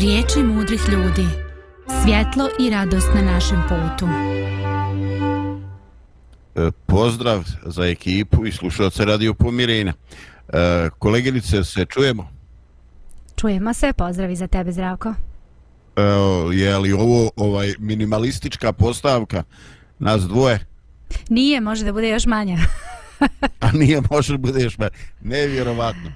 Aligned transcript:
Riječi 0.00 0.42
mudrih 0.42 0.80
ljudi. 0.88 1.28
Svjetlo 2.02 2.48
i 2.60 2.70
radost 2.70 3.08
na 3.14 3.22
našem 3.22 3.62
putu. 3.68 4.08
E, 6.54 6.70
pozdrav 6.86 7.44
za 7.66 7.86
ekipu 7.86 8.46
i 8.46 8.52
slušalce 8.52 9.04
Radio 9.04 9.34
Pomirenja. 9.34 9.92
E, 10.48 10.88
koleginice, 10.98 11.64
se 11.64 11.84
čujemo? 11.84 12.28
Čujemo 13.36 13.74
se, 13.74 13.92
pozdravi 13.92 14.36
za 14.36 14.46
tebe, 14.46 14.72
Zdravko. 14.72 15.14
Evo, 15.96 16.52
je 16.52 16.78
li 16.78 16.92
ovo 16.92 17.30
ovaj 17.36 17.74
minimalistička 17.78 18.72
postavka 18.72 19.42
nas 19.98 20.22
dvoje? 20.22 20.66
Nije, 21.28 21.60
može 21.60 21.84
da 21.84 21.92
bude 21.92 22.08
još 22.08 22.26
manja. 22.26 22.58
A 23.60 23.72
nije, 23.72 24.02
može 24.10 24.32
da 24.32 24.38
bude 24.38 24.62
još 24.62 24.78
manja. 24.78 24.90
Nevjerovatno. 25.20 26.12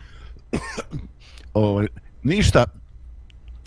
ovaj, 1.55 1.87
ništa, 2.23 2.65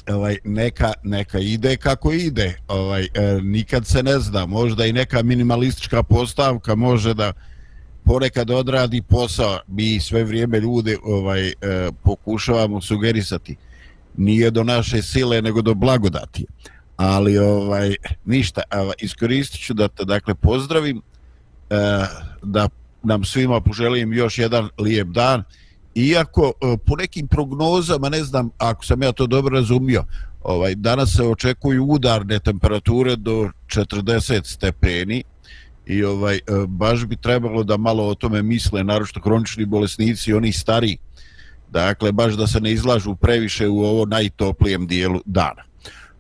ovaj 0.10 0.38
neka 0.44 0.94
neka 1.04 1.40
ide 1.40 1.78
kako 1.78 2.12
ide 2.12 2.58
ovaj 2.68 3.04
e, 3.04 3.40
nikad 3.42 3.88
se 3.88 4.04
ne 4.04 4.20
zna. 4.20 4.46
Možda 4.46 4.86
i 4.86 4.94
neka 4.94 5.24
minimalistička 5.24 6.04
postavka 6.04 6.76
može 6.76 7.14
da 7.14 7.34
ponekad 8.04 8.52
odradi 8.52 9.02
posao. 9.02 9.60
Mi 9.68 10.00
sve 10.00 10.24
vrijeme 10.24 10.60
ljude 10.60 10.98
ovaj 11.04 11.48
e, 11.48 11.54
pokušavamo 12.04 12.82
sugerisati. 12.82 13.56
Nije 14.18 14.52
do 14.52 14.64
naše 14.64 15.02
sile 15.02 15.42
nego 15.42 15.62
do 15.62 15.74
blagodati. 15.74 16.46
Ali 16.98 17.38
ovaj 17.38 17.96
ništa 18.26 18.62
iskoristit 18.98 19.62
ću 19.62 19.74
da 19.74 19.88
te 19.88 20.06
dakle 20.06 20.36
pozdravim 20.36 20.98
e, 20.98 21.76
da 22.44 22.70
nam 23.04 23.24
svima 23.24 23.62
poželim 23.62 24.14
još 24.14 24.38
jedan 24.38 24.70
lijep 24.80 25.08
dan 25.08 25.44
iako 25.96 26.54
e, 26.62 26.78
po 26.86 26.96
nekim 26.96 27.28
prognozama, 27.28 28.10
ne 28.10 28.24
znam 28.24 28.50
ako 28.58 28.86
sam 28.86 29.04
ja 29.04 29.12
to 29.12 29.28
dobro 29.28 29.56
razumio, 29.56 30.04
ovaj, 30.44 30.76
danas 30.76 31.16
se 31.16 31.24
očekuju 31.24 31.86
udarne 31.86 32.40
temperature 32.40 33.16
do 33.16 33.50
40 33.68 34.46
stepeni 34.46 35.24
i 35.86 36.04
ovaj 36.04 36.36
e, 36.36 36.42
baš 36.68 37.06
bi 37.06 37.16
trebalo 37.16 37.64
da 37.64 37.78
malo 37.78 38.08
o 38.08 38.16
tome 38.16 38.42
misle, 38.42 38.84
naročito 38.84 39.22
kronični 39.22 39.66
bolesnici, 39.66 40.34
oni 40.34 40.52
stari, 40.52 40.98
dakle 41.72 42.12
baš 42.12 42.34
da 42.34 42.48
se 42.48 42.60
ne 42.60 42.72
izlažu 42.72 43.16
previše 43.16 43.68
u 43.68 43.80
ovo 43.80 44.06
najtoplijem 44.06 44.88
dijelu 44.88 45.22
dana. 45.26 45.64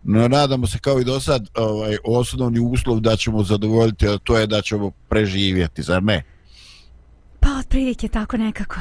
No, 0.04 0.28
nadamo 0.28 0.68
se 0.68 0.80
kao 0.80 1.00
i 1.00 1.04
do 1.04 1.20
sad, 1.20 1.50
ovaj, 1.56 1.98
osnovni 2.04 2.60
uslov 2.60 3.00
da 3.00 3.16
ćemo 3.16 3.44
zadovoljiti, 3.44 4.08
a 4.08 4.18
to 4.18 4.38
je 4.38 4.48
da 4.48 4.62
ćemo 4.62 4.92
preživjeti, 5.10 5.84
zar 5.84 6.04
ne? 6.04 6.24
Pa, 7.40 7.50
otprilike 7.60 8.08
tako 8.08 8.38
nekako 8.38 8.76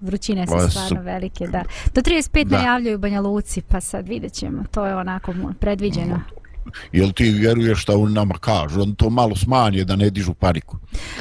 vrućine 0.00 0.46
su 0.46 0.70
stvarno 0.70 1.02
velike, 1.02 1.46
da. 1.46 1.64
Do 1.94 2.00
35 2.00 2.44
da. 2.44 2.56
najavljaju 2.56 2.98
Banja 2.98 3.20
Luci, 3.20 3.62
pa 3.62 3.80
sad 3.80 4.08
vidjet 4.08 4.32
ćemo. 4.32 4.64
To 4.70 4.86
je 4.86 4.96
onako 4.96 5.34
predviđeno. 5.60 6.20
Jel 6.92 7.12
ti 7.12 7.30
vjeruješ 7.30 7.82
šta 7.82 7.96
on 7.96 8.12
nama 8.12 8.34
kaže? 8.34 8.80
On 8.80 8.94
to 8.94 9.10
malo 9.10 9.36
smanje 9.36 9.84
da 9.84 9.96
ne 9.96 10.10
dižu 10.10 10.34
paniku. 10.34 10.78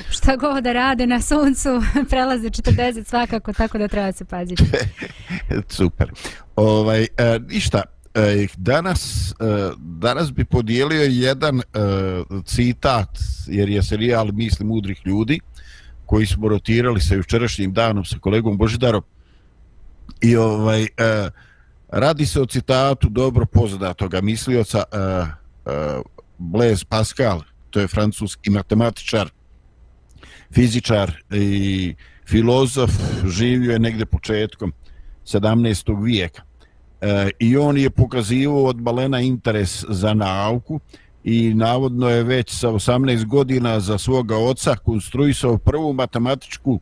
Šta 0.10 0.36
god 0.36 0.64
da 0.64 0.74
rade 0.74 1.08
na 1.08 1.22
suncu, 1.22 1.70
prelaze 2.10 2.50
40 2.50 3.04
svakako, 3.04 3.54
tako 3.54 3.78
da 3.78 3.88
treba 3.88 4.12
se 4.12 4.26
paziti. 4.26 4.64
Super. 5.78 6.12
Ovaj, 6.56 7.02
e, 7.04 7.08
ništa, 7.50 7.82
e, 8.14 8.48
danas, 8.58 9.32
e, 9.32 9.34
danas 9.78 10.34
bi 10.34 10.46
podijelio 10.46 11.04
jedan 11.04 11.60
e, 11.60 11.64
citat, 12.46 13.20
jer 13.48 13.70
je 13.70 13.84
serijal 13.84 14.32
Misli 14.34 14.66
mudrih 14.66 15.02
ljudi, 15.06 15.40
koji 16.06 16.26
smo 16.26 16.50
rotirali 16.50 17.02
sa 17.02 17.16
jučerašnjim 17.16 17.74
danom 17.74 18.06
sa 18.06 18.20
kolegom 18.20 18.58
Božidarom 18.58 19.04
i 20.22 20.36
ovaj 20.36 20.84
e, 20.84 20.88
radi 21.88 22.26
se 22.26 22.42
o 22.42 22.46
citatu 22.46 23.10
dobro 23.10 23.46
poznatoga 23.46 24.22
mislioca 24.22 24.84
e, 24.92 24.98
e, 24.98 26.02
Blaise 26.38 26.86
Pascal 26.90 27.42
to 27.70 27.80
je 27.80 27.88
francuski 27.88 28.50
matematičar 28.50 29.30
fizičar 30.54 31.12
i 31.32 31.96
filozof 32.28 32.92
živio 33.28 33.72
je 33.72 33.80
negde 33.80 34.06
početkom 34.06 34.74
17. 35.26 36.04
vijeka 36.04 36.42
e, 37.02 37.30
i 37.40 37.58
on 37.58 37.78
je 37.78 37.90
pokazivao 37.90 38.64
od 38.64 38.76
balena 38.82 39.20
interes 39.20 39.86
za 39.90 40.14
nauku 40.14 40.80
i 41.24 41.54
navodno 41.54 42.10
je 42.10 42.24
već 42.24 42.52
sa 42.52 42.70
18 42.70 43.26
godina 43.26 43.80
za 43.80 43.98
svoga 43.98 44.38
oca 44.38 44.76
konstruisao 44.76 45.58
prvu 45.58 45.94
matematičku 45.94 46.80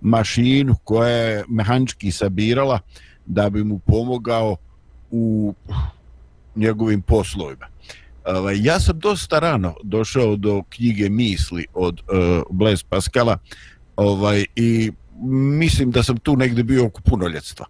mašinu 0.00 0.76
koja 0.84 1.08
je 1.08 1.44
mehanički 1.48 2.12
sabirala 2.12 2.80
da 3.26 3.50
bi 3.50 3.64
mu 3.64 3.78
pomogao 3.78 4.56
u 5.10 5.54
njegovim 6.56 7.02
poslovima. 7.02 7.66
Ovaj, 8.24 8.56
ja 8.62 8.80
sam 8.80 8.98
dosta 8.98 9.38
rano 9.38 9.74
došao 9.82 10.36
do 10.36 10.62
knjige 10.68 11.08
misli 11.08 11.66
od 11.74 12.00
uh, 12.00 12.42
Blaise 12.50 12.84
Pascala 12.88 13.38
ovaj, 13.96 14.44
i 14.56 14.92
mislim 15.22 15.90
da 15.90 16.02
sam 16.02 16.16
tu 16.16 16.36
negde 16.36 16.62
bio 16.62 16.86
oko 16.86 17.00
punoljetstva. 17.00 17.66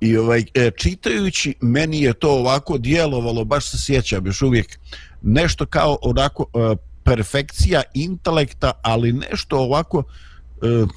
I 0.00 0.16
ovaj, 0.16 0.44
e, 0.54 0.70
čitajući, 0.76 1.54
meni 1.60 2.02
je 2.02 2.12
to 2.12 2.30
ovako 2.30 2.78
djelovalo, 2.78 3.44
baš 3.44 3.70
se 3.70 3.78
sjećam 3.78 4.26
još 4.26 4.42
uvijek, 4.42 4.78
nešto 5.22 5.66
kao 5.66 5.98
onako 6.02 6.46
e, 6.54 6.76
perfekcija 7.04 7.82
intelekta, 7.94 8.72
ali 8.82 9.12
nešto 9.12 9.58
ovako 9.58 9.98
uh, 9.98 10.88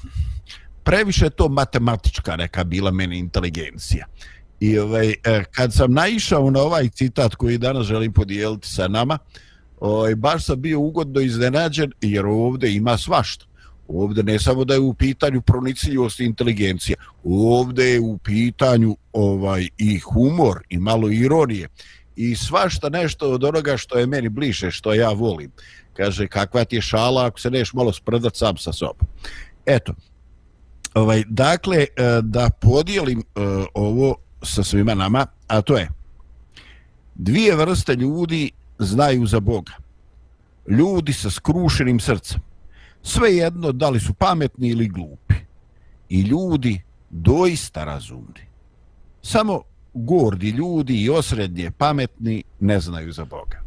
previše 0.84 1.30
to 1.30 1.48
matematička 1.48 2.36
neka 2.36 2.64
bila 2.64 2.90
meni 2.90 3.18
inteligencija. 3.18 4.06
I 4.60 4.78
ovaj, 4.78 5.14
kad 5.50 5.74
sam 5.74 5.92
naišao 5.92 6.50
na 6.50 6.60
ovaj 6.60 6.88
citat 6.88 7.34
koji 7.34 7.58
danas 7.58 7.86
želim 7.86 8.12
podijeliti 8.12 8.68
sa 8.68 8.88
nama, 8.88 9.18
ovaj, 9.80 10.14
baš 10.14 10.44
sam 10.44 10.60
bio 10.60 10.80
ugodno 10.80 11.20
iznenađen 11.20 11.92
jer 12.00 12.26
ovdje 12.26 12.74
ima 12.74 12.98
svašta. 12.98 13.44
Ovdje 13.88 14.22
ne 14.22 14.38
samo 14.38 14.64
da 14.64 14.74
je 14.74 14.80
u 14.80 14.94
pitanju 14.94 15.40
pronicljivost 15.40 16.20
inteligencija, 16.20 16.96
ovdje 17.24 17.84
je 17.84 18.00
u 18.00 18.18
pitanju 18.18 18.96
ovaj 19.12 19.68
i 19.78 19.98
humor 19.98 20.62
i 20.68 20.78
malo 20.78 21.10
ironije 21.10 21.68
i 22.16 22.36
svašta 22.36 22.88
nešto 22.88 23.30
od 23.30 23.44
onoga 23.44 23.76
što 23.76 23.98
je 23.98 24.06
meni 24.06 24.28
bliže, 24.28 24.70
što 24.70 24.94
ja 24.94 25.10
volim. 25.10 25.50
Kaže, 25.96 26.26
kakva 26.26 26.64
ti 26.64 26.76
je 26.76 26.82
šala 26.82 27.26
ako 27.26 27.40
se 27.40 27.50
neš 27.50 27.72
malo 27.72 27.92
sprdat 27.92 28.36
sam 28.36 28.56
sa 28.56 28.72
sobom. 28.72 29.06
Eto, 29.66 29.94
ovaj, 30.94 31.24
dakle, 31.28 31.76
eh, 31.76 32.20
da 32.22 32.50
podijelim 32.60 33.18
eh, 33.18 33.40
ovo 33.74 34.16
sa 34.42 34.64
svima 34.64 34.94
nama, 34.94 35.26
a 35.46 35.62
to 35.62 35.76
je 35.76 35.88
dvije 37.14 37.56
vrste 37.56 37.94
ljudi 37.94 38.50
znaju 38.78 39.26
za 39.26 39.40
Boga. 39.40 39.72
Ljudi 40.68 41.12
sa 41.12 41.30
skrušenim 41.30 42.00
srcem. 42.00 42.40
Sve 43.06 43.36
jedno 43.36 43.72
da 43.72 43.90
li 43.90 44.00
su 44.00 44.14
pametni 44.14 44.68
ili 44.68 44.88
glupi. 44.88 45.34
I 46.08 46.20
ljudi 46.20 46.82
doista 47.10 47.84
razumni. 47.84 48.46
Samo 49.22 49.62
gordi 49.94 50.50
ljudi 50.50 51.02
i 51.02 51.10
osrednje 51.10 51.70
pametni 51.70 52.42
ne 52.60 52.80
znaju 52.80 53.12
za 53.12 53.24
Boga. 53.24 53.62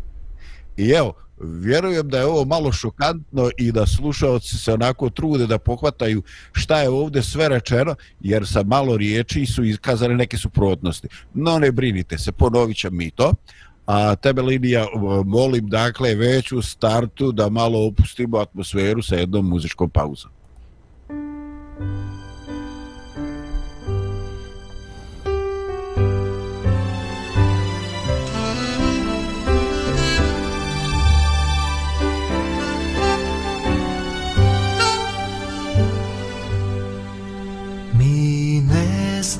I 0.77 0.89
evo, 0.89 1.13
vjerujem 1.41 2.09
da 2.09 2.17
je 2.17 2.25
ovo 2.25 2.45
malo 2.45 2.71
šokantno 2.71 3.49
i 3.57 3.71
da 3.71 3.85
slušalci 3.85 4.57
se 4.57 4.73
onako 4.73 5.09
trude 5.09 5.47
da 5.47 5.57
pohvataju 5.57 6.23
šta 6.51 6.81
je 6.81 6.89
ovdje 6.89 7.23
sve 7.23 7.49
rečeno, 7.49 7.95
jer 8.21 8.47
sa 8.47 8.63
malo 8.63 8.97
riječi 8.97 9.45
su 9.45 9.63
iskazane 9.63 10.15
neke 10.15 10.37
suprotnosti. 10.37 11.07
No 11.33 11.59
ne 11.59 11.71
brinite 11.71 12.17
se, 12.17 12.31
ponovit 12.31 12.77
mi 12.91 13.11
to. 13.11 13.33
A 13.87 14.15
tebe, 14.15 14.41
Lidija, 14.41 14.85
molim 15.25 15.69
dakle 15.69 16.15
već 16.15 16.51
u 16.51 16.61
startu 16.61 17.31
da 17.31 17.49
malo 17.49 17.87
opustimo 17.87 18.37
atmosferu 18.37 19.01
sa 19.01 19.15
jednom 19.15 19.49
muzičkom 19.49 19.89
pauzom. 19.89 20.31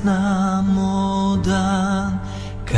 znamo 0.02 1.36
dan 1.44 2.17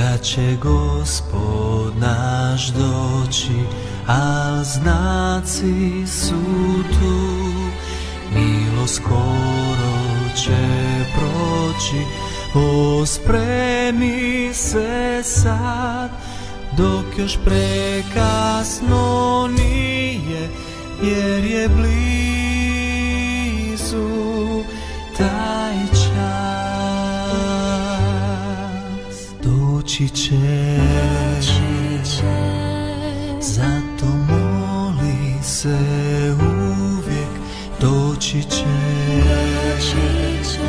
kad 0.00 0.23
će 0.23 0.56
gospod 0.62 1.93
naš 1.99 2.67
doći, 2.67 3.61
a 4.06 4.62
znaci 4.64 6.06
su 6.06 6.43
tu, 6.91 7.50
milo 8.35 8.87
skoro 8.87 10.29
će 10.37 11.05
proći, 11.14 12.05
o 12.55 13.06
spremi 13.06 14.50
se 14.55 15.23
sad, 15.25 16.11
dok 16.76 17.05
još 17.19 17.38
prekasno 17.44 18.99
nije, 19.58 20.49
jer 21.03 21.44
je 21.44 21.69
blizu 21.69 22.08
taj 25.19 26.00
doći 30.00 30.14
će, 30.14 30.37
doći 31.37 32.11
će. 32.11 32.32
Zato 33.41 34.06
moli 34.06 35.43
se 35.43 35.79
uvijek 36.41 37.29
doći 37.81 38.43
će, 38.43 38.64
doći 39.25 40.52
će. 40.52 40.61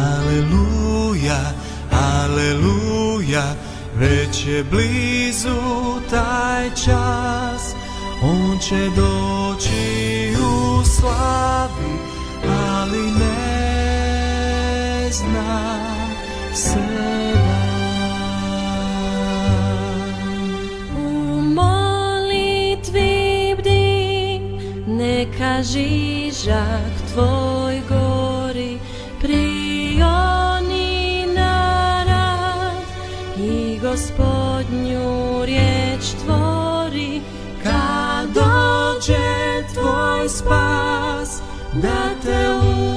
Aleluja, 0.00 1.52
aleluja, 1.90 3.54
već 3.98 4.46
je 4.46 4.64
blizu 4.64 6.00
taj 6.10 6.70
čas, 6.70 7.74
on 8.22 8.58
će 8.58 8.90
doći 8.96 10.34
u 10.40 10.84
slavi, 10.84 11.98
ali 12.48 13.10
ne 13.10 13.50
znam 15.12 16.10
se 16.54 17.41
neka 25.42 25.62
žižak 25.62 26.94
tvoj 27.12 27.82
gori 27.90 28.78
prioni 29.18 30.06
na 31.34 32.04
rad 32.06 32.86
i 33.38 33.78
gospodnju 33.82 35.44
riječ 35.44 36.14
tvori. 36.24 37.20
Kad 37.62 38.28
dođe 38.34 39.66
tvoj 39.74 40.28
spas 40.28 41.42
da 41.72 42.14
te 42.22 42.50
uvijek 42.62 42.91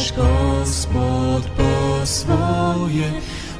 naš 0.00 0.12
gospod 0.16 1.42
po 1.56 2.06
svoje 2.06 3.12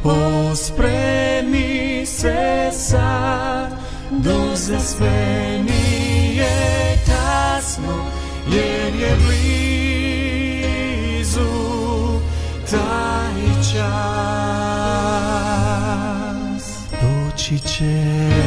ospremi 0.04 2.06
se 2.06 2.70
sad. 2.72 3.70
Doze 4.10 4.80
sve 4.80 5.58
je 6.34 6.96
kasno 7.06 8.04
jer 8.52 8.94
je 8.94 9.16
blizu 11.26 11.50
taj 12.70 13.42
čas. 13.72 13.80
Doći 17.02 17.58
će 17.58 18.39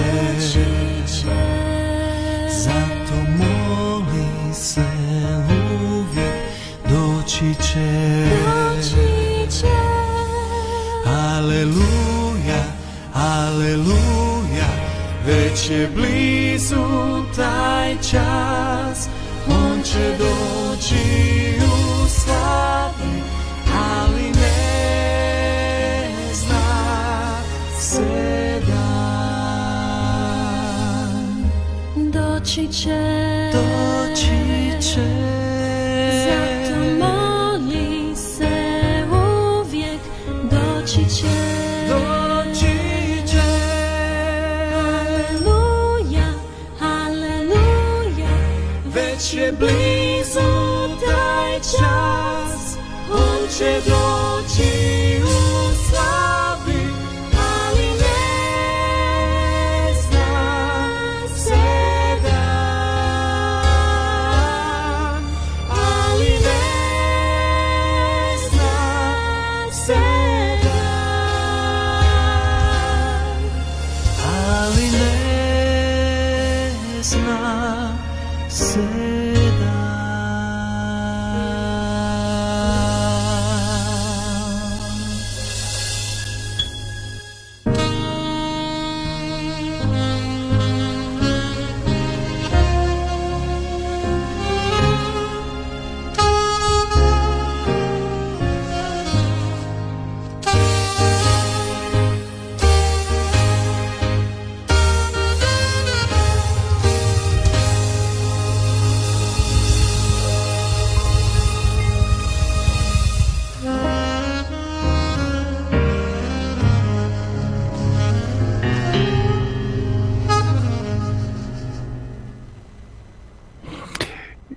je 15.84 15.90
blizu 15.96 16.86
taj 17.36 17.96
čas, 17.96 19.10
on 19.48 19.84
će 19.84 20.18
doći. 20.18 21.23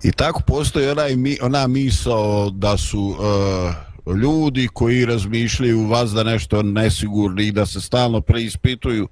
I 0.07 0.13
tako 0.13 0.41
postoji 0.47 0.89
onaj, 0.89 1.17
mi- 1.17 1.39
ona 1.43 1.67
misao 1.67 2.51
da 2.51 2.77
su 2.77 3.01
uh, 3.01 4.17
ljudi 4.17 4.69
koji 4.73 5.05
razmišljaju 5.05 5.87
vas 5.87 6.11
da 6.11 6.23
nešto 6.23 6.63
nesigurni 6.63 7.47
i 7.47 7.53
da 7.53 7.67
se 7.67 7.81
stalno 7.81 8.21
preispituju, 8.21 9.09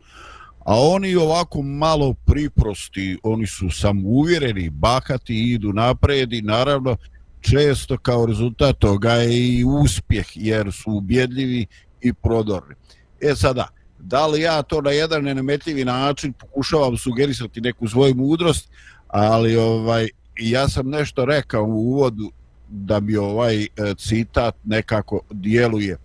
a 0.58 0.80
oni 0.80 1.16
ovako 1.16 1.62
malo 1.62 2.14
priprosti, 2.26 3.18
oni 3.22 3.46
su 3.46 3.70
samouvjereni, 3.70 4.70
bahati 4.70 5.52
idu 5.52 5.72
napred 5.72 6.32
i 6.32 6.42
naravno 6.42 6.96
često 7.40 7.98
kao 7.98 8.26
rezultat 8.26 8.78
toga 8.78 9.12
je 9.12 9.58
i 9.58 9.64
uspjeh 9.64 10.26
jer 10.34 10.72
su 10.72 10.90
ubjedljivi 10.90 11.66
i 12.00 12.12
prodorni. 12.12 12.74
E 13.20 13.34
sada, 13.34 13.68
da 13.98 14.26
li 14.26 14.40
ja 14.40 14.62
to 14.62 14.80
na 14.80 14.90
jedan 14.90 15.24
nenametljivi 15.24 15.84
način 15.84 16.32
pokušavam 16.32 16.96
sugerisati 16.96 17.60
neku 17.60 17.88
svoju 17.88 18.14
mudrost, 18.14 18.68
ali 19.08 19.56
ovaj 19.56 20.08
ja 20.36 20.68
sam 20.68 20.90
nešto 20.90 21.24
rekao 21.24 21.64
u 21.64 21.90
uvodu 21.90 22.30
da 22.68 23.00
bi 23.00 23.16
ovaj 23.16 23.62
e, 23.62 23.68
citat 23.98 24.54
nekako 24.64 25.20
djeluje. 25.30 25.92
E, 25.92 25.98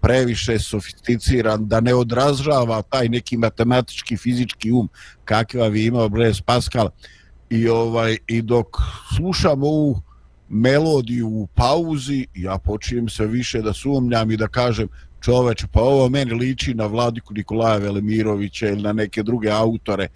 previše 0.00 0.58
sofisticiran, 0.58 1.68
da 1.68 1.80
ne 1.80 1.94
odražava 1.94 2.82
taj 2.82 3.08
neki 3.08 3.36
matematički, 3.36 4.16
fizički 4.16 4.72
um 4.72 4.88
kakva 5.24 5.68
vi 5.68 5.84
imao 5.84 6.08
Blaise 6.08 6.42
Pascal 6.46 6.90
i 7.50 7.68
ovaj 7.68 8.16
i 8.26 8.42
dok 8.42 8.66
slušam 9.16 9.62
ovu 9.62 10.00
melodiju 10.48 11.28
u 11.28 11.46
pauzi, 11.46 12.26
ja 12.34 12.58
počinjem 12.58 13.08
se 13.08 13.26
više 13.26 13.62
da 13.62 13.72
sumnjam 13.72 14.30
i 14.30 14.36
da 14.36 14.48
kažem 14.48 14.88
čoveče, 15.20 15.66
pa 15.72 15.80
ovo 15.80 16.08
meni 16.08 16.34
liči 16.34 16.74
na 16.74 16.86
Vladiku 16.86 17.34
Nikolaja 17.34 17.76
Velimirovića 17.76 18.68
ili 18.68 18.82
na 18.82 18.92
neke 18.92 19.22
druge 19.22 19.50
autore 19.50 20.08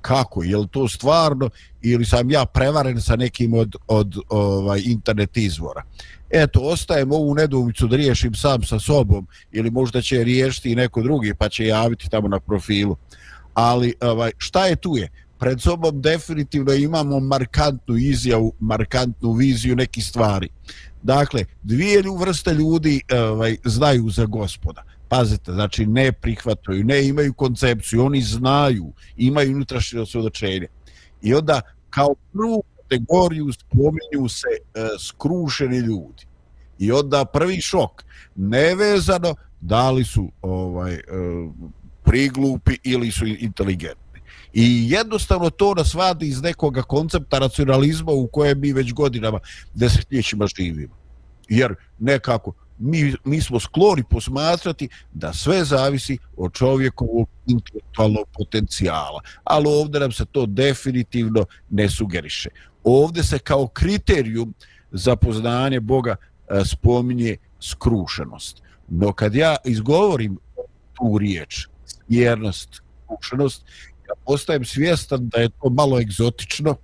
kako, 0.00 0.42
je 0.42 0.56
li 0.56 0.68
to 0.68 0.88
stvarno 0.88 1.50
ili 1.82 2.04
sam 2.04 2.30
ja 2.30 2.44
prevaren 2.44 3.00
sa 3.00 3.16
nekim 3.16 3.54
od, 3.54 3.76
od 3.88 4.18
ovaj 4.28 4.82
internet 4.84 5.36
izvora. 5.36 5.82
Eto, 6.30 6.60
ostajem 6.60 7.12
ovu 7.12 7.34
nedoumicu 7.34 7.86
da 7.86 7.96
riješim 7.96 8.34
sam 8.34 8.62
sa 8.62 8.78
sobom 8.78 9.26
ili 9.52 9.70
možda 9.70 10.02
će 10.02 10.24
riješiti 10.24 10.72
i 10.72 10.76
neko 10.76 11.02
drugi 11.02 11.34
pa 11.34 11.48
će 11.48 11.66
javiti 11.66 12.10
tamo 12.10 12.28
na 12.28 12.40
profilu. 12.40 12.96
Ali 13.54 13.94
ovaj, 14.00 14.32
šta 14.38 14.66
je 14.66 14.76
tu 14.76 14.96
je? 14.96 15.08
Pred 15.38 15.60
sobom 15.60 16.00
definitivno 16.00 16.72
imamo 16.72 17.20
markantnu 17.20 17.96
izjavu, 17.96 18.52
markantnu 18.60 19.32
viziju 19.32 19.76
nekih 19.76 20.04
stvari. 20.04 20.48
Dakle, 21.02 21.44
dvije 21.62 22.02
vrste 22.18 22.54
ljudi 22.54 23.00
ovaj, 23.12 23.56
znaju 23.64 24.10
za 24.10 24.24
gospoda 24.26 24.89
pazite, 25.10 25.52
znači 25.52 25.86
ne 25.86 26.12
prihvataju, 26.12 26.84
ne 26.84 27.06
imaju 27.06 27.32
koncepciju, 27.32 28.04
oni 28.04 28.22
znaju, 28.22 28.92
imaju 29.16 29.54
unutrašnje 29.54 30.00
osvjedočenje. 30.00 30.66
I 31.22 31.34
onda 31.34 31.60
kao 31.90 32.14
prvu 32.32 32.62
kategoriju 32.76 33.52
spominju 33.52 34.28
se 34.28 34.48
e, 34.48 34.88
skrušeni 34.98 35.78
ljudi. 35.78 36.26
I 36.78 36.92
onda 36.92 37.24
prvi 37.24 37.60
šok, 37.60 38.04
nevezano 38.36 39.34
da 39.60 39.90
li 39.90 40.04
su 40.04 40.30
ovaj 40.42 40.94
e, 40.94 41.00
priglupi 42.04 42.76
ili 42.84 43.10
su 43.10 43.26
inteligentni. 43.26 44.20
I 44.52 44.90
jednostavno 44.90 45.50
to 45.50 45.74
nas 45.74 45.94
vadi 45.94 46.28
iz 46.28 46.42
nekoga 46.42 46.82
koncepta 46.82 47.38
racionalizma 47.38 48.12
u 48.12 48.26
kojem 48.26 48.60
mi 48.60 48.72
već 48.72 48.92
godinama 48.92 49.40
desetljećima 49.74 50.46
živimo. 50.56 50.94
Jer 51.48 51.74
nekako, 51.98 52.52
mi, 52.80 53.14
mi 53.24 53.40
smo 53.40 53.60
skloni 53.60 54.04
posmatrati 54.10 54.88
da 55.12 55.32
sve 55.32 55.64
zavisi 55.64 56.18
od 56.36 56.52
čovjekovog 56.52 57.28
intelektualnog 57.46 58.28
potencijala. 58.32 59.20
Ali 59.44 59.66
ovdje 59.68 60.00
nam 60.00 60.12
se 60.12 60.24
to 60.24 60.46
definitivno 60.46 61.46
ne 61.70 61.88
sugeriše. 61.88 62.48
Ovdje 62.84 63.22
se 63.22 63.38
kao 63.38 63.66
kriterijum 63.66 64.54
za 64.92 65.16
poznanje 65.16 65.80
Boga 65.80 66.16
e, 66.16 66.64
spominje 66.64 67.36
skrušenost. 67.60 68.62
No 68.88 69.12
kad 69.12 69.34
ja 69.34 69.56
izgovorim 69.64 70.38
tu 70.94 71.18
riječ, 71.18 71.66
vjernost, 72.08 72.82
skrušenost, 73.04 73.64
ja 74.08 74.14
postajem 74.26 74.64
svjestan 74.64 75.28
da 75.28 75.40
je 75.40 75.48
to 75.48 75.70
malo 75.70 76.00
egzotično, 76.00 76.76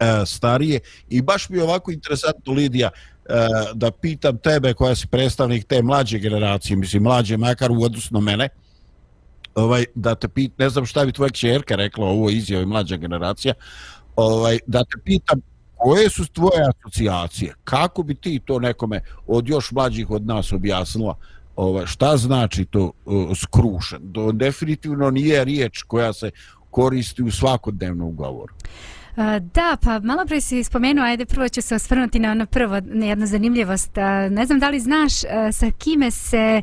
e, 0.00 0.26
starije 0.26 0.80
i 1.08 1.22
baš 1.22 1.48
mi 1.48 1.58
je 1.58 1.62
ovako 1.64 1.90
interesantno 1.90 2.52
Lidija 2.52 2.90
E, 3.28 3.48
da 3.74 3.90
pitam 3.90 4.38
tebe 4.38 4.74
koja 4.74 4.94
si 4.94 5.06
predstavnik 5.06 5.64
te 5.64 5.82
mlađe 5.82 6.18
generacije, 6.18 6.76
mislim 6.76 7.02
mlađe 7.02 7.36
makar 7.36 7.70
u 7.70 7.82
odnosu 7.82 8.14
na 8.14 8.20
mene, 8.20 8.48
ovaj, 9.54 9.84
da 9.94 10.14
te 10.14 10.28
pit, 10.28 10.58
ne 10.58 10.70
znam 10.70 10.86
šta 10.86 11.04
bi 11.04 11.12
tvoja 11.12 11.30
čerka 11.30 11.76
rekla 11.76 12.06
ovo 12.06 12.30
izjave 12.30 12.66
mlađa 12.66 12.96
generacija, 12.96 13.54
ovaj, 14.16 14.58
da 14.66 14.84
te 14.84 14.98
pitam 15.04 15.40
koje 15.76 16.10
su 16.10 16.26
tvoje 16.32 16.62
asocijacije, 16.68 17.54
kako 17.64 18.02
bi 18.02 18.14
ti 18.14 18.40
to 18.44 18.58
nekome 18.58 19.00
od 19.26 19.48
još 19.48 19.72
mlađih 19.72 20.10
od 20.10 20.26
nas 20.26 20.52
objasnila, 20.52 21.14
ovaj, 21.56 21.86
šta 21.86 22.16
znači 22.16 22.64
to 22.64 22.92
uh, 23.04 23.36
skrušen? 23.36 24.12
To 24.12 24.32
definitivno 24.32 25.10
nije 25.10 25.44
riječ 25.44 25.82
koja 25.82 26.12
se 26.12 26.30
koristi 26.70 27.22
u 27.22 27.30
svakodnevnom 27.30 28.16
govoru. 28.16 28.54
Da, 29.40 29.76
pa 29.82 29.98
malo 29.98 30.26
pre 30.26 30.40
si 30.40 30.64
spomenuo, 30.64 31.04
ajde 31.04 31.26
prvo 31.26 31.48
ću 31.48 31.62
se 31.62 31.74
osvrnuti 31.74 32.18
na 32.18 32.30
ono 32.30 32.46
prvo, 32.46 32.80
na 32.84 33.06
jednu 33.06 33.26
zanimljivost. 33.26 33.96
Ne 34.30 34.46
znam 34.46 34.58
da 34.58 34.68
li 34.68 34.80
znaš 34.80 35.12
sa 35.52 35.66
kime 35.78 36.10
se 36.10 36.62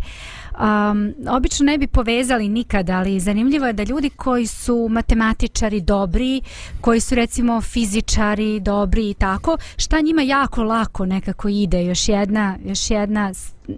um, 0.59 1.13
obično 1.29 1.65
ne 1.65 1.77
bi 1.77 1.87
povezali 1.87 2.49
nikada, 2.49 2.97
ali 2.97 3.19
zanimljivo 3.19 3.65
je 3.65 3.73
da 3.73 3.83
ljudi 3.83 4.09
koji 4.09 4.47
su 4.47 4.87
matematičari 4.91 5.81
dobri, 5.81 6.41
koji 6.81 6.99
su 6.99 7.15
recimo 7.15 7.61
fizičari 7.61 8.59
dobri 8.59 9.09
i 9.09 9.13
tako, 9.13 9.57
šta 9.77 10.01
njima 10.01 10.21
jako 10.21 10.63
lako 10.63 11.05
nekako 11.05 11.49
ide, 11.49 11.85
još 11.85 12.09
jedna, 12.09 12.57
još 12.65 12.91
jedna 12.91 13.31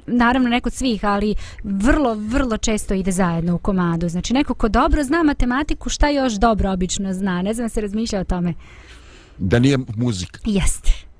naravno 0.07 0.50
neko 0.50 0.69
od 0.69 0.73
svih, 0.73 1.05
ali 1.05 1.35
vrlo, 1.63 2.13
vrlo 2.13 2.57
često 2.57 2.93
ide 2.93 3.11
zajedno 3.11 3.55
u 3.55 3.57
komadu. 3.57 4.09
Znači 4.09 4.33
neko 4.33 4.53
ko 4.53 4.69
dobro 4.69 5.03
zna 5.03 5.23
matematiku, 5.23 5.89
šta 5.89 6.09
još 6.09 6.33
dobro 6.33 6.71
obično 6.71 7.13
zna? 7.13 7.41
Ne 7.41 7.53
znam 7.53 7.69
se 7.69 7.81
razmišlja 7.81 8.19
o 8.19 8.23
tome. 8.23 8.53
Da 9.38 9.59
nije 9.59 9.77
muzika. 9.95 10.39
Jeste. 10.45 11.11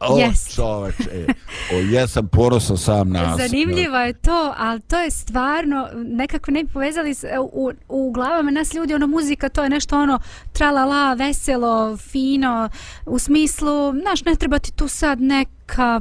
O, 0.00 0.18
yes. 0.18 0.54
čoveč, 0.54 0.94
e, 1.00 1.26
o, 1.72 1.76
jesam 1.76 2.28
porosan 2.28 2.76
sam 2.76 3.10
nas. 3.10 3.40
Zanimljivo 3.40 3.96
je 3.96 4.12
to, 4.12 4.54
ali 4.56 4.80
to 4.80 5.00
je 5.00 5.10
stvarno, 5.10 5.88
nekako 5.94 6.50
ne 6.50 6.64
bi 6.64 6.72
povezali 6.72 7.14
u, 7.52 7.72
u 7.88 8.10
glavama 8.12 8.50
nas 8.50 8.74
ljudi, 8.74 8.94
ono 8.94 9.06
muzika, 9.06 9.48
to 9.48 9.62
je 9.62 9.70
nešto 9.70 9.98
ono 9.98 10.18
tralala, 10.52 11.14
veselo, 11.14 11.96
fino, 11.96 12.68
u 13.06 13.18
smislu, 13.18 13.92
znaš, 14.00 14.24
ne 14.24 14.34
treba 14.34 14.58
ti 14.58 14.72
tu 14.72 14.88
sad 14.88 15.20
neka 15.20 16.00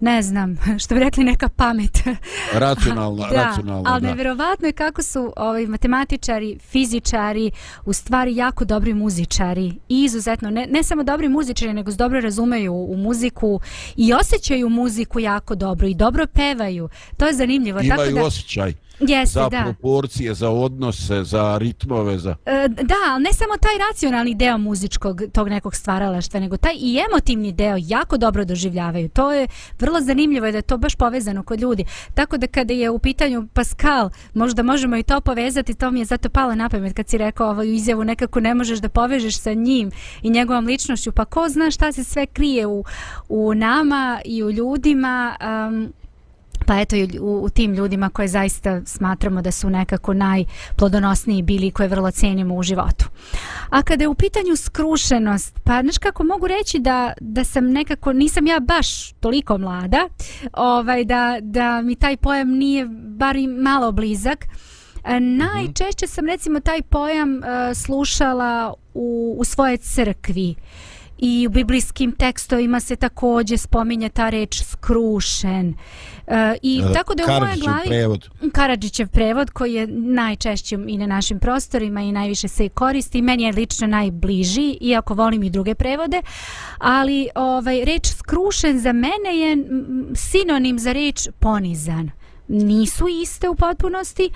ne 0.00 0.22
znam, 0.22 0.56
što 0.82 0.94
bi 0.94 1.00
rekli 1.00 1.24
neka 1.24 1.48
pamet. 1.48 1.98
Racionalna, 2.52 3.28
da, 3.28 3.42
racionalna, 3.44 3.90
ali 3.92 4.06
nevjerovatno 4.06 4.66
je 4.66 4.72
kako 4.72 5.02
su 5.02 5.32
ovaj, 5.36 5.66
matematičari, 5.66 6.58
fizičari, 6.58 7.50
u 7.84 7.92
stvari 7.92 8.36
jako 8.36 8.64
dobri 8.64 8.94
muzičari 8.94 9.72
i 9.88 10.04
izuzetno, 10.04 10.50
ne, 10.50 10.66
ne 10.70 10.82
samo 10.82 11.02
dobri 11.02 11.28
muzičari, 11.28 11.72
nego 11.72 11.92
dobro 11.92 12.20
razumeju 12.20 12.74
u 12.74 12.96
muziku 12.96 13.60
i 13.96 14.12
osjećaju 14.12 14.68
muziku 14.68 15.20
jako 15.20 15.54
dobro 15.54 15.86
i 15.86 15.94
dobro 15.94 16.26
pevaju. 16.26 16.88
To 17.16 17.26
je 17.26 17.34
zanimljivo. 17.34 17.80
Imaju 17.80 17.98
Tako 17.98 18.14
da, 18.14 18.24
osjećaj. 18.24 18.74
Jeste, 19.00 19.40
za 19.40 19.48
da. 19.48 19.62
proporcije, 19.62 20.34
za 20.34 20.50
odnose, 20.50 21.24
za 21.24 21.58
ritmove, 21.58 22.18
za... 22.18 22.36
E, 22.46 22.68
da, 22.68 22.94
ali 23.10 23.22
ne 23.22 23.32
samo 23.32 23.56
taj 23.60 23.72
racionalni 23.88 24.34
deo 24.34 24.58
muzičkog, 24.58 25.22
tog 25.32 25.48
nekog 25.48 25.74
stvaralaštva, 25.74 26.40
nego 26.40 26.56
taj 26.56 26.74
i 26.74 26.98
emotivni 27.10 27.52
deo 27.52 27.76
jako 27.80 28.16
dobro 28.16 28.44
doživljavaju. 28.44 29.08
To 29.08 29.32
je 29.32 29.46
vrlo 29.78 30.00
zanimljivo 30.00 30.50
da 30.50 30.58
je 30.58 30.62
to 30.62 30.78
baš 30.78 30.94
povezano 30.94 31.42
kod 31.42 31.60
ljudi. 31.60 31.84
Tako 32.14 32.36
da 32.36 32.46
kada 32.46 32.74
je 32.74 32.90
u 32.90 32.98
pitanju 32.98 33.48
Pascal, 33.52 34.10
možda 34.34 34.62
možemo 34.62 34.96
i 34.96 35.02
to 35.02 35.20
povezati, 35.20 35.74
to 35.74 35.90
mi 35.90 35.98
je 35.98 36.04
zato 36.04 36.28
palo 36.28 36.54
na 36.54 36.68
pamet 36.68 36.96
kad 36.96 37.08
si 37.08 37.18
rekao 37.18 37.50
ovu 37.50 37.62
izjavu, 37.62 38.04
nekako 38.04 38.40
ne 38.40 38.54
možeš 38.54 38.78
da 38.78 38.88
povežeš 38.88 39.38
sa 39.38 39.52
njim 39.52 39.90
i 40.22 40.30
njegovom 40.30 40.66
ličnošću, 40.66 41.12
pa 41.12 41.24
ko 41.24 41.48
zna 41.48 41.70
šta 41.70 41.92
se 41.92 42.04
sve 42.04 42.26
krije 42.26 42.66
u, 42.66 42.84
u 43.28 43.54
nama 43.54 44.20
i 44.24 44.42
u 44.42 44.50
ljudima, 44.50 45.36
um, 45.68 45.92
pa 46.70 46.80
eto 46.80 46.96
u, 47.20 47.44
u 47.44 47.48
tim 47.48 47.74
ljudima 47.74 48.08
koje 48.08 48.28
zaista 48.28 48.80
smatramo 48.84 49.42
da 49.42 49.50
su 49.50 49.70
nekako 49.70 50.14
najplodonosniji 50.14 51.42
bili 51.42 51.70
koje 51.70 51.88
vrlo 51.88 52.10
cenimo 52.10 52.54
u 52.54 52.62
životu. 52.62 53.04
A 53.70 53.82
kada 53.82 54.04
je 54.04 54.08
u 54.08 54.14
pitanju 54.14 54.56
skrušenost, 54.56 55.60
pa 55.64 55.80
znaš 55.82 55.98
kako 55.98 56.24
mogu 56.24 56.46
reći 56.46 56.78
da, 56.78 57.12
da 57.20 57.44
sam 57.44 57.70
nekako, 57.70 58.12
nisam 58.12 58.46
ja 58.46 58.60
baš 58.60 59.12
toliko 59.12 59.58
mlada, 59.58 60.08
ovaj, 60.52 61.04
da, 61.04 61.38
da 61.40 61.82
mi 61.82 61.94
taj 61.94 62.16
pojam 62.16 62.48
nije 62.48 62.86
bar 63.16 63.36
i 63.36 63.46
malo 63.46 63.92
blizak, 63.92 64.44
e, 65.04 65.20
Najčešće 65.20 66.06
sam 66.06 66.26
recimo 66.26 66.60
taj 66.60 66.82
pojam 66.82 67.36
uh, 67.36 67.76
slušala 67.76 68.74
u, 68.94 69.36
u 69.38 69.44
svoje 69.44 69.76
crkvi 69.76 70.54
i 71.22 71.46
u 71.46 71.50
biblijskim 71.50 72.12
tekstovima 72.12 72.80
se 72.80 72.96
također 72.96 73.58
spominje 73.58 74.08
ta 74.08 74.30
reč 74.30 74.62
skrušen. 74.62 75.74
Uh, 76.26 76.34
I 76.62 76.82
uh, 76.84 76.92
tako 76.92 77.14
da 77.14 77.24
u 77.24 77.40
mojoj 77.40 77.56
glavi... 77.56 77.88
Prevod. 77.88 78.28
Karadžićev 78.52 79.08
prevod 79.08 79.50
koji 79.50 79.74
je 79.74 79.86
najčešći 79.86 80.78
i 80.86 80.98
na 80.98 81.06
našim 81.06 81.38
prostorima 81.38 82.02
i 82.02 82.12
najviše 82.12 82.48
se 82.48 82.68
koristi. 82.68 83.22
Meni 83.22 83.42
je 83.42 83.52
lično 83.52 83.86
najbliži, 83.86 84.78
iako 84.80 85.14
volim 85.14 85.42
i 85.42 85.50
druge 85.50 85.74
prevode. 85.74 86.22
Ali 86.78 87.28
ovaj 87.34 87.84
reč 87.84 88.06
skrušen 88.06 88.78
za 88.78 88.92
mene 88.92 89.36
je 89.36 89.56
sinonim 90.14 90.78
za 90.78 90.92
reč 90.92 91.28
ponizan. 91.38 92.10
Nisu 92.48 93.04
iste 93.22 93.48
u 93.48 93.54
potpunosti, 93.54 94.30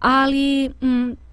ali... 0.00 0.68
Mm, 0.68 1.25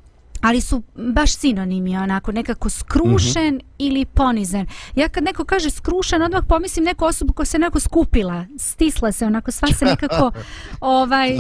ali 0.43 0.62
su 0.62 0.83
baš 0.95 1.35
sinonimi 1.35 1.97
onako 1.97 2.31
nekako 2.31 2.69
skrušen 2.69 3.53
mm 3.53 3.57
-hmm. 3.57 3.65
ili 3.77 4.05
ponizan. 4.05 4.67
Ja 4.95 5.09
kad 5.09 5.23
neko 5.23 5.45
kaže 5.45 5.69
skrušen, 5.69 6.21
odmah 6.21 6.43
pomislim 6.50 6.85
neku 6.85 7.05
osobu 7.05 7.33
koja 7.33 7.45
se 7.45 7.59
nekako 7.59 7.79
skupila, 7.79 8.45
stisla 8.59 9.12
se 9.12 9.25
onako, 9.25 9.51
sva 9.51 9.67
se 9.67 9.85
nekako 9.85 10.31
ovaj 10.79 11.38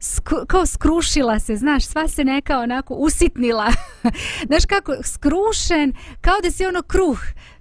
sku, 0.00 0.34
kao 0.46 0.66
skrušila 0.66 1.38
se, 1.38 1.56
znaš, 1.56 1.86
sva 1.86 2.08
se 2.08 2.24
neka 2.24 2.58
onako 2.58 2.94
usitnila. 2.94 3.72
znaš 4.48 4.64
kako, 4.68 4.92
skrušen, 5.02 5.92
kao 6.20 6.34
da 6.42 6.50
si 6.50 6.66
ono 6.66 6.82
kruh 6.82 7.20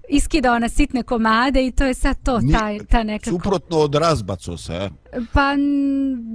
iskidao 0.10 0.60
na 0.60 0.70
sitne 0.70 1.04
komade 1.04 1.68
i 1.68 1.72
to 1.72 1.86
je 1.86 1.94
sad 1.94 2.18
to, 2.24 2.40
taj, 2.52 2.80
ta 2.80 3.04
nekako... 3.04 3.30
Suprotno 3.30 3.78
od 3.78 3.96
razbaco 3.96 4.58
se? 4.58 4.90
Pa 5.34 5.54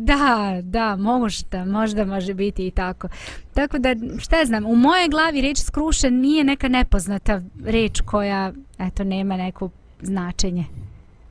da, 0.05 0.61
da, 0.63 0.97
možda, 0.97 1.65
možda 1.65 2.05
može 2.05 2.35
biti 2.35 2.67
i 2.67 2.71
tako. 2.71 3.09
Tako 3.55 3.79
da, 3.79 3.95
šta 4.19 4.39
ja 4.39 4.45
znam, 4.45 4.67
u 4.67 4.77
mojoj 4.77 5.09
glavi 5.09 5.41
reč 5.41 5.59
skrušen 5.59 6.21
nije 6.21 6.45
neka 6.45 6.69
nepoznata 6.69 7.41
reč 7.65 8.01
koja, 8.01 8.53
eto, 8.79 9.05
nema 9.05 9.37
neko 9.37 9.71
značenje. 10.03 10.65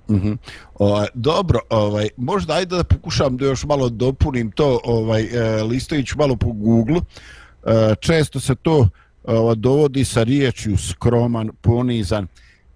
Mhm. 0.09 0.33
Ovaj, 0.75 1.07
dobro, 1.13 1.59
ovaj, 1.69 2.09
možda 2.17 2.53
ajde 2.53 2.75
da 2.75 2.83
pokušam 2.83 3.37
da 3.37 3.45
još 3.45 3.63
malo 3.63 3.89
dopunim 3.89 4.51
to, 4.51 4.79
ovaj, 4.83 5.21
e, 5.21 5.63
malo 6.17 6.35
po 6.35 6.51
Google. 6.51 7.01
E, 7.65 7.95
često 7.99 8.39
se 8.39 8.55
to 8.55 8.89
dovodi 9.55 10.05
sa 10.05 10.23
riječju 10.23 10.77
skroman, 10.77 11.49
ponizan. 11.61 12.27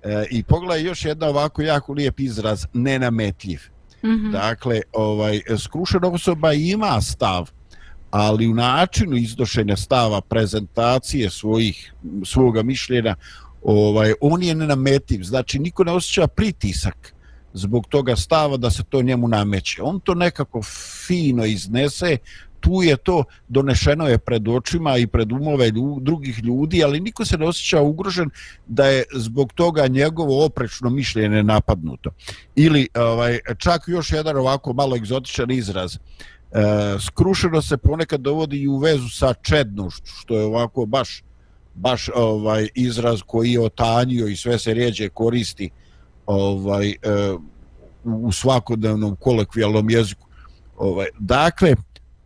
E, 0.03 0.25
I 0.31 0.43
pogledaj 0.43 0.83
još 0.83 1.05
jedna 1.05 1.27
ovako 1.27 1.61
jako 1.61 1.93
lijep 1.93 2.19
izraz, 2.19 2.65
nenametljiv. 2.73 3.59
Mhm. 4.05 4.31
Dakle, 4.31 4.81
ovaj, 4.93 5.41
skrušena 5.57 6.07
osoba 6.07 6.53
ima 6.53 7.01
stav, 7.01 7.51
ali 8.11 8.47
u 8.47 8.53
načinu 8.53 9.17
iznošenja 9.17 9.75
stava, 9.75 10.21
prezentacije 10.21 11.29
svojih, 11.29 11.93
svoga 12.25 12.63
mišljenja, 12.63 13.15
ovaj, 13.63 14.13
on 14.21 14.43
je 14.43 14.55
nenametljiv. 14.55 15.23
Znači, 15.23 15.59
niko 15.59 15.83
ne 15.83 15.91
osjeća 15.91 16.27
pritisak 16.27 17.13
zbog 17.53 17.87
toga 17.87 18.15
stava 18.15 18.57
da 18.57 18.71
se 18.71 18.83
to 18.83 19.01
njemu 19.01 19.27
nameće. 19.27 19.81
On 19.81 19.99
to 19.99 20.13
nekako 20.13 20.61
fino 21.07 21.45
iznese, 21.45 22.17
tu 22.65 22.84
je 22.84 22.98
to 22.98 23.24
donešeno 23.48 24.07
je 24.07 24.17
pred 24.17 24.48
očima 24.48 24.98
i 24.98 25.07
pred 25.07 25.31
umove 25.31 25.69
lju, 25.69 26.00
drugih 26.01 26.39
ljudi, 26.43 26.84
ali 26.84 27.00
niko 27.00 27.25
se 27.25 27.38
ne 27.38 27.48
osjeća 27.48 27.81
ugrožen 27.81 28.29
da 28.67 28.86
je 28.86 29.03
zbog 29.13 29.53
toga 29.53 29.88
njegovo 29.88 30.45
oprečno 30.45 30.89
mišljenje 30.89 31.43
napadnuto. 31.43 32.10
Ili 32.55 32.88
ovaj, 32.95 33.39
čak 33.57 33.81
još 33.88 34.12
jedan 34.12 34.38
ovako 34.38 34.74
malo 34.74 34.95
egzotičan 34.95 35.51
izraz. 35.51 35.95
E, 35.95 36.00
skrušeno 37.00 37.62
se 37.62 37.77
ponekad 37.77 38.22
dovodi 38.22 38.57
i 38.57 38.67
u 38.67 38.77
vezu 38.77 39.10
sa 39.10 39.34
čednošću, 39.34 40.12
što 40.22 40.39
je 40.39 40.45
ovako 40.45 40.86
baš 40.86 41.24
baš 41.75 42.10
ovaj 42.15 42.69
izraz 42.75 43.22
koji 43.22 43.51
je 43.51 43.62
otanjio 43.62 44.27
i 44.27 44.36
sve 44.36 44.60
se 44.60 44.74
rijeđe 44.74 45.10
koristi 45.10 45.69
ovaj 46.25 46.89
e, 46.89 46.95
u 48.03 48.31
svakodnevnom 48.31 49.15
kolokvijalnom 49.15 49.89
jeziku. 49.89 50.27
Ovaj 50.77 51.07
dakle 51.19 51.75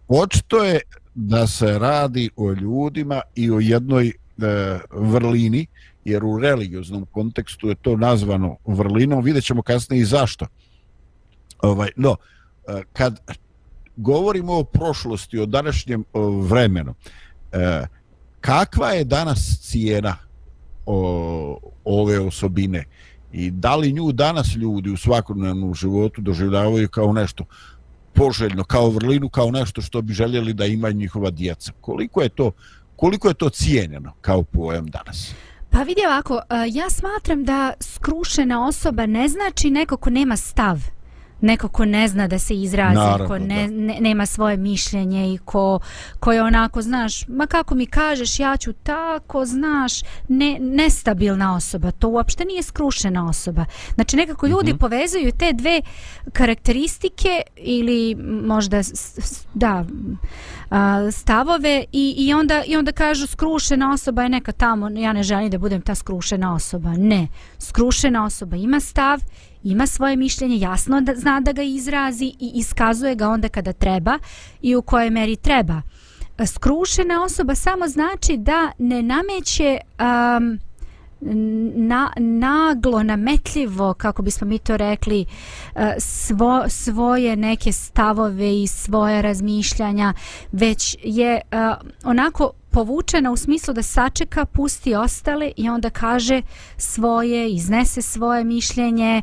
očito 0.10 0.64
je 0.64 0.80
da 1.16 1.48
se 1.48 1.80
radi 1.80 2.30
o 2.36 2.52
ljudima 2.52 3.22
i 3.36 3.52
o 3.52 3.60
jednoj 3.60 4.08
e, 4.08 4.14
vrlini 4.92 5.68
jer 6.06 6.26
u 6.26 6.40
religioznom 6.40 7.06
kontekstu 7.12 7.70
je 7.70 7.76
to 7.76 7.98
nazvano 7.98 8.58
vrlinom, 8.66 9.24
vidjet 9.24 9.46
ćemo 9.46 9.62
kasnije 9.62 10.02
i 10.02 10.06
zašto. 10.06 10.46
Ovaj, 11.62 11.90
no, 11.96 12.16
e, 12.68 12.82
kad 12.94 13.20
govorimo 13.96 14.58
o 14.58 14.64
prošlosti, 14.64 15.40
o 15.40 15.46
današnjem 15.46 16.02
e, 16.02 16.06
vremenu, 16.50 16.94
e, 17.52 17.86
kakva 18.42 18.90
je 18.90 19.04
danas 19.04 19.60
cijena 19.62 20.16
o, 20.86 21.60
ove 21.84 22.20
osobine? 22.20 22.86
I 23.32 23.52
da 23.52 23.76
li 23.76 23.94
nju 23.94 24.12
danas 24.12 24.56
ljudi 24.56 24.90
u 24.90 24.98
svakodnevnom 24.98 25.76
životu 25.76 26.22
doživljavaju 26.22 26.90
kao 26.90 27.14
nešto? 27.14 27.46
Poželjno, 28.14 28.64
kao 28.64 28.90
vrlinu, 28.90 29.30
kao 29.30 29.52
nešto 29.52 29.82
što 29.82 30.02
bi 30.02 30.14
željeli 30.14 30.54
da 30.54 30.66
imaju 30.66 30.94
njihova 30.94 31.30
djeca. 31.30 31.72
Koliko 31.82 32.22
je 32.22 32.30
to 32.30 32.52
koliko 33.00 33.28
je 33.28 33.34
to 33.34 33.50
cijenjeno 33.50 34.14
kao 34.22 34.44
pojam 34.44 34.86
danas? 34.86 35.34
Pa 35.70 35.84
vidi 35.84 36.02
ovako, 36.06 36.42
eh, 36.50 36.56
ja 36.72 36.90
smatram 36.90 37.44
da 37.44 37.74
skrušena 37.80 38.68
osoba 38.68 39.06
ne 39.06 39.28
znači 39.28 39.70
neko 39.70 39.98
ko 39.98 40.10
nema 40.10 40.38
stav 40.38 40.80
neko 41.42 41.68
ko 41.68 41.86
ne 41.86 42.08
zna 42.08 42.28
da 42.28 42.40
se 42.40 42.54
izrazi, 42.56 42.96
Naravno, 42.96 43.28
ko 43.28 43.38
ne, 43.40 43.68
ne, 43.68 43.98
nema 44.00 44.26
svoje 44.26 44.58
mišljenje 44.58 45.34
i 45.34 45.38
ko, 45.38 45.80
ko 46.20 46.32
je 46.32 46.44
onako, 46.44 46.82
znaš, 46.82 47.28
ma 47.28 47.48
kako 47.48 47.76
mi 47.76 47.86
kažeš, 47.86 48.40
ja 48.40 48.58
ću 48.58 48.74
tako, 48.74 49.46
znaš, 49.46 50.02
ne, 50.28 50.58
nestabilna 50.60 51.56
osoba. 51.56 51.92
To 51.92 52.08
uopšte 52.10 52.46
nije 52.46 52.64
skrušena 52.64 53.30
osoba. 53.30 53.66
Znači, 53.96 54.18
nekako 54.18 54.48
ljudi 54.48 54.70
Mhm. 54.72 54.78
povezuju 54.78 55.32
te 55.32 55.54
dve 55.54 55.82
karakteristike 56.34 57.42
ili 57.58 58.16
možda, 58.44 58.82
da, 59.54 59.86
a, 60.70 61.12
stavove 61.12 61.84
i, 61.92 62.16
i, 62.18 62.34
onda, 62.34 62.64
i 62.68 62.76
onda 62.78 62.92
kažu 62.92 63.28
skrušena 63.28 63.94
osoba 63.94 64.24
je 64.24 64.30
neka 64.30 64.52
tamo, 64.52 64.90
ja 64.90 65.14
ne 65.14 65.24
želim 65.24 65.50
da 65.50 65.58
budem 65.58 65.82
ta 65.82 65.96
skrušena 65.96 66.54
osoba. 66.56 66.94
Ne, 66.98 67.28
skrušena 67.58 68.26
osoba 68.26 68.56
ima 68.56 68.80
stav, 68.80 69.20
ima 69.64 69.88
svoje 69.88 70.16
mišljenje, 70.16 70.58
jasno 70.58 71.02
da 71.02 71.16
zna 71.16 71.40
da 71.40 71.52
ga 71.52 71.62
izrazi 71.62 72.26
i 72.26 72.52
iskazuje 72.56 73.16
ga 73.16 73.30
onda 73.30 73.50
kada 73.50 73.74
treba 73.74 74.20
i 74.62 74.76
u 74.76 74.82
kojoj 74.82 75.10
meri 75.10 75.36
treba. 75.36 75.82
Skrušena 76.46 77.24
osoba 77.24 77.56
samo 77.56 77.88
znači 77.88 78.38
da 78.38 78.72
ne 78.78 79.04
nameće 79.04 79.78
um, 80.00 80.60
na, 81.22 82.12
naglo, 82.18 83.04
nametljivo, 83.04 83.94
kako 83.94 84.22
bismo 84.22 84.48
mi 84.48 84.60
to 84.60 84.78
rekli, 84.78 85.26
eh, 85.76 85.96
svo, 86.00 86.70
svoje 86.70 87.36
neke 87.36 87.72
stavove 87.72 88.62
i 88.62 88.68
svoje 88.68 89.22
razmišljanja, 89.22 90.14
već 90.52 90.98
je 91.04 91.42
uh, 91.52 91.60
onako 92.04 92.52
povučena 92.70 93.32
u 93.32 93.38
smislu 93.38 93.74
da 93.74 93.84
sačeka, 93.84 94.46
pusti 94.46 94.96
ostale 94.96 95.52
i 95.58 95.70
onda 95.70 95.90
kaže 95.90 96.42
svoje, 96.78 97.50
iznese 97.50 98.02
svoje 98.02 98.44
mišljenje, 98.44 99.22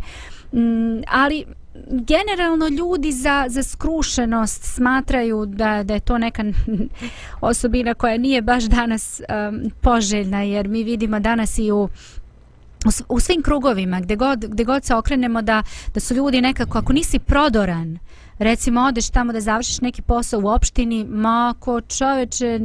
mm, 0.53 1.03
ali 1.09 1.45
generalno 1.87 2.69
ljudi 2.69 3.13
za, 3.13 3.45
za 3.49 3.63
skrušenost 3.63 4.65
smatraju 4.65 5.47
da, 5.47 5.83
da 5.83 5.95
je 5.95 6.01
to 6.01 6.19
neka 6.19 6.45
osobina 7.41 7.95
koja 7.95 8.19
nije 8.19 8.43
baš 8.43 8.65
danas 8.65 9.21
um, 9.21 9.71
poželjna 9.81 10.43
jer 10.43 10.69
mi 10.69 10.85
vidimo 10.85 11.21
danas 11.21 11.59
i 11.59 11.71
u 11.73 11.89
u, 13.09 13.21
svim 13.21 13.43
krugovima 13.43 14.01
gdje 14.01 14.17
god, 14.17 14.45
gdje 14.49 14.65
god 14.65 14.85
se 14.85 14.95
okrenemo 14.95 15.43
da, 15.43 15.63
da 15.95 16.01
su 16.01 16.15
ljudi 16.15 16.41
nekako 16.41 16.79
ako 16.79 16.93
nisi 16.93 17.19
prodoran 17.19 17.99
recimo 18.39 18.81
odeš 18.83 19.11
tamo 19.11 19.33
da 19.33 19.41
završiš 19.41 19.81
neki 19.81 20.03
posao 20.03 20.41
u 20.41 20.49
opštini 20.49 21.05
ma 21.05 21.49
ako 21.51 21.81
čoveče 21.81 22.61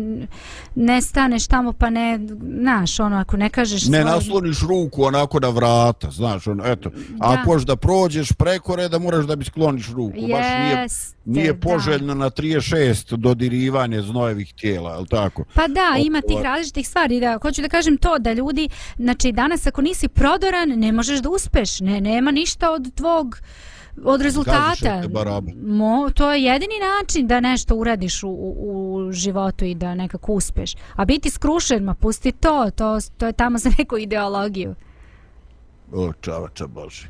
ne 0.75 1.01
staneš 1.01 1.47
tamo 1.47 1.73
pa 1.73 1.89
ne 1.89 2.19
znaš 2.53 2.99
ono 2.99 3.17
ako 3.17 3.37
ne 3.37 3.49
kažeš 3.49 3.81
Ne 3.81 4.01
svoje- 4.01 4.05
nasloniš 4.05 4.59
ruku 4.61 5.03
onako 5.03 5.39
na 5.39 5.49
vrata, 5.49 6.11
znaš, 6.11 6.47
ono, 6.47 6.63
eto. 6.65 6.89
Da. 6.89 6.97
ako 7.21 7.59
da 7.59 7.75
prođeš 7.75 8.31
preko 8.31 8.75
reda, 8.75 8.99
moraš 8.99 9.25
da 9.25 9.35
bi 9.35 9.45
skloniš 9.45 9.89
ruku. 9.89 10.13
Baš 10.21 10.27
nije, 10.57 10.81
Jeste, 10.81 11.15
nije 11.25 11.53
da. 11.53 11.59
poželjno 11.61 12.13
na 12.15 12.29
36 12.29 13.15
dodirivanje 13.15 14.01
znojevih 14.01 14.53
tijela, 14.53 14.91
je 14.91 15.05
tako? 15.07 15.43
Pa 15.53 15.67
da, 15.67 15.95
O- 15.95 16.01
ima 16.01 16.21
tih 16.21 16.41
različitih 16.41 16.87
stvari. 16.87 17.19
Da, 17.19 17.39
hoću 17.41 17.61
da 17.61 17.69
kažem 17.69 17.97
to, 17.97 18.19
da 18.19 18.33
ljudi, 18.33 18.69
znači 18.97 19.31
danas 19.31 19.67
ako 19.67 19.81
nisi 19.81 20.07
prodoran, 20.07 20.69
ne 20.69 20.91
možeš 20.91 21.19
da 21.19 21.29
uspeš. 21.29 21.79
Ne, 21.79 22.01
nema 22.01 22.31
ništa 22.31 22.71
od 22.71 22.93
tvog 22.93 23.37
od 24.03 24.21
rezultata. 24.21 25.01
Mo, 25.63 26.09
to 26.09 26.33
je 26.33 26.43
jedini 26.43 26.75
način 26.99 27.27
da 27.27 27.39
nešto 27.39 27.75
uradiš 27.75 28.23
u, 28.23 28.29
u, 28.29 29.11
životu 29.11 29.65
i 29.65 29.75
da 29.75 29.95
nekako 29.95 30.33
uspeš. 30.33 30.75
A 30.95 31.05
biti 31.05 31.29
skrušen, 31.29 31.83
ma 31.83 31.93
pusti 31.93 32.31
to, 32.31 32.71
to, 32.75 32.99
to 33.17 33.25
je 33.25 33.33
tamo 33.33 33.57
za 33.57 33.71
neku 33.77 33.97
ideologiju. 33.97 34.75
O, 35.93 36.13
čavača 36.21 36.67
Boži. 36.67 37.07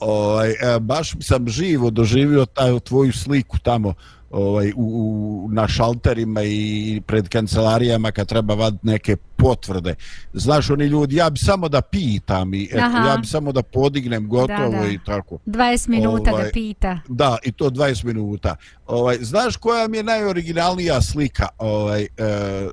Ovaj, 0.00 0.50
e, 0.50 0.80
baš 0.80 1.12
sam 1.20 1.48
živo 1.48 1.90
doživio 1.90 2.46
taj 2.46 2.80
tvoju 2.80 3.12
sliku 3.12 3.58
tamo 3.58 3.94
ovaj, 4.34 4.72
u, 4.76 4.82
u, 4.84 5.48
na 5.52 5.68
šalterima 5.68 6.42
i 6.42 7.02
pred 7.06 7.28
kancelarijama 7.28 8.10
kad 8.10 8.28
treba 8.28 8.54
vad 8.54 8.76
neke 8.82 9.16
potvrde. 9.36 9.94
Znaš, 10.32 10.70
oni 10.70 10.84
ljudi, 10.84 11.16
ja 11.16 11.30
bi 11.30 11.38
samo 11.38 11.68
da 11.68 11.80
pitam 11.80 12.54
i 12.54 12.68
eto, 12.72 12.84
Aha. 12.84 13.08
ja 13.08 13.16
bi 13.16 13.26
samo 13.26 13.52
da 13.52 13.62
podignem 13.62 14.28
gotovo 14.28 14.70
Da, 14.70 14.78
da. 14.78 14.86
i 14.86 14.98
tako. 15.06 15.38
20 15.46 15.88
minuta 15.88 16.30
Ovaj, 16.30 16.44
da 16.44 16.50
pita. 16.52 17.00
Da, 17.08 17.38
i 17.44 17.52
to 17.52 17.70
20 17.70 18.04
minuta. 18.04 18.56
Ovaj, 18.86 19.16
znaš 19.20 19.56
koja 19.56 19.88
mi 19.88 19.96
je 19.96 20.02
najoriginalnija 20.02 21.02
slika 21.02 21.48
ovaj, 21.58 22.02
e, 22.02 22.08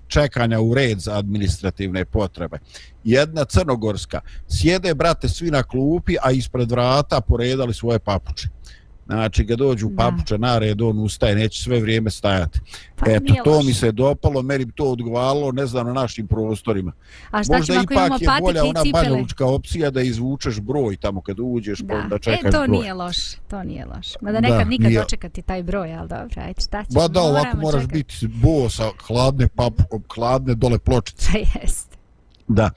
čekanja 0.08 0.60
u 0.60 0.74
red 0.74 1.00
za 1.00 1.18
administrativne 1.18 2.06
potrebe? 2.06 2.60
Jedna 3.04 3.46
crnogorska. 3.46 4.22
Sjede, 4.48 4.94
brate, 4.94 5.30
svi 5.30 5.52
na 5.52 5.64
klupi, 5.64 6.16
a 6.24 6.32
ispred 6.32 6.72
vrata 6.72 7.22
poredali 7.22 7.74
svoje 7.74 8.00
papuče. 8.00 8.48
Znači, 9.06 9.48
kad 9.48 9.58
dođu 9.58 9.88
Da. 9.88 9.96
papuče 9.98 10.38
na 10.38 10.58
red, 10.58 10.82
on 10.82 11.00
ustaje, 11.00 11.36
neće 11.36 11.64
sve 11.64 11.80
vrijeme 11.80 12.10
stajati. 12.10 12.60
Pa 12.96 13.06
Eto, 13.08 13.34
to 13.44 13.52
loše. 13.52 13.68
mi 13.68 13.74
se 13.74 13.92
dopalo, 13.92 14.42
meni 14.42 14.66
bi 14.66 14.72
to 14.72 14.86
odgovaralo, 14.86 15.52
ne 15.52 15.66
znam, 15.66 15.88
na 15.88 15.94
našim 15.94 16.28
prostorima. 16.28 16.92
A 17.32 17.44
šta 17.44 17.54
Možda 17.54 17.66
ćemo 17.66 17.80
ako 17.80 17.94
imamo 17.94 18.08
ipak 18.08 18.22
je 18.22 18.42
bolja 18.42 18.54
patike 18.54 18.68
i 18.68 18.70
ona 18.70 18.84
cipele? 18.84 19.04
banjalučka 19.04 19.46
opcija 19.48 19.90
da 19.90 20.02
izvučeš 20.02 20.60
broj 20.60 20.98
tamo 20.98 21.22
kad 21.22 21.38
uđeš, 21.40 21.80
pa 21.80 21.88
Da. 21.88 21.96
onda 21.96 22.16
E, 22.16 22.20
čekaš 22.20 22.42
to 22.44 22.58
broj. 22.60 22.68
nije 22.70 22.94
loše, 22.94 23.38
to 23.50 23.64
nije 23.64 23.86
loše. 23.88 24.18
Mada 24.22 24.34
Da, 24.34 24.50
nekad 24.50 24.68
nikad 24.68 24.88
nije. 24.88 25.00
dočekati 25.00 25.42
taj 25.42 25.64
broj, 25.64 25.94
ali 25.94 26.10
dobro, 26.10 26.42
ajde, 26.42 26.62
šta 26.62 26.84
ćeš, 26.84 26.94
Ba 26.94 27.08
da, 27.08 27.22
ovako 27.22 27.58
moraš 27.58 27.82
čekati. 27.82 27.94
biti 27.94 28.28
bosa, 28.30 28.84
hladne 29.00 29.48
papu, 29.48 29.84
hladne 30.16 30.56
dole 30.56 30.80
pločice. 30.80 31.30
Pa 31.34 31.60
jest. 31.60 31.98
Da. 32.48 32.70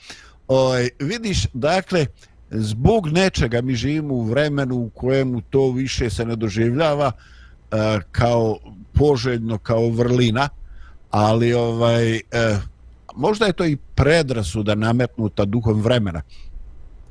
Ovaj, 0.48 0.88
vidiš, 1.00 1.46
dakle, 1.52 2.06
zbog 2.54 3.08
nečega 3.08 3.60
mi 3.60 3.74
živimo 3.74 4.14
u 4.14 4.22
vremenu 4.22 4.76
u 4.76 4.90
kojemu 4.90 5.40
to 5.40 5.70
više 5.70 6.10
se 6.10 6.24
ne 6.24 6.36
doživljava 6.36 7.12
e, 7.12 8.00
kao 8.12 8.58
poželjno, 8.92 9.58
kao 9.58 9.88
vrlina, 9.88 10.48
ali 11.10 11.52
ovaj, 11.52 12.16
e, 12.16 12.20
možda 13.16 13.46
je 13.46 13.52
to 13.52 13.64
i 13.64 13.76
predrasuda 13.76 14.74
nametnuta 14.74 15.44
duhom 15.44 15.80
vremena. 15.80 16.22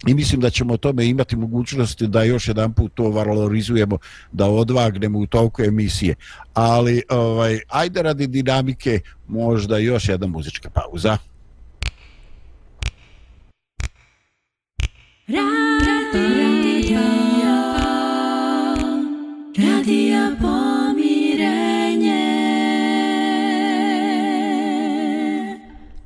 I 0.08 0.13
mislim 0.13 0.41
da 0.41 0.49
ćemo 0.49 0.73
o 0.73 0.77
tome 0.77 1.06
imati 1.06 1.36
mogućnosti 1.36 2.08
da 2.08 2.23
još 2.23 2.47
jedan 2.47 2.73
put 2.73 2.93
to 2.93 3.10
valorizujemo, 3.10 3.97
da 4.32 4.49
odvagnemo 4.49 5.19
u 5.19 5.27
toku 5.27 5.63
emisije. 5.63 6.15
Ali 6.53 7.01
ovaj, 7.10 7.60
ajde 7.67 8.01
radi 8.01 8.27
dinamike 8.27 8.99
možda 9.27 9.77
još 9.77 10.10
jedna 10.10 10.27
muzička 10.27 10.69
pauza. 10.69 11.17
Radija, 15.27 17.07
radija 19.57 20.36
pomirenje. 20.41 22.23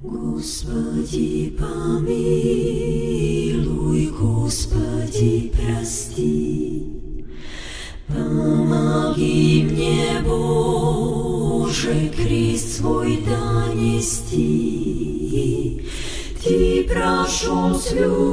Господи, 0.03 1.57
помилуй, 1.57 2.11
Господи, 4.21 5.51
прости. 5.53 6.83
Помоги 8.07 9.67
мне, 9.71 10.21
Боже, 10.27 12.11
крест 12.15 12.69
свой 12.75 13.17
донести. 13.25 14.67
Ты 16.47 16.85
прошел 16.85 17.75
с 17.75 17.91
любовью 17.91 18.25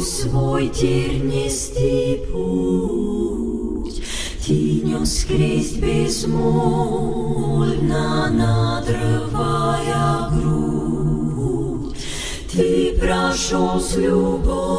свой 0.00 0.68
тернистый 0.68 2.22
путь. 2.30 4.00
Ты 4.46 4.82
нес 4.84 5.24
крест 5.24 5.78
безмольно, 5.78 6.30
надрывая 8.30 10.30
грудь. 10.30 11.96
Ты 12.52 12.96
прошел 13.00 13.80
с 13.80 13.96
любовью 13.96 14.70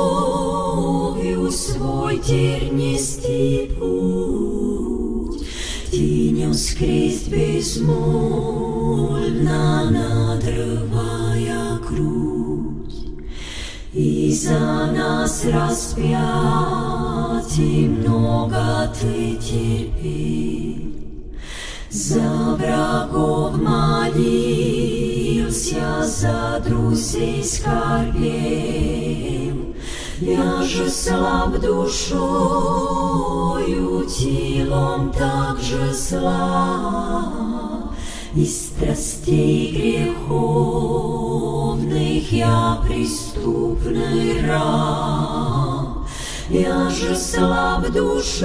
свой 1.51 2.19
тернистый 2.19 3.69
путь. 3.77 5.41
Ты 5.91 6.29
нес 6.29 6.73
крест 6.73 7.27
безмольно, 7.27 8.31
надрывая 9.91 11.32
грудь. 11.93 13.07
И 13.93 14.33
за 14.33 14.87
нас 14.91 15.45
распятий 15.45 16.17
много 17.87 18.91
ты 18.99 19.35
терпел. 19.35 20.93
За 21.91 22.55
врагов 22.57 23.55
молился, 23.57 25.03
за 26.03 26.59
друзей 26.67 27.43
скорбел. 27.43 28.15
Я 30.19 30.63
же 30.63 30.89
слаб 30.89 31.59
душою, 31.59 33.13
телом 34.07 35.11
также 35.11 35.93
слаб. 35.93 37.72
И 38.35 38.47
страстей 38.47 40.07
греховных 40.17 42.31
я 42.31 42.81
преступный 42.83 44.43
раб. 44.47 46.07
Я 46.49 46.89
же 46.89 47.15
слаб 47.15 47.91
душою, 47.91 48.35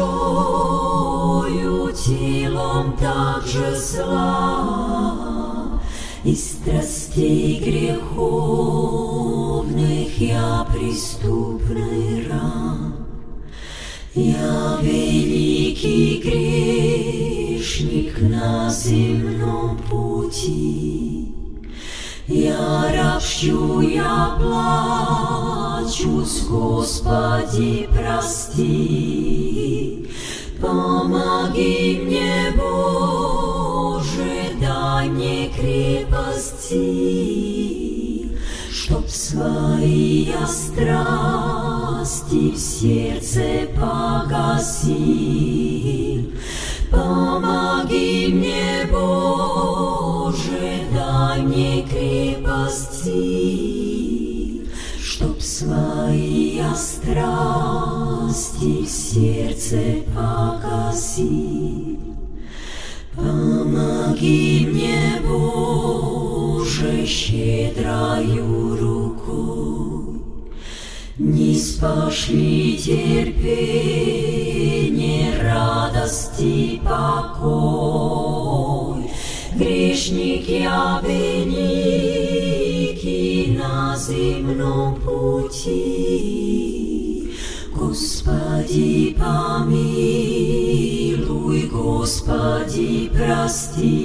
телом 1.93 2.99
также 2.99 3.75
слаб. 3.77 5.81
И 6.23 6.35
страстей 6.35 7.59
греховных 7.59 10.19
я 10.19 10.67
преступный 10.71 12.29
раб. 12.29 12.93
Я 14.15 14.81
великий 14.83 16.19
грешник 17.59 18.21
на 18.21 18.71
земном 18.71 19.79
пути. 19.91 21.35
Я 22.29 22.93
ропщу, 22.95 23.81
я 23.81 24.37
плачусь, 24.39 26.43
Господи, 26.49 27.89
прости. 27.93 30.09
Помоги 30.61 32.01
мне, 32.05 32.53
Боже, 32.57 34.53
дай 34.61 35.09
мне 35.09 35.49
крепости, 35.49 36.79
Чтоб 38.71 39.09
свои 39.09 40.25
я 40.25 40.47
страсти 40.47 42.51
в 42.51 42.59
сердце 42.59 43.67
погасил. 43.75 45.39
Помоги 46.99 48.29
мне, 48.33 48.89
Боже, 48.91 50.81
дай 50.93 51.43
мне 51.43 51.83
крепости, 51.83 53.13
Чтоб 55.01 55.41
свои 55.41 56.57
я 56.57 56.75
страсти 56.75 58.83
в 58.85 58.89
сердце 58.89 60.03
погасил. 60.13 61.99
Помоги 63.15 64.67
мне, 64.73 65.23
Боже, 65.25 67.07
щедрою 67.07 68.77
рукой, 68.77 69.98
Не 71.19 71.55
спошли 71.57 72.77
терпение, 72.77 73.43
радости, 75.43 76.81
покой. 76.85 77.91
Грешник 79.57 80.49
я 80.49 81.03
великий 81.05 81.59
на 83.59 83.97
земном 83.97 84.95
пути. 85.01 85.73
Господи, 87.75 89.17
помилуй, 89.19 90.03
Господи, 91.63 93.11
прости. 93.13 93.99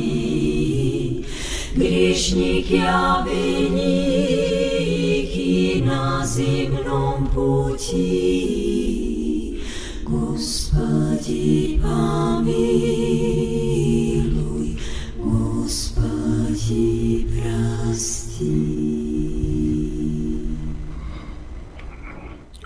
Грешник 1.76 2.71
я 2.71 3.23
великий 3.23 4.72
на 5.87 6.27
земном 6.27 7.27
пути. 7.35 8.68
Господи, 10.05 11.81
помилуй, 11.83 12.68
Господи, 15.18 16.77
прости. 17.42 18.79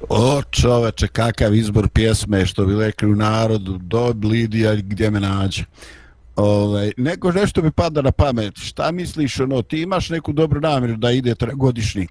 O 0.08 0.42
čoveče, 0.50 1.06
kakav 1.08 1.54
izbor 1.54 1.88
pjesme, 1.88 2.46
što 2.46 2.66
bi 2.66 2.74
rekli 2.74 3.12
u 3.12 3.16
narodu, 3.16 3.78
do 3.78 4.14
Lidija 4.24 4.74
gdje 4.74 5.10
me 5.10 5.20
nađe. 5.20 5.64
Ovaj, 6.36 6.92
neko 6.96 7.32
nešto 7.32 7.62
mi 7.62 7.70
pada 7.70 8.02
na 8.02 8.12
pamet, 8.12 8.58
šta 8.58 8.92
misliš, 8.92 9.40
ono, 9.40 9.62
ti 9.62 9.80
imaš 9.80 10.10
neku 10.10 10.32
dobru 10.32 10.60
namjeru 10.60 10.96
da 10.96 11.10
ide 11.10 11.34
tre- 11.34 11.54
godišnji 11.54 12.06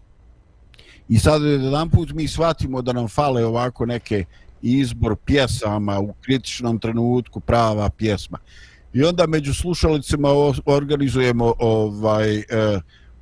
I 1.09 1.19
sad 1.19 1.43
jedan 1.43 1.91
put 1.91 2.13
mi 2.13 2.29
shvatimo 2.29 2.83
da 2.83 2.93
nam 2.93 3.09
fale 3.09 3.45
ovako 3.45 3.87
neke 3.87 4.25
izbor 4.63 5.17
pjesama 5.25 6.01
u 6.01 6.15
kritičnom 6.21 6.79
trenutku, 6.79 7.41
prava 7.41 7.91
pjesma. 7.91 8.39
I 8.93 9.03
onda 9.03 9.27
među 9.27 9.55
slušalicima 9.55 10.29
organizujemo 10.65 11.55
ovaj 11.59 12.39
eh, 12.39 12.45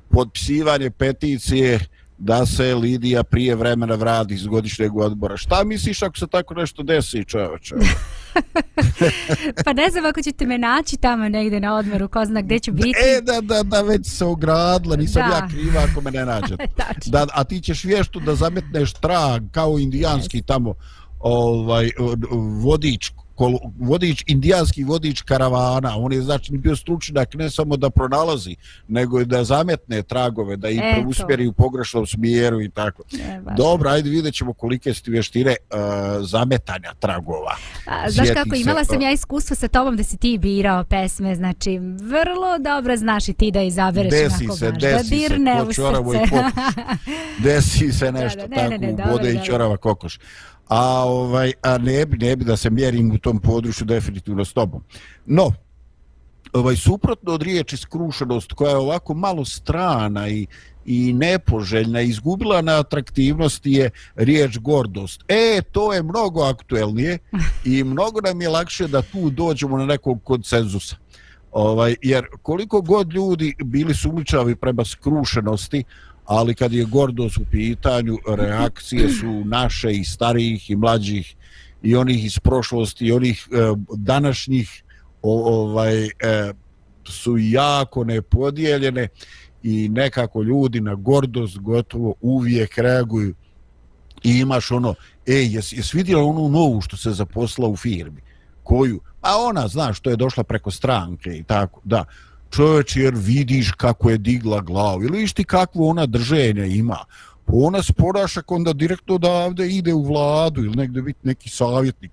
potpisivanje 0.09 0.89
peticije 0.89 1.79
da 2.17 2.45
se 2.45 2.75
Lidija 2.75 3.23
prije 3.23 3.55
vremena 3.55 3.95
vrati 3.95 4.33
iz 4.33 4.47
godišnjeg 4.47 4.97
odbora. 4.97 5.37
Šta 5.37 5.63
misliš 5.63 6.01
ako 6.01 6.17
se 6.17 6.27
tako 6.27 6.53
nešto 6.53 6.83
desi, 6.83 7.25
čoveče? 7.25 7.75
Pa 9.65 9.73
ne 9.73 9.89
znam 9.89 10.05
ako 10.05 10.21
ćete 10.21 10.45
me 10.45 10.57
naći 10.57 10.97
tamo 10.97 11.29
negde 11.29 11.59
na 11.59 11.75
odmoru, 11.75 12.07
ko 12.07 12.25
zna 12.25 12.41
gde 12.41 12.59
ću 12.59 12.71
biti. 12.71 12.89
E, 12.89 13.21
da, 13.21 13.41
da, 13.41 13.63
da, 13.63 13.81
već 13.81 14.07
se 14.07 14.25
ogradila, 14.25 14.95
nisam 14.95 15.29
Da. 15.29 15.35
ja 15.35 15.47
kriva 15.47 15.81
ako 15.91 16.01
me 16.01 16.11
ne 16.11 16.25
nađete. 16.25 16.67
Tačno. 16.77 17.11
da, 17.11 17.27
a 17.33 17.43
ti 17.43 17.61
ćeš 17.61 17.83
vještu 17.83 18.19
da 18.19 18.35
zametneš 18.35 18.93
trag 18.93 19.43
kao 19.51 19.79
indijanski 19.79 20.41
tamo 20.41 20.73
ovaj 21.19 21.91
o- 21.99 22.03
o- 22.31 22.37
vodič 22.37 23.11
kol, 23.35 23.59
vodič, 23.79 24.23
indijanski 24.27 24.83
vodič 24.83 25.21
karavana, 25.21 25.97
on 25.97 26.13
je 26.13 26.21
znači 26.21 26.57
bio 26.57 26.75
stručnjak 26.75 27.33
ne 27.33 27.49
samo 27.49 27.77
da 27.77 27.89
pronalazi, 27.89 28.55
nego 28.87 29.21
i 29.21 29.25
da 29.25 29.43
zametne 29.43 30.03
tragove, 30.03 30.57
da 30.57 30.69
ih 30.69 30.81
preusmjeri 30.93 31.47
u 31.47 31.53
pogrešnom 31.53 32.05
smjeru 32.05 32.61
i 32.61 32.69
tako. 32.69 33.03
E. 33.13 33.39
Dobro, 33.57 33.89
ajde 33.89 34.09
vidjet 34.09 34.33
ćemo 34.35 34.53
kolike 34.53 34.93
su 34.93 35.03
ti 35.03 35.11
vještine 35.11 35.55
uh, 35.59 35.77
zametanja 36.25 36.93
tragova. 36.99 37.55
A, 37.85 38.09
znaš 38.11 38.27
Sjeti 38.27 38.39
kako, 38.43 38.55
se, 38.55 38.61
imala 38.61 38.85
sam 38.85 38.99
a- 38.99 39.03
ja 39.03 39.11
iskustvo 39.11 39.55
sa 39.55 39.67
tobom 39.67 39.97
da 39.97 40.03
si 40.03 40.17
ti 40.17 40.37
birao 40.37 40.83
pesme, 40.83 41.35
znači 41.35 41.79
vrlo 42.01 42.57
dobro 42.59 42.97
znaš 42.97 43.29
i 43.29 43.33
ti 43.33 43.51
da 43.51 43.61
izabereš 43.61 44.11
Desi 44.11 44.47
se, 44.59 44.71
baš, 44.71 44.81
desi 44.81 44.95
da 44.95 45.03
se, 45.03 45.15
dirne 45.15 45.57
ko 45.59 45.65
u 45.65 45.69
i 45.69 45.73
srce. 45.73 46.43
Desi 47.43 47.91
se 47.91 48.05
Da, 48.05 48.11
nešto 48.11 48.47
da, 48.47 48.47
ne, 48.47 48.55
tako, 48.55 48.69
ne, 48.69 48.77
ne, 48.77 48.93
dobro, 48.93 49.11
bode 49.11 49.33
i 49.33 49.45
čorava 49.45 49.77
kokoš. 49.77 50.19
A, 50.67 51.03
ovaj, 51.05 51.53
a 51.61 51.77
ne 51.77 52.05
bi, 52.05 52.17
ne 52.17 52.35
bi 52.35 52.45
da 52.45 52.57
se 52.57 52.69
mjerim 52.69 53.11
u 53.11 53.17
tom 53.17 53.39
području 53.39 53.85
definitivno 53.85 54.45
s 54.45 54.53
tobom. 54.53 54.83
No, 55.25 55.51
ovaj, 56.53 56.75
suprotno 56.75 57.33
od 57.33 57.41
riječi 57.41 57.77
skrušenost 57.77 58.53
koja 58.53 58.69
je 58.69 58.77
ovako 58.77 59.13
malo 59.13 59.45
strana 59.45 60.29
i, 60.29 60.47
i 60.85 61.13
nepoželjna, 61.13 62.01
izgubila 62.01 62.61
na 62.61 62.79
atraktivnosti 62.79 63.71
je 63.71 63.89
riječ 64.15 64.57
gordost. 64.57 65.23
E, 65.27 65.61
to 65.71 65.93
je 65.93 66.03
mnogo 66.03 66.43
aktuelnije 66.43 67.17
i 67.65 67.83
mnogo 67.83 68.21
nam 68.21 68.41
je 68.41 68.49
lakše 68.49 68.87
da 68.87 69.01
tu 69.01 69.29
dođemo 69.29 69.77
na 69.77 69.85
nekog 69.85 70.23
konsenzusa. 70.23 70.95
Ovaj, 71.51 71.95
jer 72.01 72.25
koliko 72.41 72.81
god 72.81 73.13
ljudi 73.13 73.55
bili 73.63 73.93
sumničavi 73.93 74.55
prema 74.55 74.85
skrušenosti, 74.85 75.83
ali 76.25 76.55
kad 76.55 76.73
je 76.73 76.83
gordost 76.85 77.37
u 77.37 77.45
pitanju, 77.51 78.17
reakcije 78.27 79.09
su 79.09 79.43
naše 79.45 79.91
i 79.91 80.03
starijih 80.03 80.69
i 80.69 80.75
mlađih 80.75 81.35
i 81.83 81.95
onih 81.95 82.25
iz 82.25 82.39
prošlosti 82.39 83.05
i 83.05 83.11
onih 83.11 83.47
e, 83.51 83.55
današnjih 83.97 84.83
ovaj 85.21 86.05
e, 86.05 86.09
su 87.03 87.37
jako 87.37 88.03
nepodijeljene 88.03 89.07
i 89.63 89.89
nekako 89.89 90.41
ljudi 90.41 90.81
na 90.81 90.95
gordost 90.95 91.57
gotovo 91.57 92.13
uvijek 92.21 92.77
reaguju 92.77 93.35
i 94.23 94.39
imaš 94.39 94.71
ono, 94.71 94.95
ej, 95.25 95.55
jes, 95.55 95.73
jes 95.73 95.93
vidjela 95.93 96.23
onu 96.23 96.49
novu 96.49 96.81
što 96.81 96.97
se 96.97 97.11
zaposla 97.11 97.67
u 97.67 97.75
firmi? 97.75 98.21
Koju? 98.63 98.99
A 99.21 99.37
ona, 99.37 99.67
znaš, 99.67 99.97
što 99.97 100.09
je 100.09 100.15
došla 100.15 100.43
preko 100.43 100.71
stranke 100.71 101.29
i 101.29 101.43
tako, 101.43 101.81
da. 101.83 102.05
Čovječ, 102.55 102.95
jer 102.95 103.13
vidiš 103.17 103.71
kako 103.71 104.09
je 104.09 104.17
digla 104.17 104.61
glavu, 104.61 105.03
ili 105.03 105.17
viš 105.17 105.33
ti 105.33 105.43
kakvo 105.43 105.89
ona 105.89 106.05
drženje 106.05 106.67
ima. 106.67 107.05
Pa 107.45 107.53
ona 107.55 107.83
sporaša 107.83 108.41
onda 108.47 108.73
direktno 108.73 109.15
odavde 109.15 109.67
ide 109.67 109.93
u 109.93 110.03
vladu 110.03 110.63
ili 110.63 110.75
negde 110.75 111.01
biti 111.01 111.19
neki 111.23 111.49
savjetnik. 111.49 112.11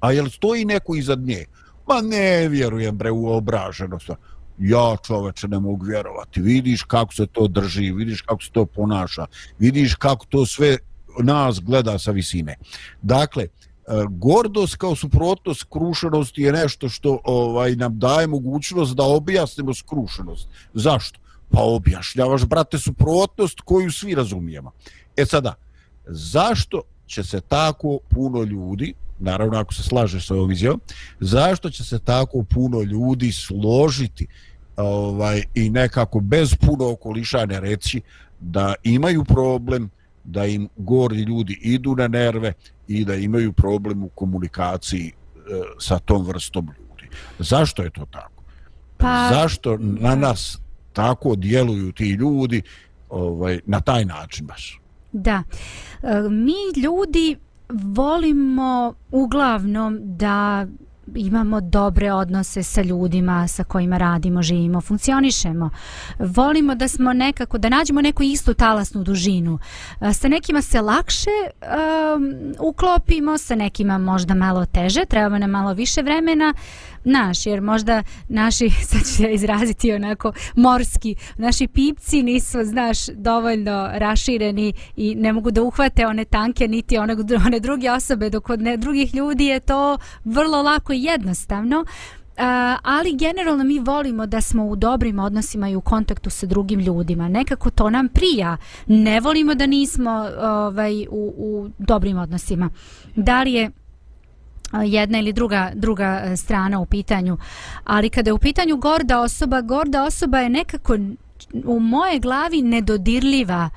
A 0.00 0.12
jel 0.12 0.28
stoji 0.30 0.64
neko 0.64 0.94
iza 0.96 1.14
nje? 1.14 1.44
Ma 1.88 2.00
ne 2.00 2.48
vjerujem 2.48 2.98
bre 2.98 3.10
u 3.10 3.28
obraženost. 3.28 4.10
Ja 4.58 4.96
čoveče 5.06 5.48
ne 5.48 5.58
mogu 5.58 5.86
vjerovati. 5.86 6.40
Vidiš 6.40 6.82
kako 6.82 7.14
se 7.14 7.26
to 7.26 7.48
drži, 7.48 7.92
vidiš 7.92 8.22
kako 8.22 8.42
se 8.42 8.50
to 8.52 8.66
ponaša, 8.66 9.26
vidiš 9.58 9.94
kako 9.94 10.26
to 10.26 10.46
sve 10.46 10.78
nas 11.22 11.60
gleda 11.60 11.98
sa 11.98 12.10
visine. 12.10 12.56
Dakle, 13.02 13.48
E, 13.86 14.04
gordost 14.10 14.76
kao 14.76 14.96
suprotnost 14.96 15.60
skrušenosti 15.60 16.42
je 16.42 16.52
nešto 16.52 16.88
što 16.88 17.18
ovaj 17.24 17.76
nam 17.76 17.98
daje 17.98 18.26
mogućnost 18.26 18.94
da 18.96 19.02
objasnimo 19.02 19.74
skrušenost. 19.74 20.48
Zašto? 20.74 21.20
Pa 21.50 21.60
objašnjavaš, 21.62 22.44
brate, 22.44 22.78
suprotnost 22.78 23.60
koju 23.60 23.92
svi 23.92 24.14
razumijemo. 24.14 24.70
E 25.16 25.26
sada, 25.26 25.54
zašto 26.06 26.82
će 27.06 27.24
se 27.24 27.40
tako 27.40 27.98
puno 28.08 28.42
ljudi, 28.42 28.94
naravno 29.18 29.58
ako 29.58 29.74
se 29.74 29.82
slažeš 29.82 30.26
sa 30.26 30.34
ovom 30.34 30.52
izjavom, 30.52 30.80
zašto 31.20 31.70
će 31.70 31.84
se 31.84 31.98
tako 31.98 32.44
puno 32.50 32.82
ljudi 32.82 33.32
složiti 33.32 34.26
ovaj 34.76 35.42
i 35.54 35.70
nekako 35.70 36.20
bez 36.20 36.54
puno 36.54 36.90
okolišanja 36.90 37.58
reći 37.58 38.00
da 38.40 38.74
imaju 38.82 39.24
problem, 39.24 39.90
da 40.24 40.46
im 40.46 40.68
gori 40.76 41.16
ljudi 41.16 41.58
idu 41.62 41.94
na 41.96 42.08
nerve 42.08 42.52
i 42.88 43.04
da 43.04 43.14
imaju 43.14 43.52
problem 43.52 44.02
u 44.02 44.08
komunikaciji 44.08 45.06
e, 45.06 45.12
sa 45.78 45.98
tom 45.98 46.26
vrstom 46.26 46.66
ljudi. 46.78 47.08
Zašto 47.38 47.82
je 47.82 47.90
to 47.90 48.06
tako? 48.06 48.42
Pa- 48.96 49.28
Zašto 49.32 49.76
na 49.78 50.14
nas 50.14 50.58
tako 50.92 51.36
djeluju 51.36 51.92
ti 51.92 52.10
ljudi 52.10 52.62
ovaj 53.10 53.60
na 53.66 53.80
taj 53.80 54.04
način 54.04 54.46
baš? 54.46 54.80
Da. 55.12 55.42
E, 56.02 56.28
Mi 56.30 56.80
ljudi 56.82 57.36
volimo 57.70 58.94
uglavnom 59.10 59.98
da 60.02 60.66
imamo 61.14 61.60
dobre 61.60 62.12
odnose 62.12 62.62
sa 62.62 62.82
ljudima 62.82 63.48
sa 63.48 63.64
kojima 63.64 63.98
radimo, 63.98 64.42
živimo, 64.42 64.80
funkcionišemo. 64.80 65.70
Volimo 66.18 66.74
da 66.74 66.88
smo 66.88 67.12
nekako, 67.12 67.58
da 67.58 67.68
nađemo 67.68 68.00
neku 68.02 68.22
istu 68.22 68.54
talasnu 68.54 69.04
dužinu. 69.04 69.58
Sa 70.12 70.28
nekima 70.28 70.62
se 70.62 70.80
lakše 70.80 71.30
um, 71.50 72.54
uklopimo, 72.58 73.38
sa 73.38 73.54
nekima 73.54 73.98
možda 73.98 74.34
malo 74.34 74.66
teže, 74.66 75.04
treba 75.04 75.38
nam 75.38 75.50
malo 75.50 75.74
više 75.74 76.02
vremena, 76.02 76.54
naš, 77.04 77.46
jer 77.46 77.60
možda 77.60 78.02
naši, 78.28 78.70
sad 78.90 79.00
ću 79.16 79.22
ja 79.22 79.30
izraziti 79.30 79.92
onako 79.92 80.32
morski, 80.56 81.14
naši 81.36 81.66
pipci 81.66 82.22
nisu, 82.22 82.58
znaš, 82.64 83.06
dovoljno 83.06 83.90
rašireni 83.92 84.72
i 84.96 85.14
ne 85.14 85.32
mogu 85.32 85.50
da 85.50 85.62
uhvate 85.62 86.06
one 86.06 86.24
tanke 86.24 86.68
niti 86.68 86.98
one, 86.98 87.16
one 87.46 87.60
druge 87.60 87.90
osobe, 87.90 88.30
dok 88.30 88.44
kod 88.44 88.60
ne, 88.60 88.76
drugih 88.76 89.14
ljudi 89.14 89.44
je 89.44 89.60
to 89.60 89.98
vrlo 90.24 90.62
lako 90.62 90.92
i 90.92 91.02
jednostavno. 91.02 91.84
Uh, 92.36 92.40
ali 92.82 93.16
generalno 93.16 93.64
mi 93.64 93.78
volimo 93.78 94.26
da 94.26 94.40
smo 94.40 94.64
u 94.64 94.76
dobrim 94.76 95.18
odnosima 95.18 95.68
i 95.68 95.76
u 95.76 95.80
kontaktu 95.80 96.30
sa 96.30 96.46
drugim 96.46 96.80
ljudima. 96.80 97.28
Nekako 97.28 97.70
to 97.70 97.90
nam 97.90 98.08
prija. 98.08 98.56
Ne 98.86 99.20
volimo 99.20 99.54
da 99.54 99.66
nismo 99.66 100.28
ovaj, 100.40 101.06
u, 101.10 101.34
u 101.36 101.70
dobrim 101.78 102.18
odnosima. 102.18 102.70
Da 103.16 103.42
li 103.42 103.52
je 103.52 103.70
jedna 104.82 105.18
ili 105.18 105.32
druga 105.32 105.70
druga 105.74 106.22
e, 106.24 106.36
strana 106.36 106.80
u 106.80 106.86
pitanju. 106.86 107.38
Ali 107.84 108.10
kada 108.10 108.30
je 108.30 108.34
u 108.34 108.38
pitanju 108.38 108.76
gorda 108.76 109.20
osoba, 109.20 109.60
gorda 109.60 110.04
osoba 110.04 110.38
je 110.38 110.48
nekako 110.48 110.96
u 111.64 111.80
moje 111.80 112.18
glavi 112.18 112.62
nedodirljiva. 112.62 113.70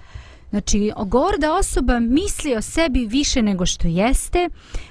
Znači, 0.49 0.91
gorda 1.05 1.53
osoba 1.53 1.99
misli 1.99 2.55
o 2.55 2.62
sebi 2.62 3.05
više 3.05 3.41
nego 3.41 3.65
što 3.65 3.88
jeste. 3.88 4.49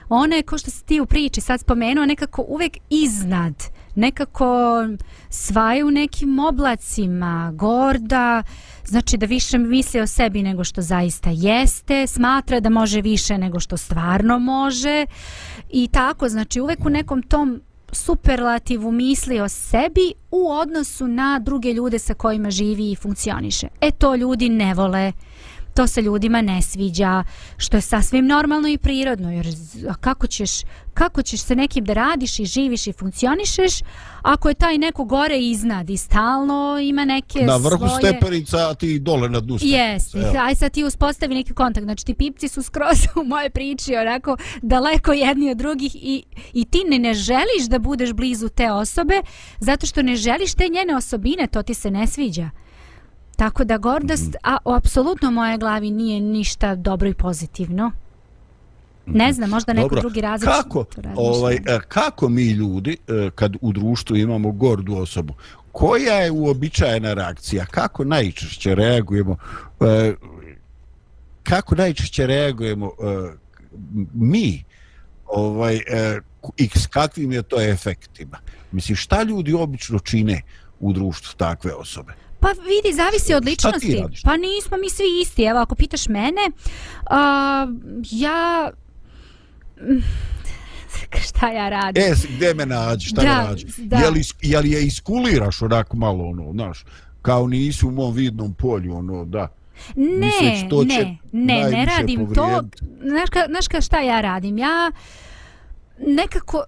Ona 0.08 0.36
je, 0.36 0.42
ko 0.42 0.58
što 0.58 0.70
si 0.70 0.84
ti 0.84 1.00
u 1.00 1.06
priči 1.06 1.40
sad 1.40 1.60
spomenuo, 1.60 2.06
nekako 2.06 2.44
uvek 2.48 2.78
iznad. 2.90 3.54
Nekako 3.94 4.82
svaje 5.28 5.84
u 5.84 5.90
nekim 5.90 6.38
oblacima, 6.38 7.52
gorda, 7.54 8.42
znači 8.84 9.16
da 9.16 9.26
više 9.26 9.58
misli 9.58 10.00
o 10.00 10.06
sebi 10.06 10.42
nego 10.42 10.64
što 10.64 10.82
zaista 10.82 11.30
jeste, 11.30 12.06
smatra 12.06 12.60
da 12.60 12.70
može 12.70 13.00
više 13.00 13.38
nego 13.38 13.60
što 13.60 13.76
stvarno 13.76 14.38
može 14.38 15.06
i 15.70 15.88
tako, 15.88 16.28
znači 16.28 16.60
uvek 16.60 16.84
u 16.84 16.90
nekom 16.90 17.22
tom 17.22 17.60
superlativu 17.92 18.92
misli 18.92 19.40
o 19.40 19.48
sebi 19.48 20.12
u 20.30 20.50
odnosu 20.50 21.08
na 21.08 21.38
druge 21.38 21.72
ljude 21.72 21.98
sa 21.98 22.14
kojima 22.14 22.50
živi 22.50 22.90
i 22.90 22.96
funkcioniše. 22.96 23.68
E 23.80 23.90
to 23.90 24.14
ljudi 24.14 24.48
ne 24.48 24.74
vole 24.74 25.12
to 25.76 25.86
se 25.86 26.02
ljudima 26.02 26.42
ne 26.42 26.62
sviđa, 26.62 27.24
što 27.56 27.76
je 27.76 27.80
sasvim 27.80 28.26
normalno 28.26 28.68
i 28.68 28.78
prirodno, 28.78 29.32
jer 29.32 29.46
kako 30.00 30.26
ćeš, 30.26 30.50
kako 30.94 31.22
ćeš 31.22 31.40
se 31.40 31.56
nekim 31.56 31.84
da 31.84 31.92
radiš 31.92 32.38
i 32.38 32.44
živiš 32.44 32.86
i 32.86 32.92
funkcionišeš, 32.92 33.72
ako 34.22 34.48
je 34.48 34.54
taj 34.54 34.78
neko 34.78 35.04
gore 35.04 35.38
iznad 35.38 35.90
i 35.90 35.96
stalno 35.96 36.78
ima 36.82 37.04
neke 37.04 37.38
Na 37.38 37.56
vrhu 37.56 37.88
svoje... 37.88 38.00
steperica, 38.00 38.70
a 38.70 38.74
ti 38.74 38.98
dole 38.98 39.28
na 39.28 39.40
dnu. 39.40 39.58
Jeste, 39.60 40.18
Evo. 40.18 40.32
aj 40.40 40.54
sad 40.54 40.72
ti 40.72 40.84
uspostavi 40.84 41.34
neki 41.34 41.54
kontakt, 41.54 41.84
znači 41.84 42.04
ti 42.04 42.14
pipci 42.14 42.48
su 42.48 42.62
skroz 42.62 42.98
u 43.20 43.24
moje 43.24 43.50
priči 43.50 43.96
onako 43.96 44.36
daleko 44.62 45.12
jedni 45.12 45.50
od 45.50 45.56
drugih 45.56 45.96
i, 45.96 46.22
i 46.52 46.64
ti 46.64 46.84
ne, 46.88 46.98
ne 46.98 47.14
želiš 47.14 47.68
da 47.68 47.78
budeš 47.78 48.12
blizu 48.12 48.48
te 48.48 48.72
osobe 48.72 49.20
zato 49.58 49.86
što 49.86 50.02
ne 50.02 50.16
želiš 50.16 50.54
te 50.54 50.68
njene 50.68 50.96
osobine, 50.96 51.46
to 51.46 51.62
ti 51.62 51.74
se 51.74 51.90
ne 51.90 52.06
sviđa. 52.06 52.50
Tako 53.36 53.64
da 53.64 53.78
gordost, 53.78 54.36
a 54.42 54.56
o, 54.64 54.74
apsolutno 54.74 55.28
u 55.28 55.32
moje 55.32 55.58
glavi 55.58 55.90
nije 55.90 56.20
ništa 56.20 56.74
dobro 56.74 57.08
i 57.08 57.14
pozitivno. 57.14 57.92
Ne 59.06 59.32
znam, 59.32 59.50
možda 59.50 59.72
neko 59.72 59.88
Dobro, 59.88 60.00
drugi 60.00 60.20
različit 60.20 60.54
kako, 60.62 60.84
ovaj, 61.16 61.54
e, 61.54 61.80
kako 61.88 62.28
mi 62.28 62.50
ljudi, 62.50 62.96
e, 63.08 63.30
kad 63.34 63.56
u 63.60 63.72
društvu 63.72 64.16
imamo 64.16 64.52
gordu 64.52 64.96
osobu, 64.96 65.34
koja 65.72 66.14
je 66.14 66.30
uobičajena 66.30 67.14
reakcija? 67.14 67.66
Kako 67.66 68.04
najčešće 68.04 68.74
reagujemo? 68.74 69.36
e, 69.80 70.14
Kako 71.42 71.74
najčešće 71.74 72.26
reagujemo 72.26 72.90
mi? 74.14 74.64
Ovaj, 75.26 75.80
I 76.56 76.68
s 76.74 76.86
kakvim 76.86 77.32
je 77.32 77.42
to 77.42 77.60
efektima? 77.60 78.38
Mislim, 78.72 78.96
šta 78.96 79.22
ljudi 79.22 79.54
obično 79.54 79.98
čine 79.98 80.42
u 80.80 80.92
društvu 80.92 81.34
takve 81.36 81.74
osobe? 81.74 82.12
Pa 82.40 82.48
vidi, 82.48 82.96
zavisi 82.96 83.34
od 83.34 83.44
ličnosti. 83.44 84.02
Pa 84.24 84.36
nismo 84.36 84.76
mi 84.76 84.90
svi 84.90 85.20
isti. 85.22 85.42
Evo, 85.44 85.58
ako 85.60 85.74
pitaš 85.74 86.08
mene, 86.08 86.50
a, 87.04 87.66
ja... 88.02 88.70
mm, 89.78 90.02
šta 91.28 91.48
ja 91.48 91.68
radim. 91.68 92.02
E, 92.02 92.14
gde 92.30 92.54
me 92.54 92.66
nađi, 92.66 93.06
šta 93.06 93.22
Da, 93.22 93.28
me 93.34 93.48
nađi? 93.48 93.66
da. 93.78 93.96
Je 93.96 94.10
li, 94.10 94.20
is- 94.20 94.34
je 94.42 94.60
li 94.60 94.70
je 94.70 94.82
iskuliraš 94.82 95.62
onako 95.62 95.96
malo, 95.96 96.24
ono, 96.24 96.52
znaš, 96.52 96.84
kao 97.22 97.46
nisi 97.46 97.86
u 97.86 97.90
mom 97.90 98.14
vidnom 98.14 98.54
polju, 98.54 98.96
ono, 98.96 99.24
da. 99.24 99.48
Ne, 99.96 100.30
to 100.70 100.84
ne, 100.84 101.16
ne, 101.32 101.64
ne 101.64 101.86
radim 101.86 102.26
to. 102.26 102.34
povrijediti. 102.34 102.84
Znaš 103.02 103.30
ka, 103.30 103.44
znaš 103.48 103.68
ka 103.68 103.80
šta 103.80 104.00
ja 104.00 104.20
radim? 104.20 104.58
Ja 104.58 104.90
nekako 105.98 106.64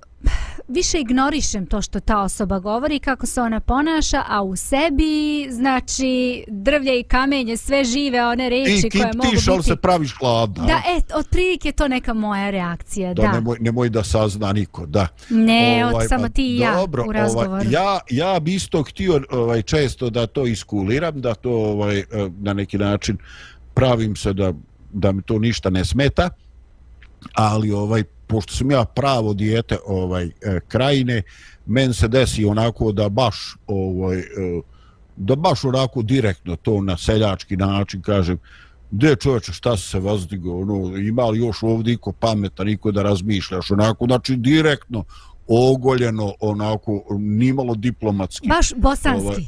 više 0.69 1.01
ignorišem 1.01 1.67
to 1.67 1.83
što 1.83 2.01
ta 2.01 2.23
osoba 2.23 2.59
govori, 2.59 2.99
kako 2.99 3.27
se 3.27 3.41
ona 3.41 3.61
ponaša, 3.61 4.23
a 4.29 4.43
u 4.43 4.57
sebi, 4.57 5.49
znači, 5.51 6.45
drvlje 6.49 7.01
i 7.01 7.03
kamenje, 7.03 7.57
sve 7.57 7.85
žive 7.85 8.27
one 8.27 8.49
reči 8.49 8.83
Ti, 8.83 8.89
ti 8.91 8.99
koje 8.99 9.13
mogu 9.15 9.57
biti... 9.57 9.63
se 9.63 9.77
praviš 9.77 10.15
hladna. 10.19 10.67
Da, 10.67 10.73
e, 10.73 11.01
otprilike 11.15 11.69
je 11.69 11.73
to 11.73 11.89
neka 11.89 12.15
moja 12.15 12.51
reakcija, 12.51 13.15
da. 13.15 13.23
da, 13.23 13.33
Nemoj, 13.33 13.57
nemoj 13.61 13.89
da 13.89 14.05
sazna 14.05 14.53
niko, 14.53 14.87
da. 14.87 15.09
Ne, 15.31 15.85
Ovaj, 15.85 16.05
od, 16.05 16.09
samo 16.09 16.23
pa 16.23 16.29
ti 16.29 16.57
i 16.57 16.59
ja 16.59 16.75
dobro, 16.75 17.05
u 17.09 17.13
razgovoru. 17.13 17.53
Ovaj, 17.53 17.67
ja, 17.71 18.01
ja 18.11 18.41
bi 18.41 18.55
isto 18.55 18.83
htio 18.83 19.21
ovaj, 19.31 19.63
često 19.63 20.11
da 20.11 20.27
to 20.27 20.47
iskuliram, 20.47 21.21
da 21.21 21.35
to 21.35 21.51
ovaj, 21.51 21.99
eh, 21.99 22.05
na 22.41 22.53
neki 22.53 22.79
način 22.79 23.19
pravim 23.75 24.17
se 24.17 24.33
da, 24.33 24.53
da 24.93 25.13
mi 25.13 25.23
to 25.23 25.39
ništa 25.39 25.71
ne 25.71 25.85
smeta, 25.85 26.31
ali 27.35 27.73
ovaj 27.73 28.05
pošto 28.27 28.53
sam 28.53 28.71
ja 28.71 28.85
pravo 28.85 29.35
dijete 29.35 29.77
ovaj 29.87 30.25
eh, 30.27 30.61
krajine, 30.69 31.23
men 31.67 31.95
se 31.95 32.09
desi 32.09 32.45
onako 32.45 32.93
da 32.93 33.09
baš 33.09 33.57
ovaj 33.67 34.19
eh, 34.19 34.25
da 35.17 35.37
baš 35.37 35.65
onako 35.65 36.03
direktno 36.03 36.57
to 36.57 36.81
na 36.83 36.97
seljački 36.97 37.57
način 37.57 38.03
kažem 38.03 38.39
Gde 38.91 39.17
čovječe, 39.17 39.53
šta 39.53 39.77
si 39.77 39.89
se 39.89 40.01
vazdigo, 40.01 40.61
ono, 40.61 40.97
ima 40.97 41.27
li 41.27 41.39
još 41.39 41.63
ovdje 41.63 41.95
iko 41.95 42.13
pametan, 42.13 42.67
niko 42.67 42.93
da 42.93 43.03
razmišljaš, 43.03 43.71
onako, 43.71 44.05
znači 44.07 44.37
direktno, 44.37 45.05
ogoljeno, 45.49 46.35
onako, 46.41 47.03
nimalo 47.19 47.75
diplomatski. 47.75 48.49
Baš 48.49 48.73
bosanski. 48.77 49.47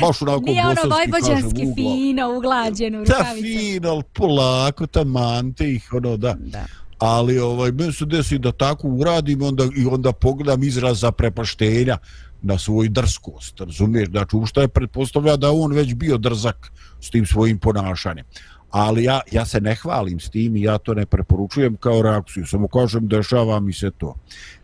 baš 0.00 0.22
onako 0.22 0.40
Nije 0.46 0.62
ono 0.62 0.74
bosanski, 0.74 1.10
vojvođanski 1.10 1.60
kažem, 1.60 1.70
ugla. 1.72 1.94
fino, 1.94 2.36
uglađen 2.36 2.94
u 2.96 3.04
Da, 3.04 3.18
rukavice. 3.18 3.58
fino, 3.58 4.02
polako, 4.12 4.86
tamante 4.86 5.72
ih, 5.72 5.88
ono, 5.92 6.16
da. 6.16 6.34
Da. 6.38 6.64
Ali, 6.98 7.38
ovaj, 7.38 7.72
meni 7.72 7.92
se 7.92 8.06
desi 8.06 8.38
da 8.38 8.52
tako 8.52 8.88
uradim 8.88 9.42
onda, 9.42 9.64
i 9.76 9.86
onda 9.86 10.12
pogledam 10.12 10.62
izraz 10.62 11.00
za 11.00 11.12
prepaštenja 11.12 11.98
na 12.42 12.58
svoj 12.58 12.88
drskost, 12.88 13.60
razumiješ? 13.60 14.08
Znači, 14.08 14.36
u 14.36 14.46
što 14.46 14.60
je 14.60 14.68
pretpostavlja 14.68 15.36
da 15.36 15.52
on 15.52 15.72
već 15.72 15.94
bio 15.94 16.18
drzak 16.18 16.72
s 17.00 17.10
tim 17.10 17.26
svojim 17.26 17.58
ponašanjem. 17.58 18.24
Ali 18.70 19.04
ja, 19.04 19.20
ja 19.32 19.44
se 19.46 19.60
ne 19.60 19.74
hvalim 19.74 20.20
s 20.20 20.30
tim 20.30 20.56
i 20.56 20.62
ja 20.62 20.78
to 20.78 20.94
ne 20.94 21.06
preporučujem 21.06 21.76
kao 21.76 22.02
reakciju, 22.02 22.46
samo 22.46 22.68
kažem 22.68 23.08
dešava 23.08 23.60
mi 23.60 23.72
se 23.72 23.90
to. 23.90 24.14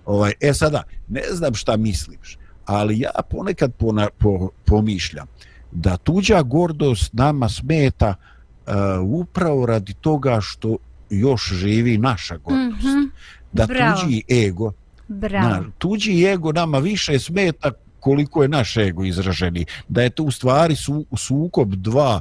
Ovaj, 0.05 0.33
e 0.41 0.55
sada, 0.55 0.83
ne 1.09 1.23
znam 1.33 1.55
šta 1.55 1.77
misliš, 1.77 2.39
ali 2.65 3.01
ja 3.01 3.11
ponekad 3.31 3.75
pona, 3.75 4.09
po, 4.19 4.51
pomišljam 4.65 5.27
da 5.73 5.97
tuđa 5.97 6.43
gordost 6.43 7.13
nama 7.13 7.49
smeta 7.49 8.15
uh, 8.15 8.75
upravo 9.03 9.67
radi 9.67 9.95
toga 9.95 10.41
što 10.41 10.77
još 11.19 11.53
živi 11.53 11.99
naša 11.99 12.37
gordost. 12.37 12.85
Mhm, 12.85 13.05
Da 13.53 13.67
bravo. 13.67 14.01
tuđi 14.01 14.23
ego, 14.47 14.73
Bravo. 15.09 15.49
na, 15.49 15.65
tuđi 15.79 16.25
ego 16.25 16.53
nama 16.53 16.79
više 16.79 17.19
smeta 17.19 17.71
koliko 18.01 18.43
je 18.43 18.49
naš 18.49 18.77
ego 18.77 19.05
izraženi. 19.05 19.65
Da 19.89 20.03
je 20.03 20.11
to 20.11 20.23
u 20.23 20.31
stvari 20.31 20.77
su, 20.77 21.07
sukob 21.17 21.75
dva 21.75 22.21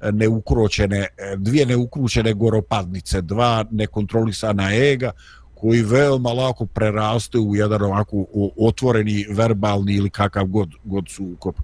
e, 0.00 0.12
neukročene, 0.12 0.98
e, 0.98 1.36
dvije 1.36 1.66
neukručene 1.66 2.32
goropadnice, 2.32 3.22
dva 3.22 3.64
nekontrolisana 3.70 4.74
ega 4.74 5.10
koji 5.54 5.82
veoma 5.82 6.32
lako 6.32 6.66
preraste 6.66 7.38
u 7.38 7.56
jedan 7.56 7.82
ovako 7.82 8.24
otvoreni 8.58 9.26
verbalni 9.30 9.94
ili 9.94 10.10
kakav 10.10 10.44
god, 10.44 10.70
god 10.84 11.04
sukob. 11.08 11.54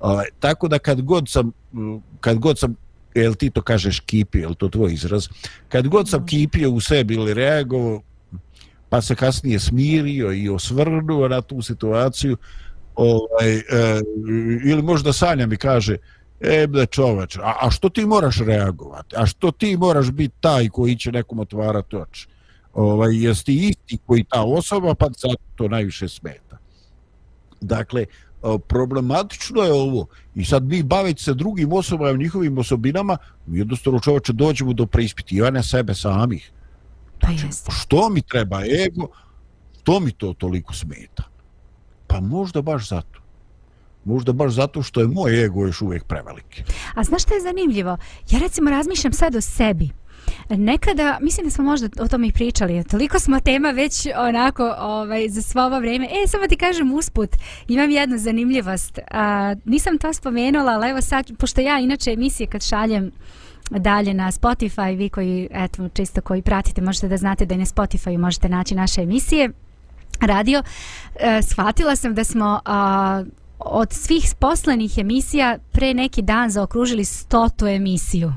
Uh, 0.00 0.20
tako 0.38 0.68
da 0.68 0.78
kad 0.78 1.02
god 1.02 1.28
sam 1.28 1.52
kad 2.20 2.38
god 2.38 2.58
sam 2.58 2.76
jel 3.14 3.34
ti 3.34 3.50
to 3.50 3.62
kažeš 3.62 4.00
kipi, 4.00 4.38
jel 4.38 4.54
to 4.54 4.68
tvoj 4.68 4.92
izraz? 4.92 5.28
Kad 5.68 5.88
god 5.88 6.08
sam 6.08 6.26
kipio 6.26 6.70
u 6.70 6.80
sebi 6.80 7.14
ili 7.14 7.34
reagovao 7.34 8.02
pa 8.88 9.02
se 9.02 9.14
kasnije 9.14 9.58
smirio 9.58 10.32
i 10.32 10.48
osvrnuo 10.48 11.28
na 11.28 11.40
tu 11.40 11.62
situaciju 11.62 12.36
ovaj, 12.94 13.56
e, 13.56 13.62
ili 14.64 14.82
možda 14.82 15.12
Sanja 15.12 15.46
mi 15.46 15.56
kaže 15.56 15.96
e 16.40 16.66
bre 16.66 16.86
čoveč, 16.86 17.36
a, 17.36 17.54
a 17.60 17.70
što 17.70 17.88
ti 17.88 18.06
moraš 18.06 18.38
reagovati? 18.38 19.16
A 19.16 19.26
što 19.26 19.50
ti 19.50 19.76
moraš 19.76 20.10
biti 20.10 20.34
taj 20.40 20.68
koji 20.68 20.96
će 20.96 21.12
nekom 21.12 21.38
otvarati 21.38 21.96
oči? 21.96 22.28
Ovaj, 22.74 23.24
jesi 23.24 23.44
ti 23.44 23.68
isti 23.68 23.98
koji 24.06 24.24
ta 24.24 24.42
osoba 24.42 24.94
pa 24.94 25.06
zato 25.06 25.42
to 25.56 25.68
najviše 25.68 26.08
smeta. 26.08 26.58
Dakle 27.60 28.04
problematično 28.68 29.62
je 29.62 29.72
ovo 29.72 30.06
i 30.34 30.44
sad 30.44 30.62
mi 30.64 30.82
baviti 30.82 31.22
se 31.22 31.34
drugim 31.34 31.72
osobama 31.72 32.10
i 32.10 32.18
njihovim 32.18 32.58
osobinama 32.58 33.16
jednostavno 33.46 34.00
čoveče 34.00 34.32
dođemo 34.32 34.72
do 34.72 34.86
preispitivanja 34.86 35.62
sebe 35.62 35.94
samih 35.94 36.52
Pa 37.20 37.30
jeste. 37.30 37.70
što 37.70 38.08
mi 38.08 38.22
treba 38.22 38.60
ego, 38.86 39.08
što 39.80 40.00
mi 40.00 40.12
to 40.12 40.34
toliko 40.38 40.74
smeta? 40.74 41.22
Pa 42.06 42.20
možda 42.20 42.62
baš 42.62 42.88
zato. 42.88 43.20
Možda 44.04 44.32
baš 44.32 44.52
zato 44.52 44.82
što 44.82 45.00
je 45.00 45.06
moj 45.06 45.44
ego 45.44 45.66
još 45.66 45.82
uvijek 45.82 46.04
preveliki. 46.04 46.62
A 46.94 47.04
znaš 47.04 47.22
što 47.22 47.34
je 47.34 47.40
zanimljivo? 47.40 47.96
Ja 48.30 48.38
recimo 48.38 48.70
razmišljam 48.70 49.12
sad 49.12 49.34
o 49.34 49.40
sebi. 49.40 49.90
Nekada, 50.48 51.18
mislim 51.20 51.46
da 51.46 51.50
smo 51.50 51.64
možda 51.64 51.88
o 52.00 52.08
tome 52.08 52.26
i 52.28 52.32
pričali, 52.32 52.84
toliko 52.84 53.18
smo 53.18 53.40
tema 53.40 53.70
već 53.70 54.06
onako 54.16 54.74
ovaj, 54.78 55.28
za 55.28 55.42
svo 55.42 55.62
ovo 55.62 55.78
vrijeme. 55.78 56.06
E, 56.06 56.28
samo 56.28 56.46
ti 56.46 56.56
kažem 56.56 56.92
usput, 56.92 57.30
imam 57.68 57.90
jednu 57.90 58.18
zanimljivost. 58.18 58.98
A, 59.10 59.54
nisam 59.64 59.98
to 59.98 60.12
spomenula, 60.12 60.72
ali 60.72 60.90
evo 60.90 61.00
sad, 61.00 61.30
pošto 61.38 61.60
ja 61.60 61.78
inače 61.78 62.12
emisije 62.12 62.46
kad 62.46 62.62
šaljem 62.62 63.10
dalje 63.70 64.14
na 64.14 64.32
Spotify, 64.32 64.96
vi 64.96 65.08
koji, 65.08 65.48
eto, 65.50 65.88
čisto 65.88 66.20
koji 66.20 66.42
pratite, 66.42 66.80
možete 66.80 67.08
da 67.08 67.16
znate 67.16 67.46
da 67.46 67.54
je 67.54 67.58
na 67.58 67.64
Spotify 67.64 68.18
možete 68.18 68.48
naći 68.48 68.74
naše 68.74 69.02
emisije 69.02 69.50
radio, 70.20 70.62
e, 71.20 71.42
shvatila 71.42 71.96
sam 71.96 72.14
da 72.14 72.24
smo 72.24 72.60
a, 72.64 73.24
od 73.58 73.92
svih 73.92 74.24
poslenih 74.38 74.98
emisija 74.98 75.58
pre 75.72 75.94
neki 75.94 76.22
dan 76.22 76.50
zaokružili 76.50 77.04
stotu 77.04 77.66
emisiju. 77.66 78.32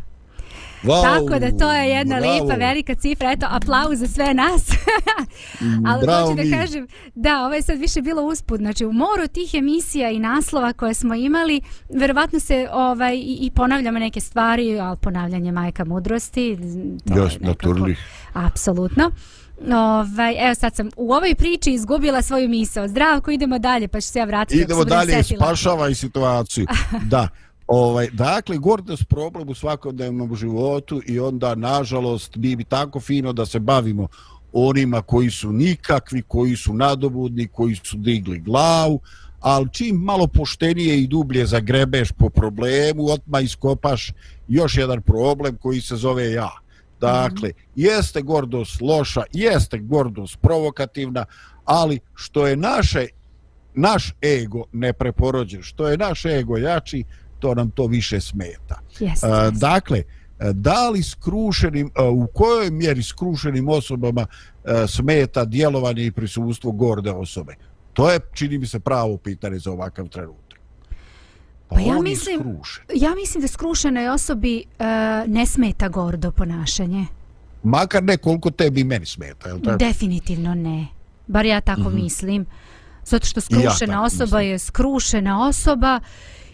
Wow, 0.83 1.03
Tako 1.03 1.39
da 1.39 1.51
to 1.53 1.73
je 1.73 1.89
jedna 1.89 2.15
bravo. 2.15 2.33
lijepa, 2.33 2.55
velika 2.57 2.95
cifra. 2.95 3.31
Eto, 3.31 3.45
aplauz 3.49 3.99
za 3.99 4.07
sve 4.07 4.33
nas. 4.33 4.67
Ali 5.87 6.01
Bravo 6.01 6.25
hoću 6.25 6.37
da 6.37 6.43
mi. 6.43 6.51
kažem, 6.51 6.87
da, 7.15 7.45
ovo 7.45 7.53
je 7.53 7.61
sad 7.61 7.79
više 7.79 8.01
bilo 8.01 8.21
usput. 8.23 8.57
Znači, 8.57 8.85
u 8.85 8.93
moru 8.93 9.27
tih 9.27 9.53
emisija 9.53 10.09
i 10.09 10.19
naslova 10.19 10.73
koje 10.73 10.93
smo 10.93 11.15
imali, 11.15 11.61
verovatno 11.91 12.39
se 12.39 12.67
ovaj, 12.71 13.15
i, 13.15 13.37
i 13.41 13.51
ponavljamo 13.51 13.99
neke 13.99 14.19
stvari, 14.19 14.79
ali 14.79 14.97
ponavljanje 14.97 15.51
majka 15.51 15.85
mudrosti. 15.85 16.57
to 17.07 17.13
je 17.13 17.21
Jas, 17.21 17.33
nekako- 17.33 17.69
naturally. 17.69 17.95
Apsolutno. 18.33 19.11
Ovaj, 19.67 20.35
evo 20.39 20.55
sad 20.55 20.75
sam 20.75 20.89
u 20.97 21.13
ovoj 21.13 21.35
priči 21.35 21.71
izgubila 21.71 22.21
svoju 22.21 22.49
misao. 22.49 22.87
Zdravko, 22.87 23.31
idemo 23.31 23.59
dalje, 23.59 23.87
pa 23.87 24.01
ću 24.01 24.07
se 24.07 24.19
ja 24.19 24.25
vratiti. 24.25 24.61
Idemo 24.61 24.83
dalje, 24.85 25.23
spašavaj 25.23 25.95
situaciju. 25.95 26.65
da. 27.05 27.27
Ovaj, 27.67 28.10
dakle, 28.13 28.58
gordost 28.58 29.06
problem 29.10 29.49
u 29.49 29.54
svakodnevnom 29.54 30.36
životu 30.36 31.02
i 31.06 31.19
onda, 31.19 31.56
nažalost, 31.56 32.36
mi 32.36 32.56
bi 32.56 32.63
tako 32.63 32.99
fino 32.99 33.34
da 33.34 33.45
se 33.45 33.60
bavimo 33.60 34.08
onima 34.54 35.02
koji 35.02 35.30
su 35.30 35.52
nikakvi, 35.52 36.21
koji 36.21 36.56
su 36.56 36.73
nadobudni, 36.73 37.47
koji 37.47 37.76
su 37.76 37.97
digli 37.97 38.39
glavu, 38.39 38.99
ali 39.39 39.69
čim 39.71 39.95
malo 39.95 40.28
poštenije 40.28 41.02
i 41.02 41.08
dublje 41.08 41.45
zagrebeš 41.45 42.12
po 42.12 42.30
problemu, 42.30 43.10
otma 43.10 43.39
iskopaš 43.39 44.12
još 44.47 44.78
jedan 44.78 45.02
problem 45.02 45.58
koji 45.58 45.82
se 45.82 45.95
zove 45.95 46.32
ja. 46.32 46.49
Dakle, 46.99 47.52
jeste 47.76 48.21
gordost 48.21 48.82
loša, 48.82 49.23
jeste 49.34 49.78
gordost 49.78 50.38
provokativna, 50.41 51.26
ali 51.65 51.99
što 52.15 52.47
je 52.47 52.56
naše 52.56 53.08
naš 53.76 54.13
ego 54.21 54.63
ne 54.71 54.93
preporođen, 54.93 55.62
što 55.62 55.88
je 55.88 55.97
naš 55.97 56.26
ego 56.26 56.58
jači, 56.58 57.04
to 57.43 57.53
nam 57.53 57.69
to 57.69 57.88
više 57.88 58.19
smeta. 58.21 58.79
Jeste, 58.91 59.27
E, 59.27 59.29
jeste. 59.29 59.51
dakle, 59.60 59.97
e, 59.97 60.03
da 60.53 60.89
li 60.89 61.03
skrušenim, 61.03 61.88
e, 61.89 62.01
u 62.03 62.27
kojoj 62.27 62.71
mjeri 62.71 63.03
skrušenim 63.03 63.69
osobama 63.69 64.26
e, 64.65 64.88
smeta 64.88 65.45
djelovanje 65.45 66.05
i 66.05 66.11
prisustvo 66.11 66.72
gorde 66.74 67.11
osobe? 67.11 67.55
To 67.93 68.11
je, 68.11 68.20
čini 68.34 68.57
mi 68.57 68.67
se, 68.67 68.80
pravo 68.80 69.17
pitanje 69.17 69.59
za 69.59 69.72
ovakav 69.72 70.07
trenutak. 70.07 70.59
Pa 71.70 71.80
ja 71.82 72.01
mislim- 72.01 72.39
skrušen. 72.39 72.84
Ja 72.95 73.15
mislim 73.15 73.41
da 73.41 73.47
skrušenoj 73.47 74.07
osobi 74.09 74.63
uh, 74.70 74.86
ne 75.28 75.45
smeta 75.45 75.88
gordo 75.89 76.32
ponašanje. 76.32 77.05
Makar 77.63 78.03
ne 78.03 78.17
koliko 78.17 78.51
tebi 78.51 78.82
i 78.82 78.86
meni 78.86 79.05
smeta, 79.05 79.47
je 79.47 79.53
li 79.53 79.61
tako? 79.61 79.78
Definitivno 79.78 80.55
ne. 80.55 80.88
Bar 81.28 81.45
ja 81.45 81.61
tako 81.61 81.82
Mhm. 81.82 81.95
mislim. 81.95 82.45
Zato 83.05 83.26
što 83.26 83.39
ja 83.39 83.41
skrušena 83.41 83.93
tako 83.93 84.05
osoba 84.05 84.24
mislim. 84.38 84.41
je 84.43 84.59
skrušena 84.59 85.47
osoba 85.47 85.99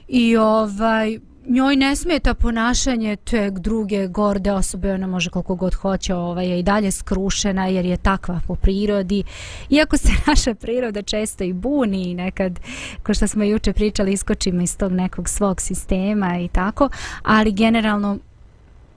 i 0.09 0.37
ovaj 0.37 1.19
njoj 1.47 1.75
ne 1.75 1.95
smeta 1.95 2.33
ponašanje 2.33 3.15
te 3.15 3.51
druge 3.51 4.07
gorde 4.07 4.51
osobe, 4.51 4.93
ona 4.93 5.07
može 5.07 5.29
koliko 5.29 5.55
god 5.55 5.73
hoće, 5.73 6.13
ovaj, 6.13 6.47
je 6.49 6.59
i 6.59 6.63
dalje 6.63 6.91
skrušena 6.91 7.67
jer 7.67 7.85
je 7.85 7.97
takva 7.97 8.41
po 8.47 8.55
prirodi. 8.55 9.23
Iako 9.69 9.97
se 9.97 10.09
naša 10.27 10.53
priroda 10.53 11.01
često 11.01 11.43
i 11.43 11.53
buni 11.53 12.03
i 12.03 12.13
nekad, 12.13 12.59
ko 13.03 13.13
što 13.13 13.27
smo 13.27 13.43
juče 13.43 13.73
pričali, 13.73 14.13
iskočimo 14.13 14.61
iz 14.61 14.77
tog 14.77 14.91
nekog 14.91 15.29
svog 15.29 15.61
sistema 15.61 16.39
i 16.39 16.47
tako, 16.47 16.89
ali 17.23 17.51
generalno 17.51 18.17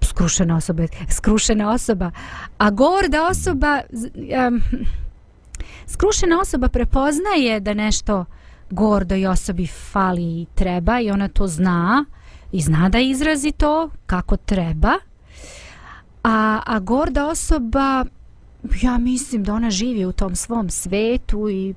skrušena 0.00 0.56
osoba, 0.56 0.82
skrušena 1.08 1.70
osoba, 1.70 2.10
a 2.58 2.70
gorda 2.70 3.28
osoba 3.30 3.80
um, 4.48 4.60
skrušena 5.86 6.40
osoba 6.40 6.68
prepoznaje 6.68 7.60
da 7.60 7.74
nešto 7.74 8.24
gordoj 8.72 9.26
osobi 9.26 9.66
fali 9.66 10.22
i 10.22 10.46
treba 10.54 11.00
i 11.00 11.10
ona 11.10 11.28
to 11.28 11.46
zna 11.46 12.04
i 12.52 12.60
zna 12.60 12.88
da 12.88 12.98
izrazi 12.98 13.52
to 13.52 13.90
kako 14.06 14.36
treba 14.36 14.92
a, 16.24 16.60
a 16.66 16.80
gorda 16.80 17.26
osoba 17.26 18.04
ja 18.82 18.98
mislim 18.98 19.44
da 19.44 19.54
ona 19.54 19.70
živi 19.70 20.04
u 20.06 20.12
tom 20.12 20.36
svom 20.36 20.70
svetu 20.70 21.48
i 21.48 21.74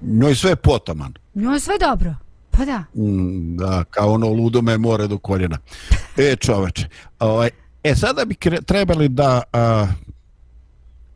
Njoj 0.00 0.34
sve 0.34 0.56
potaman. 0.56 1.14
njoj 1.34 1.54
je 1.54 1.60
sve 1.60 1.74
dobro 1.78 2.14
pa 2.50 2.64
da 2.64 2.84
Mm, 2.94 3.56
da, 3.56 3.84
kao 3.90 4.12
ono 4.12 4.28
ludome 4.28 4.78
more 4.78 5.06
do 5.06 5.18
koljena. 5.18 5.58
E, 6.16 6.36
čoveče. 6.36 6.88
Ovaj, 7.20 7.50
e, 7.84 7.94
sada 7.94 8.24
bi 8.24 8.34
kre, 8.34 8.62
trebali 8.62 9.08
da... 9.08 9.42
A, 9.52 9.86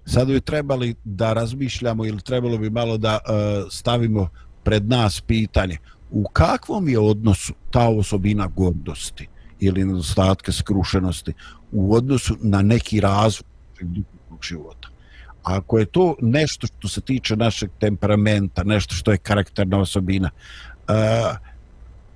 sada 0.07 0.33
bi 0.33 0.41
trebali 0.41 0.95
da 1.05 1.33
razmišljamo 1.33 2.07
ili 2.07 2.21
trebalo 2.21 2.59
bi 2.59 2.71
malo 2.71 2.97
da 2.99 3.19
a, 3.27 3.65
stavimo 3.71 4.29
pred 4.67 4.89
nas 4.89 5.21
pitanje 5.21 5.79
u 6.11 6.25
kakvom 6.33 6.89
je 6.89 6.99
odnosu 6.99 7.55
ta 7.71 7.89
osobina 7.89 8.47
gordosti 8.47 9.29
ili 9.61 9.85
nedostatka 9.85 10.53
skrušenosti 10.53 11.33
u 11.73 11.95
odnosu 11.95 12.37
na 12.41 12.63
neki 12.63 13.01
razvoj 13.01 13.47
života. 14.43 14.89
Ako 15.43 15.79
je 15.79 15.87
to 15.87 16.15
nešto 16.21 16.67
što 16.67 16.89
se 16.89 17.01
tiče 17.01 17.37
našeg 17.37 17.71
temperamenta, 17.81 18.65
nešto 18.65 18.95
što 18.95 19.13
je 19.13 19.19
karakterna 19.19 19.79
osobina, 19.79 20.31
uh, 20.89 21.37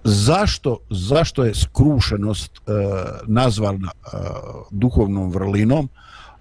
zašto, 0.04 0.78
zašto 0.90 1.44
je 1.44 1.54
skrušenost 1.54 2.58
uh, 2.58 2.74
nazvana 3.26 3.90
uh, 3.94 4.10
duhovnom 4.70 5.30
vrlinom, 5.30 5.88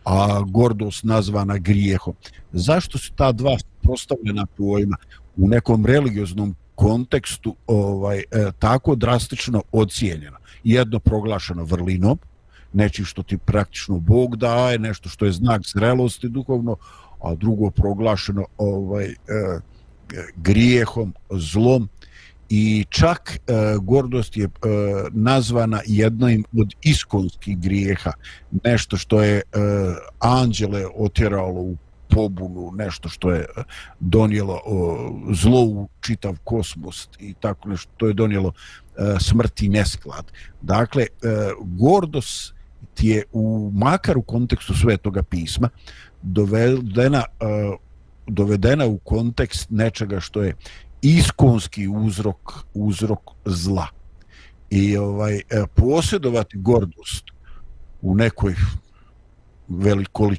a 0.06 0.42
gordost 0.42 1.04
nazvana 1.04 1.58
grijehom? 1.58 2.14
Zašto 2.54 2.98
su 2.98 3.14
ta 3.16 3.32
dva 3.32 3.58
postavljena 3.84 4.46
pojma 4.58 4.98
u 5.38 5.48
nekom 5.48 5.86
religioznom 5.86 6.56
kontekstu 6.76 7.56
ovaj 7.68 8.18
e, 8.18 8.24
tako 8.60 8.96
drastično 8.96 9.64
ocijenjena? 9.72 10.38
Jedno 10.64 11.00
proglašeno 11.00 11.64
vrlinom, 11.64 12.20
nečim 12.74 13.06
što 13.06 13.24
ti 13.24 13.38
praktično 13.38 14.00
Bog 14.00 14.36
daje, 14.36 14.80
nešto 14.80 15.10
što 15.10 15.26
je 15.26 15.32
znak 15.32 15.62
zrelosti 15.74 16.30
duhovno, 16.30 16.76
a 17.22 17.36
drugo 17.36 17.70
proglašeno 17.70 18.46
ovaj 18.58 19.06
e, 19.06 19.16
grijehom, 20.36 21.14
zlom 21.30 21.90
i 22.50 22.86
čak 22.90 23.38
e, 23.48 23.54
gordost 23.82 24.38
je 24.38 24.46
e, 24.46 24.50
nazvana 25.12 25.82
jednim 25.86 26.46
od 26.60 26.74
iskonskih 26.82 27.60
grijeha, 27.60 28.12
nešto 28.64 28.98
što 28.98 29.24
je 29.24 29.36
e, 29.38 29.42
anđele 30.20 30.86
otjeralo 30.96 31.62
u 31.62 31.78
pobunu, 32.10 32.72
nešto 32.76 33.10
što 33.10 33.32
je 33.32 33.46
donijelo 34.00 34.62
o, 34.66 35.12
zlo 35.34 35.62
u 35.62 35.90
čitav 36.02 36.38
kosmos 36.44 37.10
i 37.20 37.34
tako 37.34 37.70
nešto, 37.70 37.92
to 37.98 38.08
je 38.08 38.14
donijelo 38.14 38.52
e, 38.52 39.16
smrt 39.20 39.62
i 39.62 39.70
nesklad. 39.70 40.32
Dakle, 40.62 41.04
e, 41.04 41.08
gordost 41.62 42.54
ti 42.94 43.08
je 43.08 43.24
u 43.32 43.72
makar 43.76 44.18
u 44.18 44.22
kontekstu 44.22 44.74
svetoga 44.74 45.24
pisma 45.24 45.70
dovedena 46.22 47.24
e, 47.40 47.46
dovedena 48.28 48.86
u 48.86 48.98
kontekst 48.98 49.68
nečega 49.70 50.20
što 50.20 50.44
je 50.44 50.56
iskonski 51.02 51.88
uzrok 51.88 52.54
uzrok 52.74 53.20
zla. 53.46 53.88
I 54.70 54.98
ovaj 54.98 55.36
e, 55.36 55.42
posjedovati 55.76 56.58
gordost 56.58 57.26
u 58.02 58.16
nekoj 58.16 58.56
velikoj 59.68 60.36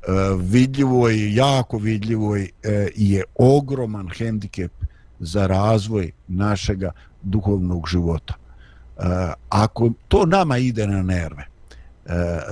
E, 0.00 0.12
vidljivoj, 0.38 1.34
jako 1.34 1.78
vidljivoj 1.78 2.50
e, 2.62 2.88
je 2.96 3.24
ogroman 3.34 4.08
hendikep 4.08 4.72
za 5.18 5.46
razvoj 5.46 6.12
našega 6.28 6.92
duhovnog 7.22 7.88
života. 7.88 8.34
E, 8.34 9.02
ako 9.48 9.90
to 10.08 10.26
nama 10.26 10.58
ide 10.58 10.86
na 10.86 11.02
nerve, 11.02 11.46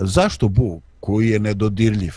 zašto 0.01 0.49
Bog 0.49 0.82
koji 1.01 1.28
je 1.28 1.38
nedodirljiv, 1.38 2.12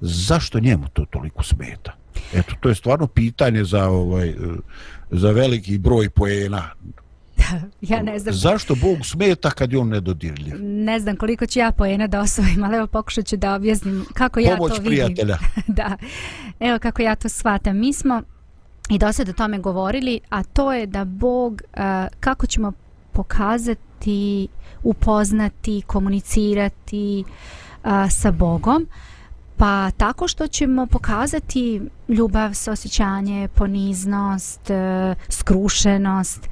zašto 0.00 0.60
njemu 0.60 0.88
to 0.92 1.04
toliko 1.10 1.42
smeta? 1.42 1.92
Eto, 2.34 2.54
to 2.60 2.68
je 2.68 2.74
stvarno 2.74 3.06
pitanje 3.06 3.64
za 3.64 3.88
ovaj 3.88 4.34
za 5.10 5.30
veliki 5.30 5.78
broj 5.78 6.10
poena 6.10 6.70
ja 7.80 8.02
ne 8.02 8.18
znam 8.18 8.34
Zašto 8.34 8.74
Bog 8.74 9.06
smeta 9.06 9.50
kad 9.50 9.72
je 9.72 9.78
on 9.78 9.88
nedodirljiv? 9.88 10.54
ne 10.60 11.00
znam 11.00 11.16
koliko 11.16 11.46
ću 11.46 11.58
ja 11.58 11.72
poena 11.72 12.06
da 12.06 12.20
osvojim, 12.20 12.64
ali 12.64 12.76
evo 12.76 12.86
pokušat 12.86 13.26
ću 13.26 13.36
da 13.36 13.54
objasnim 13.54 14.04
kako 14.14 14.40
ja 14.40 14.56
Pomoć 14.56 14.76
to 14.76 14.82
vidim. 14.82 14.90
prijatelja. 14.90 15.38
da, 15.78 15.96
evo 16.60 16.78
kako 16.78 17.02
ja 17.02 17.14
to 17.14 17.28
shvatam. 17.28 17.78
Mi 17.78 17.92
smo 17.92 18.22
i 18.88 18.98
do 18.98 19.12
sada 19.12 19.30
o 19.30 19.34
tome 19.34 19.58
govorili, 19.58 20.20
a 20.28 20.42
to 20.42 20.72
je 20.72 20.86
da 20.86 21.04
Bog, 21.04 21.62
uh, 21.76 21.80
kako 22.20 22.46
ćemo 22.46 22.72
pokazati, 23.12 24.48
upoznati, 24.82 25.82
komunicirati 25.86 27.24
uh, 27.84 27.90
sa 28.10 28.30
Bogom, 28.30 28.86
pa 29.56 29.90
tako 29.90 30.28
što 30.28 30.46
ćemo 30.46 30.86
pokazati 30.86 31.80
ljubav, 32.08 32.50
osjećanje, 32.70 33.48
poniznost, 33.48 34.70
uh, 34.70 35.16
skrušenost 35.28 36.48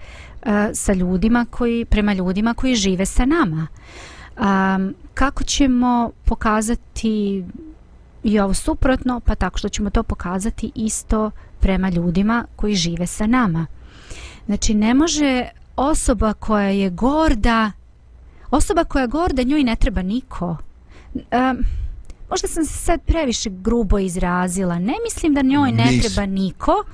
sa 0.74 0.92
ljudima 0.92 1.47
koji, 1.51 1.84
prema 1.84 2.12
ljudima 2.12 2.55
koji 2.55 2.74
žive 2.74 3.07
sa 3.07 3.24
nama. 3.24 3.66
Um, 4.36 4.95
kako 5.14 5.45
ćemo 5.45 6.11
pokazati 6.24 7.45
i 8.22 8.38
ovo 8.40 8.55
suprotno, 8.55 9.20
pa 9.20 9.34
tako 9.34 9.59
što 9.59 9.68
ćemo 9.68 9.90
to 9.90 10.03
pokazati 10.03 10.72
isto 10.74 11.30
prema 11.61 11.88
ljudima 11.88 12.45
koji 12.57 12.74
žive 12.74 13.07
sa 13.07 13.26
nama. 13.26 13.66
Znači, 14.47 14.74
ne 14.74 14.95
može 14.95 15.49
osoba 15.76 16.32
koja 16.32 16.68
je 16.68 16.90
gorda, 16.90 17.72
osoba 18.51 18.84
koja 18.84 19.03
je 19.03 19.09
gorda, 19.09 19.42
njoj 19.42 19.62
ne 19.62 19.76
treba 19.76 20.03
niko. 20.03 20.57
Um, 21.14 21.64
možda 22.30 22.49
sam 22.49 22.64
se 22.64 22.78
sad 22.78 23.01
previše 23.07 23.51
grubo 23.51 23.99
izrazila. 23.99 24.78
Ne 24.78 24.95
mislim 25.05 25.34
da 25.34 25.42
njoj 25.42 25.72
ne 25.72 25.84
Nisi. 25.84 26.01
treba 26.01 26.26
niko. 26.26 26.84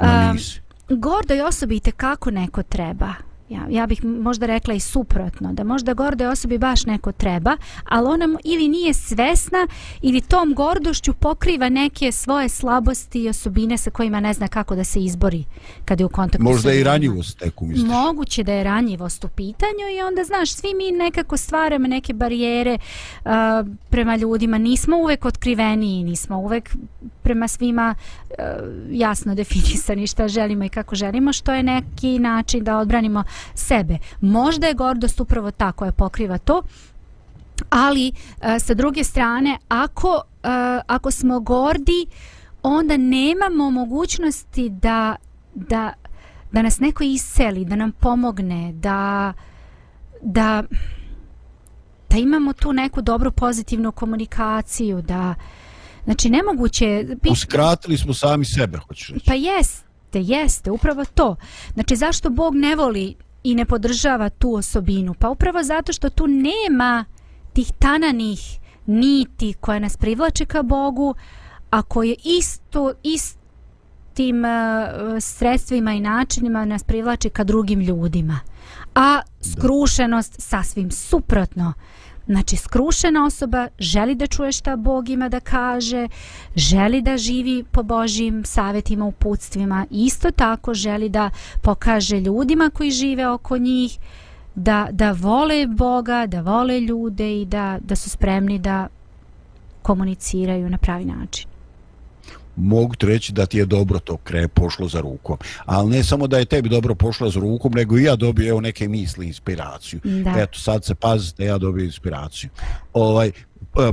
Um, 0.00 0.32
nisi 0.32 0.60
gordoj 0.88 1.40
osobi 1.40 1.76
i 1.76 1.80
kako 1.92 2.30
neko 2.30 2.62
treba. 2.62 3.27
Ja, 3.48 3.66
ja 3.70 3.86
bih 3.86 4.04
možda 4.04 4.46
rekla 4.46 4.74
i 4.74 4.80
suprotno, 4.80 5.52
da 5.52 5.64
možda 5.64 5.94
gordoj 5.94 6.26
osobi 6.26 6.58
baš 6.58 6.86
neko 6.86 7.12
treba, 7.12 7.56
ali 7.84 8.08
ona 8.08 8.38
ili 8.44 8.68
nije 8.68 8.94
svesna 8.94 9.66
ili 10.02 10.20
tom 10.20 10.54
gordošću 10.54 11.14
pokriva 11.14 11.68
neke 11.68 12.12
svoje 12.12 12.48
slabosti 12.48 13.22
i 13.22 13.28
osobine 13.28 13.78
sa 13.78 13.90
kojima 13.90 14.20
ne 14.20 14.32
zna 14.32 14.48
kako 14.48 14.76
da 14.76 14.84
se 14.84 15.00
izbori 15.00 15.44
kad 15.84 16.00
je 16.00 16.06
u 16.06 16.08
kontaktu 16.08 16.44
Možda 16.44 16.72
i 16.72 16.82
ranjivost 16.82 17.38
teku 17.38 17.66
misliš. 17.66 17.88
Moguće 17.88 18.42
da 18.42 18.52
je 18.52 18.64
ranjivost 18.64 19.24
u 19.24 19.28
pitanju 19.28 19.88
i 19.98 20.02
onda, 20.02 20.24
znaš, 20.24 20.52
svi 20.52 20.74
mi 20.74 20.90
nekako 20.90 21.36
stvaramo 21.36 21.88
neke 21.88 22.12
barijere 22.12 22.78
uh, 23.24 23.30
prema 23.90 24.16
ljudima. 24.16 24.58
Nismo 24.58 24.96
uvek 24.96 25.24
otkriveni, 25.24 26.04
nismo 26.04 26.38
uvek 26.38 26.76
prema 27.22 27.48
svima 27.48 27.94
uh, 27.94 28.34
jasno 28.90 29.34
definisani 29.34 30.06
šta 30.06 30.28
želimo 30.28 30.64
i 30.64 30.68
kako 30.68 30.94
želimo, 30.94 31.32
što 31.32 31.52
je 31.52 31.62
neki 31.62 32.18
način 32.18 32.64
da 32.64 32.78
odbranimo 32.78 33.24
sebe. 33.54 33.98
Možda 34.20 34.66
je 34.66 34.74
gordost 34.74 35.20
upravo 35.20 35.50
ta 35.50 35.72
koja 35.72 35.92
pokriva 35.92 36.38
to, 36.38 36.62
ali 37.70 38.12
uh, 38.12 38.44
sa 38.58 38.74
druge 38.74 39.04
strane, 39.04 39.58
ako, 39.68 40.08
uh, 40.08 40.50
ako 40.86 41.10
smo 41.10 41.40
gordi, 41.40 42.06
onda 42.62 42.96
nemamo 42.96 43.70
mogućnosti 43.70 44.68
da, 44.68 45.16
da 45.54 45.92
da 46.52 46.62
nas 46.62 46.80
neko 46.80 47.04
iseli, 47.04 47.64
da 47.64 47.76
nam 47.76 47.92
pomogne, 47.92 48.72
da 48.72 49.32
da 50.22 50.62
da 52.10 52.16
imamo 52.16 52.52
tu 52.52 52.72
neku 52.72 53.02
dobru 53.02 53.32
pozitivnu 53.32 53.92
komunikaciju, 53.92 55.02
da 55.02 55.34
znači 56.04 56.30
nemoguće 56.30 56.84
pi- 57.22 57.32
Uskratili 57.32 57.98
smo 57.98 58.14
sami 58.14 58.44
sebe, 58.44 58.78
hoćeš 58.78 59.08
reći. 59.08 59.26
pa 59.26 59.34
jeste, 59.34 59.84
jeste, 60.20 60.70
upravo 60.70 61.04
to. 61.04 61.36
Znači 61.74 61.96
zašto 61.96 62.30
Bog 62.30 62.54
ne 62.54 62.76
voli 62.76 63.14
i 63.50 63.54
ne 63.54 63.64
podržava 63.64 64.28
tu 64.28 64.54
osobinu? 64.54 65.14
Pa 65.14 65.28
upravo 65.28 65.62
zato 65.62 65.92
što 65.92 66.10
tu 66.10 66.26
nema 66.26 67.04
tih 67.52 67.72
tananih 67.78 68.58
niti 68.86 69.54
koje 69.60 69.80
nas 69.80 69.96
privlače 69.96 70.44
ka 70.44 70.62
Bogu, 70.62 71.14
a 71.70 71.82
koje 71.82 72.16
isto, 72.24 72.92
ist, 73.02 73.38
različitim 74.18 74.44
uh, 74.44 75.20
sredstvima 75.20 75.92
i 75.92 76.00
načinima 76.00 76.64
nas 76.64 76.84
privlači 76.84 77.30
ka 77.30 77.44
drugim 77.44 77.80
ljudima. 77.80 78.40
A 78.94 79.20
skrušenost 79.40 80.34
sasvim 80.38 80.90
suprotno. 80.90 81.72
Znači, 82.28 82.56
skrušena 82.56 83.24
osoba 83.24 83.68
želi 83.78 84.14
da 84.14 84.26
čuje 84.26 84.52
šta 84.52 84.76
Bog 84.76 85.08
ima 85.08 85.28
da 85.28 85.40
kaže, 85.40 86.08
želi 86.56 87.02
da 87.02 87.16
živi 87.16 87.64
po 87.70 87.82
Božjim 87.82 88.44
savjetima, 88.44 89.06
uputstvima, 89.06 89.86
isto 89.90 90.30
tako 90.30 90.74
želi 90.74 91.08
da 91.08 91.30
pokaže 91.62 92.20
ljudima 92.20 92.70
koji 92.70 92.90
žive 92.90 93.28
oko 93.28 93.58
njih 93.58 93.98
da, 94.54 94.88
da 94.92 95.12
vole 95.12 95.66
Boga, 95.66 96.26
da 96.26 96.40
vole 96.40 96.80
ljude 96.80 97.40
i 97.40 97.44
da, 97.44 97.78
da 97.80 97.96
su 97.96 98.10
spremni 98.10 98.58
da 98.58 98.88
komuniciraju 99.82 100.70
na 100.70 100.78
pravi 100.78 101.04
način 101.04 101.57
mogu 102.58 102.94
ti 102.94 103.06
reći 103.06 103.32
da 103.32 103.46
ti 103.46 103.58
je 103.58 103.66
dobro 103.66 103.98
to 103.98 104.16
kre 104.16 104.48
pošlo 104.48 104.88
za 104.88 105.00
rukom. 105.00 105.36
Ali 105.64 105.90
ne 105.90 106.04
samo 106.04 106.26
da 106.26 106.38
je 106.38 106.44
tebi 106.44 106.68
dobro 106.68 106.94
pošlo 106.94 107.30
za 107.30 107.40
rukom, 107.40 107.72
nego 107.72 107.98
i 107.98 108.04
ja 108.04 108.16
dobio 108.16 108.48
evo 108.48 108.60
neke 108.60 108.88
misli, 108.88 109.26
inspiraciju. 109.26 110.00
Da. 110.04 110.34
Eto, 110.38 110.58
sad 110.58 110.84
se 110.84 110.94
pazite, 110.94 111.44
ja 111.44 111.58
dobio 111.58 111.84
inspiraciju. 111.84 112.50
Ovaj, 112.92 113.32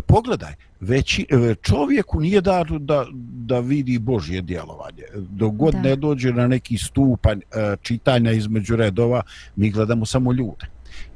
pogledaj, 0.07 0.53
već 0.79 1.19
e, 1.19 1.25
čovjeku 1.61 2.19
nije 2.19 2.41
dar 2.41 2.79
da, 2.79 3.05
da 3.33 3.59
vidi 3.59 3.99
Božje 3.99 4.41
djelovanje. 4.41 5.03
Dok 5.15 5.53
god 5.53 5.73
da. 5.73 5.81
ne 5.81 5.95
dođe 5.95 6.33
na 6.33 6.47
neki 6.47 6.77
stupanj 6.77 7.39
e, 7.39 7.75
čitanja 7.81 8.31
između 8.31 8.75
redova, 8.75 9.21
mi 9.55 9.69
gledamo 9.69 10.05
samo 10.05 10.33
ljude. 10.33 10.65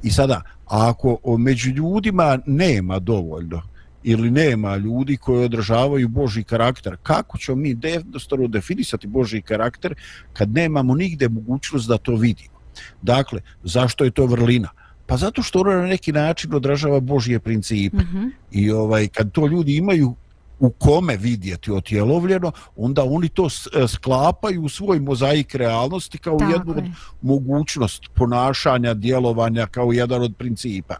I 0.02 0.10
sada, 0.10 0.42
ako 0.66 1.36
među 1.38 1.70
ljudima 1.70 2.38
nema 2.46 2.98
dovoljno 2.98 3.62
ili 4.02 4.30
nema 4.30 4.76
ljudi 4.76 5.16
koji 5.16 5.44
održavaju 5.44 6.08
Boži 6.08 6.42
karakter, 6.42 6.96
kako 7.02 7.38
ćemo 7.38 7.56
mi 7.56 7.76
jednostavno 7.82 8.48
definisati 8.48 9.06
Boži 9.06 9.42
karakter 9.42 9.94
kad 10.32 10.50
nemamo 10.50 10.94
nigde 10.94 11.28
mogućnost 11.28 11.88
da 11.88 11.98
to 11.98 12.14
vidimo? 12.14 12.60
Dakle, 13.02 13.40
zašto 13.62 14.04
je 14.04 14.10
to 14.10 14.26
vrlina? 14.26 14.68
Pa 15.06 15.16
zato 15.16 15.42
što 15.42 15.60
ona 15.60 15.76
na 15.76 15.86
neki 15.86 16.12
način 16.12 16.54
odražava 16.54 17.00
Božje 17.00 17.40
principe. 17.40 17.96
Mm 17.96 18.08
-hmm. 18.12 18.30
I 18.50 18.70
ovaj 18.70 19.08
kad 19.08 19.32
to 19.32 19.46
ljudi 19.46 19.76
imaju 19.76 20.14
u 20.60 20.70
kome 20.70 21.16
vidjeti 21.16 21.72
otjelovljeno, 21.72 22.52
onda 22.76 23.04
oni 23.04 23.28
to 23.28 23.46
e, 23.46 23.88
sklapaju 23.88 24.62
u 24.62 24.68
svoj 24.68 25.00
mozaik 25.00 25.54
realnosti 25.54 26.18
kao 26.18 26.38
Tako 26.38 26.52
jednu 26.52 26.74
od 26.76 26.84
mogućnost 27.22 28.02
ponašanja, 28.14 28.94
djelovanja, 28.94 29.66
kao 29.66 29.92
jedan 29.92 30.22
od 30.22 30.34
principa. 30.38 30.94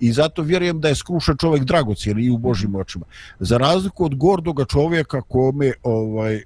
I 0.00 0.12
zato 0.12 0.42
vjerujem 0.42 0.80
da 0.80 0.88
je 0.88 0.94
skrušan 0.94 1.36
čovjek 1.36 1.64
dragocijen 1.64 2.18
i 2.24 2.30
u 2.30 2.38
Božim 2.38 2.70
mhm. 2.70 2.80
očima. 2.80 3.04
Za 3.40 3.58
razliku 3.58 4.04
od 4.04 4.14
gordoga 4.14 4.64
čovjeka 4.64 5.22
kome, 5.22 5.72
ovaj, 5.82 6.36
e, 6.36 6.42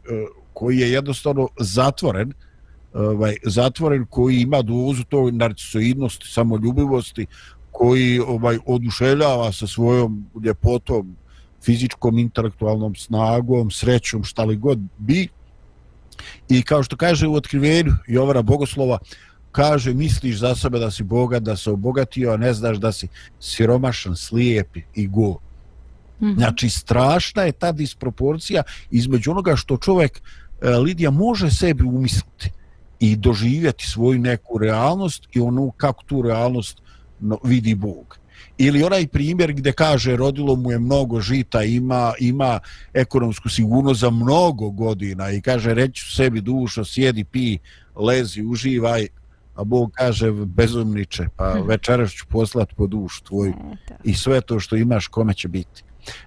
koji 0.52 0.78
je 0.78 0.92
jednostavno 0.92 1.48
zatvoren, 1.60 2.32
ovaj, 2.94 3.36
zatvoren 3.44 4.06
koji 4.10 4.36
ima 4.36 4.62
dozu 4.62 5.04
toj 5.04 5.32
narcisoidnosti, 5.32 6.28
samoljubivosti, 6.28 7.26
koji 7.70 8.20
ovaj 8.20 8.58
oduševljava 8.66 9.52
sa 9.52 9.66
svojom 9.66 10.26
ljepotom, 10.44 11.16
fizičkom, 11.64 12.18
intelektualnom 12.18 12.94
snagom, 12.94 13.70
srećom, 13.70 14.24
šta 14.24 14.44
li 14.44 14.56
god 14.56 14.78
bi. 14.98 15.28
I 16.48 16.62
kao 16.62 16.82
što 16.82 16.96
kaže 16.96 17.26
u 17.26 17.34
otkrivenju 17.34 17.92
Jovara 18.08 18.42
Bogoslova, 18.42 18.98
kaže, 19.52 19.94
misliš 19.94 20.38
za 20.38 20.54
sebe 20.54 20.78
da 20.78 20.90
si 20.90 21.02
bogat, 21.02 21.42
da 21.42 21.56
se 21.56 21.70
obogatio, 21.70 22.32
a 22.32 22.36
ne 22.36 22.54
znaš 22.54 22.78
da 22.78 22.92
si 22.92 23.08
siromašan, 23.40 24.16
slijep 24.16 24.76
i 24.94 25.06
go. 25.06 25.38
Mm 26.20 26.26
-hmm. 26.26 26.36
Znači, 26.36 26.70
strašna 26.70 27.42
je 27.42 27.52
ta 27.52 27.72
disproporcija 27.72 28.62
između 28.90 29.30
onoga 29.30 29.56
što 29.56 29.76
čovjek, 29.76 30.22
e, 30.62 30.70
Lidija, 30.70 31.10
može 31.10 31.50
sebi 31.50 31.84
umisliti 31.84 32.50
i 33.00 33.16
doživjeti 33.16 33.86
svoju 33.86 34.18
neku 34.18 34.58
realnost 34.58 35.28
i 35.32 35.40
ono 35.40 35.70
kako 35.70 36.04
tu 36.04 36.22
realnost 36.22 36.82
vidi 37.44 37.74
Bog 37.74 38.19
ili 38.62 38.82
onaj 38.82 39.06
primjer 39.06 39.52
gdje 39.52 39.72
kaže 39.72 40.16
rodilo 40.16 40.56
mu 40.56 40.70
je 40.70 40.78
mnogo 40.78 41.20
žita, 41.20 41.62
ima 41.62 42.12
ima 42.18 42.60
ekonomsku 42.94 43.48
sigurnost 43.48 44.00
za 44.00 44.10
mnogo 44.10 44.70
godina 44.70 45.30
i 45.30 45.40
kaže 45.40 45.74
reći 45.74 46.14
sebi 46.16 46.40
dušo, 46.40 46.84
sjedi, 46.84 47.24
pi, 47.24 47.58
lezi, 47.96 48.42
uživaj, 48.42 49.06
a 49.54 49.64
Bog 49.64 49.90
kaže 49.94 50.32
bezumniče, 50.32 51.26
pa 51.36 51.52
hm. 51.52 51.68
večeras 51.68 52.10
ću 52.10 52.26
poslati 52.28 52.74
po 52.74 52.86
dušu 52.86 53.24
tvoju 53.24 53.54
i 54.04 54.14
sve 54.14 54.40
to 54.40 54.60
što 54.60 54.76
imaš 54.76 55.06
kome 55.06 55.34
će 55.34 55.48
biti. 55.48 55.82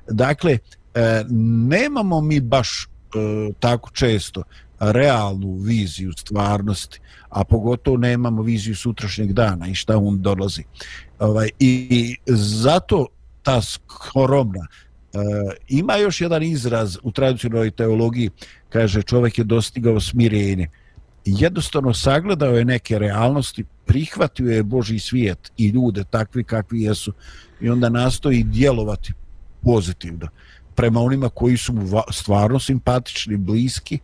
Dakle, 0.07 0.57
e, 0.93 1.23
nemamo 1.67 2.21
mi 2.21 2.39
baš 2.39 2.69
e, 2.83 3.53
tako 3.59 3.89
često 3.91 4.43
realnu 4.79 5.55
viziju 5.55 6.11
stvarnosti, 6.11 6.99
a 7.29 7.43
pogotovo 7.43 7.97
nemamo 7.97 8.41
viziju 8.41 8.75
sutrašnjeg 8.75 9.33
dana 9.33 9.67
i 9.67 9.75
šta 9.75 9.97
on 9.97 10.21
dolazi. 10.21 10.63
Ovaj, 11.23 11.49
i, 11.59 12.15
zato 12.27 13.07
ta 13.43 13.61
skromna 13.61 14.67
e, 14.67 15.17
ima 15.67 15.95
još 15.95 16.21
jedan 16.21 16.43
izraz 16.43 16.97
u 17.03 17.11
tradicionalnoj 17.11 17.71
teologiji, 17.71 18.29
kaže 18.69 19.01
čovjek 19.01 19.37
je 19.37 19.43
dostigao 19.43 19.99
smirenje. 19.99 20.67
Jednostavno 21.25 21.93
sagledao 21.93 22.57
je 22.57 22.65
neke 22.65 22.99
realnosti, 22.99 23.63
prihvatio 23.85 24.51
je 24.51 24.63
Boži 24.63 24.99
svijet 24.99 25.51
i 25.57 25.67
ljude 25.67 26.03
takvi 26.03 26.43
kakvi 26.43 26.81
jesu 26.81 27.13
i 27.61 27.69
onda 27.69 27.89
nastoji 27.89 28.43
djelovati 28.43 29.13
pozitivno 29.61 30.27
prema 30.75 30.99
onima 30.99 31.29
koji 31.29 31.57
su 31.57 31.73
mu 31.73 32.01
stvarno 32.11 32.59
simpatični, 32.59 33.37
bliski, 33.37 33.99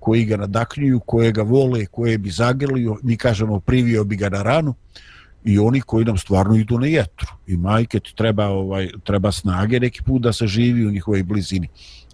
koji 0.00 0.24
ga 0.24 0.36
nadaknjuju, 0.36 1.00
koje 1.00 1.32
ga 1.32 1.42
vole, 1.42 1.86
koje 1.86 2.18
bi 2.18 2.30
zagrlio, 2.30 2.96
mi 3.02 3.16
kažemo 3.16 3.60
privio 3.60 4.04
bi 4.04 4.16
ga 4.16 4.28
na 4.28 4.42
ranu 4.42 4.74
i 5.44 5.58
oni 5.58 5.80
koji 5.80 6.04
nam 6.04 6.18
stvarno 6.18 6.56
idu 6.56 6.78
na 6.78 6.86
jetru. 6.86 7.26
I 7.46 7.56
majke 7.56 8.00
ti 8.00 8.14
treba, 8.16 8.46
ovaj, 8.46 8.88
treba 9.04 9.32
snage 9.32 9.80
neki 9.80 10.02
put 10.02 10.22
da 10.22 10.32
se 10.32 10.46
živi 10.46 10.86
u 10.86 10.90
njihovoj 10.90 11.22
blizini. 11.22 11.68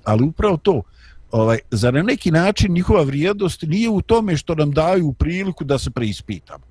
Ali 0.04 0.24
upravo 0.24 0.56
to, 0.56 0.82
ovaj, 1.30 1.58
za 1.70 1.90
na 1.90 2.02
neki 2.02 2.30
način 2.30 2.72
njihova 2.72 3.02
vrijednost 3.02 3.62
nije 3.62 3.90
u 3.90 4.00
tome 4.02 4.36
što 4.36 4.54
nam 4.54 4.72
daju 4.72 5.12
priliku 5.12 5.64
da 5.64 5.78
se 5.78 5.90
preispitamo. 5.90 6.64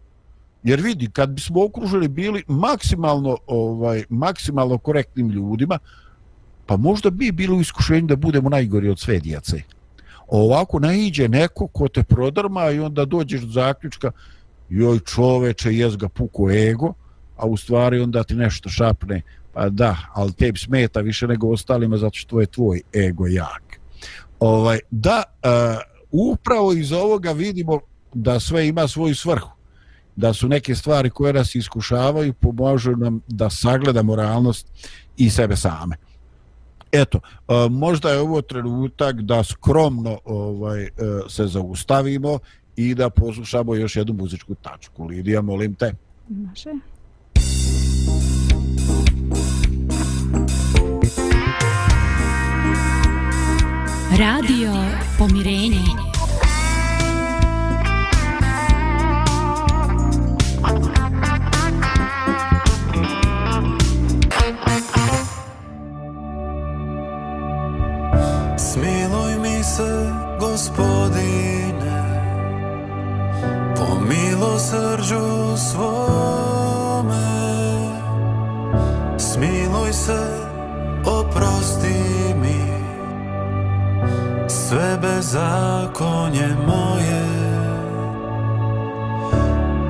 Jer 0.64 0.82
vidi, 0.82 1.10
kad 1.14 1.30
bismo 1.30 1.66
okruženi 1.66 2.08
bili 2.08 2.44
maksimalno, 2.48 3.38
ovaj, 3.48 4.04
maksimalno 4.10 4.78
korektnim 4.78 5.30
ljudima, 5.30 5.80
pa 6.66 6.78
možda 6.78 7.10
bi 7.10 7.32
bilo 7.32 7.60
iskušenje 7.62 8.08
da 8.08 8.16
budemo 8.16 8.50
najgori 8.50 8.90
od 8.90 9.00
sve 9.00 9.20
djece 9.20 9.62
ovako 10.28 10.80
naiđe 10.80 11.28
neko 11.28 11.68
ko 11.68 11.88
te 11.88 12.04
prodrma 12.04 12.72
i 12.72 12.80
onda 12.80 13.06
dođeš 13.06 13.42
do 13.42 13.52
zaključka 13.52 14.12
joj 14.70 15.00
čoveče, 15.00 15.74
jes 15.74 15.98
ga 15.98 16.10
puko 16.10 16.52
ego, 16.52 16.94
a 17.38 17.46
u 17.46 17.58
stvari 17.58 18.00
onda 18.00 18.24
ti 18.24 18.36
nešto 18.36 18.70
šapne, 18.70 19.22
pa 19.54 19.70
da, 19.70 19.98
ali 20.14 20.34
tebi 20.34 20.60
smeta 20.60 21.00
više 21.00 21.28
nego 21.28 21.50
ostalima 21.50 21.98
zato 21.98 22.16
što 22.16 22.42
je 22.42 22.48
tvoj 22.48 22.82
ego 22.96 23.28
jak. 23.28 23.80
Ovaj, 24.40 24.80
da, 24.92 25.24
uh, 25.44 25.82
upravo 26.12 26.74
iz 26.74 26.92
ovoga 26.92 27.32
vidimo 27.32 27.80
da 28.14 28.40
sve 28.40 28.68
ima 28.68 28.88
svoju 28.88 29.16
svrhu. 29.16 29.52
Da 30.16 30.34
su 30.34 30.48
neke 30.48 30.76
stvari 30.76 31.10
koje 31.10 31.34
nas 31.34 31.56
iskušavaju 31.56 32.34
pomožu 32.34 32.92
nam 32.92 33.22
da 33.28 33.50
sagledamo 33.50 34.16
realnost 34.16 34.68
i 35.18 35.30
sebe 35.30 35.56
same. 35.56 35.96
Eto, 36.92 37.20
e, 37.48 37.70
možda 37.70 38.10
je 38.10 38.20
ovo 38.20 38.42
trenutak 38.42 39.22
da 39.22 39.44
skromno 39.44 40.20
ovaj 40.26 40.84
e, 40.84 40.90
se 41.30 41.48
zaustavimo 41.48 42.40
i 42.78 42.96
da 42.96 43.10
poslušamo 43.10 43.76
još 43.76 43.96
jednu 43.96 44.14
muzičku 44.14 44.56
tačku. 44.56 45.06
Lidija, 45.06 45.42
molim 45.42 45.76
te. 45.76 45.94
Može. 46.30 46.70
Radio 54.20 54.72
Pomirenje. 55.18 56.08
se, 69.78 70.12
gospodine, 70.40 71.77
po 71.77 71.77
milosrđu 74.38 75.58
svome. 75.58 77.28
Smiluj 79.18 79.94
se, 79.94 80.20
oprosti 81.06 82.34
mi, 82.42 82.62
sve 84.48 84.98
bezakonje 85.02 86.48
moje. 86.68 87.26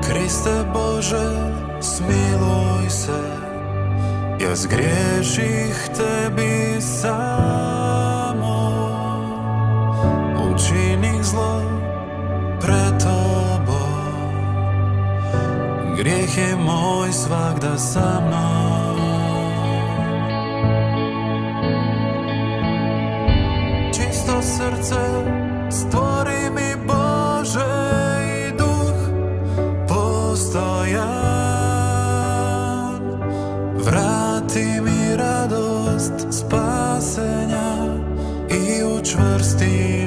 Kriste 0.08 0.64
Bože, 0.72 1.52
smiluj 1.80 2.90
se, 2.90 3.22
ja 4.40 4.56
zgriješih 4.56 5.88
tebi 5.96 6.80
sam. 6.80 8.38
Učinih 10.54 11.22
zlo 11.24 11.62
preto 12.60 13.27
Grijeh 16.08 16.38
je 16.38 16.56
moj 16.56 17.12
svakda 17.12 17.78
sa 17.78 18.20
mnom. 18.20 18.96
Čisto 23.92 24.42
srce 24.42 25.04
stvori 25.70 26.50
mi 26.54 26.76
Bože 26.86 27.84
i 28.24 28.56
duh 28.56 28.96
postojan. 29.88 31.08
Vrati 33.84 34.80
mi 34.80 35.16
radost 35.16 36.12
spasenja 36.30 37.84
i 38.50 38.84
učvrsti 38.84 39.97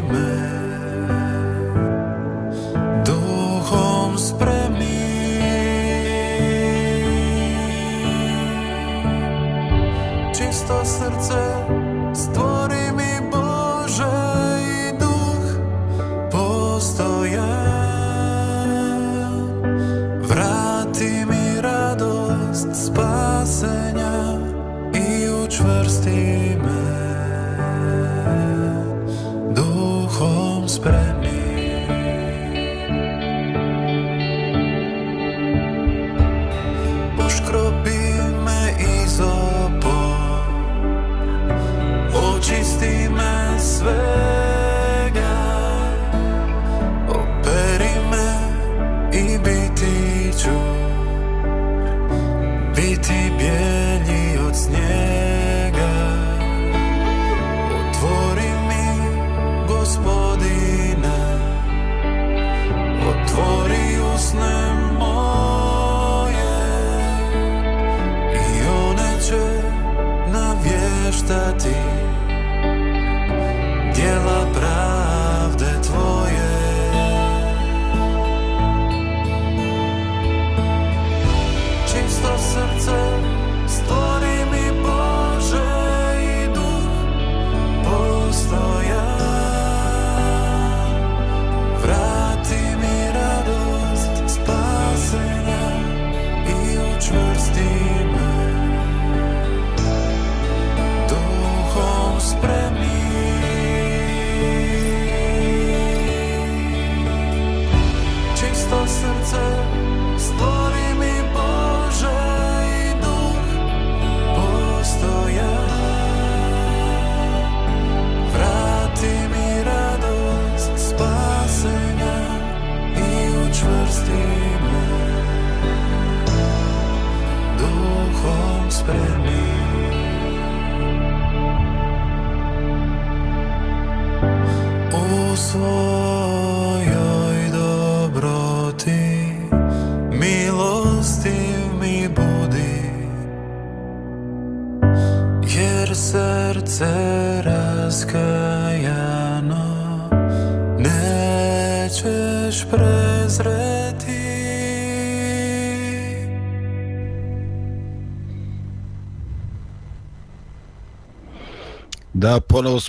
está 71.22 71.50
a. 71.50 71.81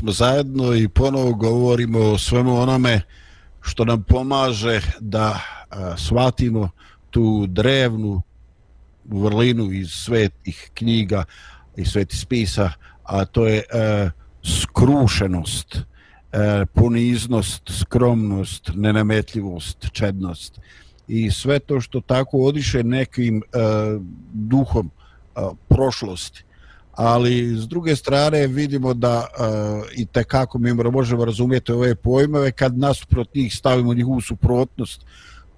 smo 0.03 0.13
zajedno 0.13 0.75
i 0.75 0.89
ponovo 0.89 1.35
govorimo 1.35 1.99
o 1.99 2.19
svemu 2.19 2.61
onome 2.61 3.01
što 3.61 3.85
nam 3.85 4.03
pomaže 4.03 4.81
da 5.01 5.41
a, 5.71 5.97
shvatimo 5.97 6.71
tu 7.11 7.47
drevnu 7.47 8.23
vrlinu 9.05 9.73
iz 9.73 9.91
svetih 9.91 10.71
knjiga 10.75 11.25
i 11.77 11.85
svetih 11.85 12.21
spisa, 12.21 12.71
a 13.05 13.25
to 13.25 13.47
je 13.47 13.59
e, 13.59 14.11
skrušenost, 14.43 15.77
e, 15.77 16.67
poniznost, 16.75 17.63
skromnost, 17.81 18.71
nenametljivost, 18.75 19.87
čednost. 19.93 20.61
I 21.09 21.31
sve 21.31 21.59
to 21.59 21.81
što 21.81 22.01
tako 22.01 22.39
odiše 22.39 22.83
nekim 22.83 23.39
e, 23.43 23.59
duhom 24.33 24.91
e, 24.91 25.41
prošlosti 25.69 26.45
ali 26.93 27.57
s 27.57 27.69
druge 27.69 27.97
strane 27.97 28.47
vidimo 28.47 28.95
da 28.95 29.27
e, 29.27 29.43
i 29.97 30.07
te 30.07 30.25
kako 30.25 30.59
mi 30.59 30.75
možemo 30.75 31.25
razumjeti 31.25 31.73
ove 31.73 31.95
pojmove 31.95 32.53
kad 32.53 32.79
nasuprot 32.79 33.35
njih 33.35 33.55
stavimo 33.55 33.95
njihovu 33.95 34.21
suprotnost 34.21 35.01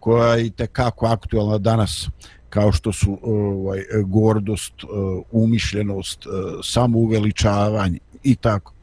koja 0.01 0.35
je 0.35 0.47
i 0.47 0.51
te 0.51 0.66
kako 0.66 1.07
aktualna 1.07 1.59
danas 1.59 2.09
kao 2.49 2.72
što 2.72 2.93
su 2.93 3.18
ovaj 3.22 3.82
gordost, 4.07 4.74
e, 4.82 4.87
umišljenost, 5.30 6.26
e, 6.26 6.28
samouveličavanje 6.62 7.99
i 8.22 8.37
tako. 8.37 8.74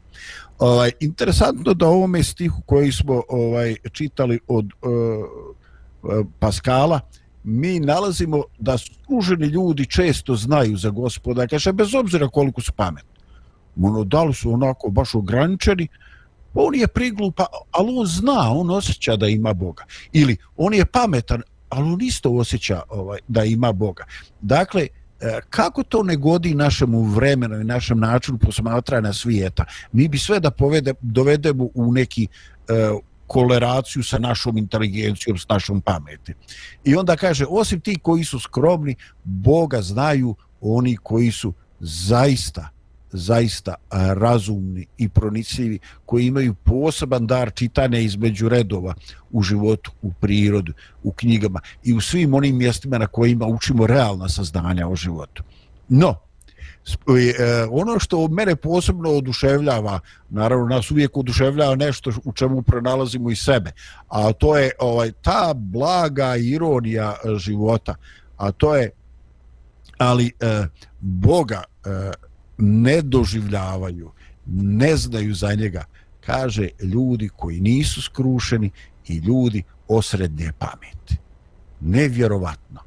Ovaj 0.58 0.92
interesantno 1.00 1.74
da 1.74 1.86
ovome 1.86 2.22
stihu 2.22 2.62
koji 2.66 2.92
smo 2.92 3.22
ovaj 3.28 3.76
čitali 3.92 4.40
od 4.48 4.64
uh, 4.64 6.26
Paskala 6.38 7.00
mi 7.44 7.80
nalazimo 7.80 8.42
da 8.58 8.78
služeni 8.78 9.46
ljudi 9.46 9.86
često 9.86 10.36
znaju 10.36 10.76
za 10.76 10.90
gospoda, 10.90 11.46
kaže, 11.46 11.72
bez 11.72 11.94
obzira 11.94 12.28
koliko 12.28 12.60
su 12.60 12.72
pametni. 12.72 13.10
Ono, 13.82 14.04
da 14.04 14.22
li 14.22 14.34
su 14.34 14.52
onako 14.52 14.88
baš 14.90 15.14
ograničeni, 15.14 15.88
on 16.54 16.74
je 16.74 16.86
priglupa, 16.86 17.46
ali 17.70 17.98
on 17.98 18.06
zna, 18.06 18.52
on 18.52 18.70
osjeća 18.70 19.16
da 19.16 19.28
ima 19.28 19.52
Boga. 19.52 19.84
Ili 20.12 20.36
on 20.56 20.74
je 20.74 20.86
pametan, 20.86 21.42
ali 21.68 21.92
on 21.92 22.02
isto 22.02 22.30
osjeća 22.30 22.82
ovaj, 22.88 23.18
da 23.28 23.44
ima 23.44 23.72
Boga. 23.72 24.04
Dakle, 24.40 24.82
e, 25.20 25.40
kako 25.50 25.82
to 25.82 26.02
ne 26.02 26.16
godi 26.16 26.54
našemu 26.54 27.02
vremenu 27.02 27.60
i 27.60 27.64
našem 27.64 27.98
načinu 27.98 28.38
posmatranja 28.38 29.12
svijeta? 29.12 29.64
Mi 29.92 30.08
bi 30.08 30.18
sve 30.18 30.40
da 30.40 30.50
povede, 30.50 30.94
dovedemo 31.00 31.68
u 31.74 31.92
neki 31.92 32.26
uh, 32.68 33.00
koleraciju 33.32 34.02
sa 34.04 34.18
našom 34.18 34.58
inteligencijom, 34.58 35.38
s 35.38 35.48
našom 35.48 35.80
pameti. 35.80 36.34
I 36.84 36.96
onda 36.96 37.16
kaže, 37.16 37.46
osim 37.48 37.80
ti 37.80 37.96
koji 38.02 38.24
su 38.24 38.40
skromni, 38.40 38.94
Boga 39.24 39.80
znaju 39.82 40.34
oni 40.60 40.96
koji 40.96 41.30
su 41.32 41.52
zaista, 41.80 42.68
zaista 43.12 43.74
razumni 43.90 44.86
i 44.98 45.08
pronicljivi, 45.08 45.78
koji 46.06 46.26
imaju 46.26 46.54
poseban 46.54 47.26
dar 47.26 47.52
čitanja 47.54 47.98
između 47.98 48.48
redova 48.48 48.94
u 49.30 49.42
životu, 49.42 49.92
u 50.02 50.12
prirodu, 50.12 50.72
u 51.02 51.12
knjigama 51.12 51.60
i 51.84 51.94
u 51.94 52.00
svim 52.00 52.34
onim 52.34 52.56
mjestima 52.56 52.98
na 52.98 53.06
kojima 53.06 53.46
učimo 53.46 53.86
realna 53.86 54.28
saznanja 54.28 54.88
o 54.88 54.96
životu. 54.96 55.42
No, 55.88 56.18
E, 56.86 57.42
e, 57.42 57.66
ono 57.70 57.98
što 57.98 58.28
mene 58.28 58.56
posebno 58.56 59.10
oduševljava, 59.10 60.00
naravno 60.30 60.66
nas 60.66 60.90
uvijek 60.90 61.16
oduševljava 61.16 61.76
nešto 61.76 62.12
u 62.24 62.32
čemu 62.32 62.62
pronalazimo 62.62 63.30
i 63.30 63.36
sebe, 63.36 63.70
a 64.08 64.32
to 64.32 64.58
je 64.58 64.70
ovaj 64.78 65.12
ta 65.12 65.52
blaga 65.54 66.36
ironija 66.36 67.14
e, 67.24 67.38
života, 67.38 67.94
a 68.36 68.52
to 68.52 68.76
je 68.76 68.90
ali 69.98 70.32
e, 70.40 70.66
Boga 71.00 71.62
e, 71.62 72.10
ne 72.58 73.02
doživljavaju, 73.02 74.10
ne 74.46 74.96
znaju 74.96 75.34
za 75.34 75.54
njega, 75.54 75.84
kaže 76.20 76.68
ljudi 76.82 77.28
koji 77.36 77.60
nisu 77.60 78.02
skrušeni 78.02 78.70
i 79.08 79.16
ljudi 79.16 79.62
osrednje 79.88 80.52
pameti. 80.58 81.16
Nevjerovatno. 81.80 82.80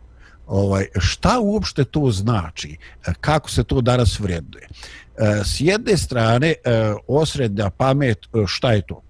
Ovaj, 0.47 0.85
šta 0.99 1.39
uopšte 1.39 1.83
to 1.83 2.11
znači? 2.11 2.77
E, 3.07 3.13
kako 3.21 3.49
se 3.49 3.63
to 3.63 3.81
danas 3.81 4.19
vrednuje. 4.19 4.67
E, 4.67 5.41
s 5.45 5.61
jedne 5.61 5.97
strane, 5.97 6.47
e, 6.47 6.93
osrednja 7.07 7.69
pamet, 7.69 8.19
šta 8.47 8.71
je 8.71 8.81
to? 8.81 9.01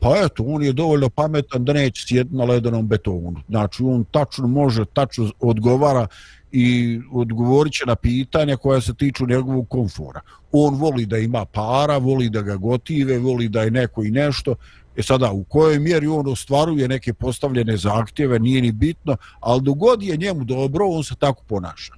Pa 0.00 0.16
eto, 0.24 0.44
on 0.46 0.62
je 0.62 0.72
dovoljno 0.72 1.08
pametan 1.08 1.64
da 1.64 1.72
neće 1.72 2.06
sjediti 2.06 2.36
na 2.36 2.44
ledenom 2.44 2.86
betonu. 2.86 3.42
Znači, 3.48 3.82
on 3.82 4.04
tačno 4.04 4.46
može, 4.46 4.84
tačno 4.84 5.30
odgovara 5.40 6.06
i 6.52 7.00
odgovorit 7.12 7.72
će 7.72 7.84
na 7.86 7.96
pitanja 7.96 8.56
koja 8.56 8.80
se 8.80 8.94
tiču 8.94 9.26
njegovog 9.26 9.68
komfora. 9.68 10.20
On 10.52 10.74
voli 10.74 11.06
da 11.06 11.18
ima 11.18 11.44
para, 11.44 11.98
voli 11.98 12.28
da 12.28 12.42
ga 12.42 12.56
gotive, 12.56 13.18
voli 13.18 13.48
da 13.48 13.62
je 13.62 13.70
neko 13.70 14.04
i 14.04 14.10
nešto. 14.10 14.54
E 14.98 15.02
sada, 15.02 15.32
u 15.32 15.44
kojoj 15.44 15.78
mjeri 15.78 16.06
on 16.06 16.28
ostvaruje 16.28 16.88
neke 16.88 17.12
postavljene 17.14 17.76
zahtjeve, 17.76 18.38
nije 18.38 18.62
ni 18.62 18.72
bitno, 18.72 19.16
ali 19.40 19.62
dogod 19.62 20.02
je 20.02 20.16
njemu 20.16 20.44
dobro, 20.44 20.86
on 20.86 21.04
se 21.04 21.14
tako 21.18 21.42
ponaša. 21.48 21.94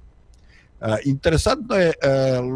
E, 0.81 0.97
interesantno 1.05 1.75
je, 1.75 1.87
e, 1.87 1.93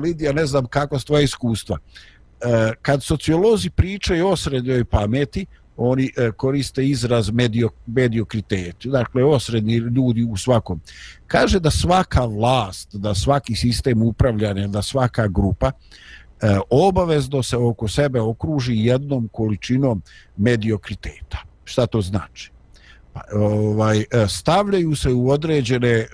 Lidija, 0.04 0.34
ne 0.34 0.46
znam 0.46 0.66
kako 0.66 1.00
s 1.00 1.06
tvoje 1.06 1.24
iskustva, 1.24 1.78
e, 1.78 2.72
kad 2.82 3.04
sociolozi 3.04 3.70
pričaju 3.70 4.28
o 4.28 4.36
srednjoj 4.36 4.86
pameti, 4.86 5.46
oni 5.78 6.12
e, 6.18 6.32
koriste 6.32 6.88
izraz 6.88 7.32
medio, 7.32 7.70
mediokritet, 7.86 8.76
dakle 8.86 9.24
osrednji 9.24 9.76
ljudi 9.76 10.24
u 10.24 10.38
svakom. 10.38 10.82
Kaže 11.28 11.60
da 11.60 11.72
svaka 11.72 12.26
vlast, 12.26 12.96
da 12.96 13.16
svaki 13.16 13.56
sistem 13.56 14.02
upravljanja, 14.02 14.68
da 14.68 14.82
svaka 14.82 15.28
grupa 15.28 15.72
e, 16.42 16.60
obavezno 16.70 17.44
se 17.44 17.58
oko 17.58 17.88
sebe 17.88 18.22
okruži 18.22 18.74
jednom 18.76 19.30
količinom 19.32 20.02
mediokriteta. 20.38 21.38
Šta 21.64 21.88
to 21.88 22.02
znači? 22.02 22.52
Pa, 23.14 23.22
ovaj, 23.34 24.00
e, 24.00 24.28
stavljaju 24.28 24.96
se 24.96 25.10
u 25.10 25.30
određene 25.30 25.90
e, 25.90 26.08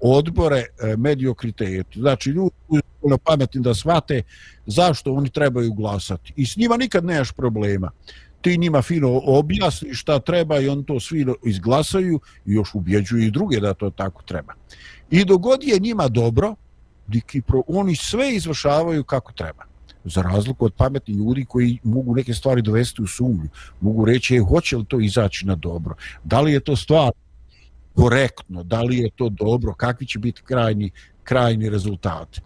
odbore 0.00 0.58
e, 0.58 0.96
mediokriteta. 0.96 2.00
Znači, 2.00 2.30
ljudi 2.30 2.54
su 2.68 2.80
dovoljno 3.00 3.18
pametni 3.18 3.60
da 3.60 3.74
shvate 3.74 4.22
zašto 4.66 5.12
oni 5.14 5.30
trebaju 5.30 5.72
glasati. 5.72 6.32
I 6.36 6.46
s 6.46 6.56
njima 6.56 6.76
nikad 6.76 7.04
nemaš 7.04 7.32
problema. 7.32 7.90
Ti 8.40 8.58
njima 8.58 8.82
fino 8.82 9.20
objasni 9.24 9.94
šta 9.94 10.18
treba 10.18 10.58
i 10.60 10.68
on 10.68 10.84
to 10.84 11.00
svi 11.00 11.26
izglasaju 11.44 12.20
i 12.46 12.52
još 12.52 12.74
ubjeđuju 12.74 13.22
i 13.22 13.30
druge 13.30 13.60
da 13.60 13.74
to 13.74 13.90
tako 13.90 14.22
treba. 14.22 14.52
I 15.10 15.24
dogod 15.24 15.64
je 15.64 15.78
njima 15.78 16.08
dobro, 16.08 16.54
diki 17.06 17.40
pro, 17.40 17.62
oni 17.68 17.96
sve 17.96 18.34
izvršavaju 18.34 19.04
kako 19.04 19.32
treba. 19.32 19.64
Za 20.04 20.22
razliku 20.22 20.64
od 20.64 20.74
pametnih 20.74 21.16
ljudi 21.16 21.44
koji 21.44 21.78
mogu 21.82 22.14
neke 22.14 22.34
stvari 22.34 22.62
dovesti 22.62 23.02
u 23.02 23.06
sumnju, 23.06 23.48
mogu 23.80 24.04
reći, 24.04 24.34
je, 24.34 24.40
hoće 24.40 24.76
li 24.76 24.84
to 24.84 25.00
izaći 25.00 25.46
na 25.46 25.54
dobro, 25.54 25.94
da 26.24 26.40
li 26.40 26.52
je 26.52 26.60
to 26.60 26.76
stvar 26.76 27.12
korektno, 27.94 28.62
da 28.62 28.82
li 28.82 28.98
je 28.98 29.10
to 29.16 29.28
dobro, 29.28 29.74
kakvi 29.74 30.06
će 30.06 30.18
biti 30.18 30.42
krajni, 30.42 30.90
krajni 31.24 31.70
rezultati. 31.70 32.40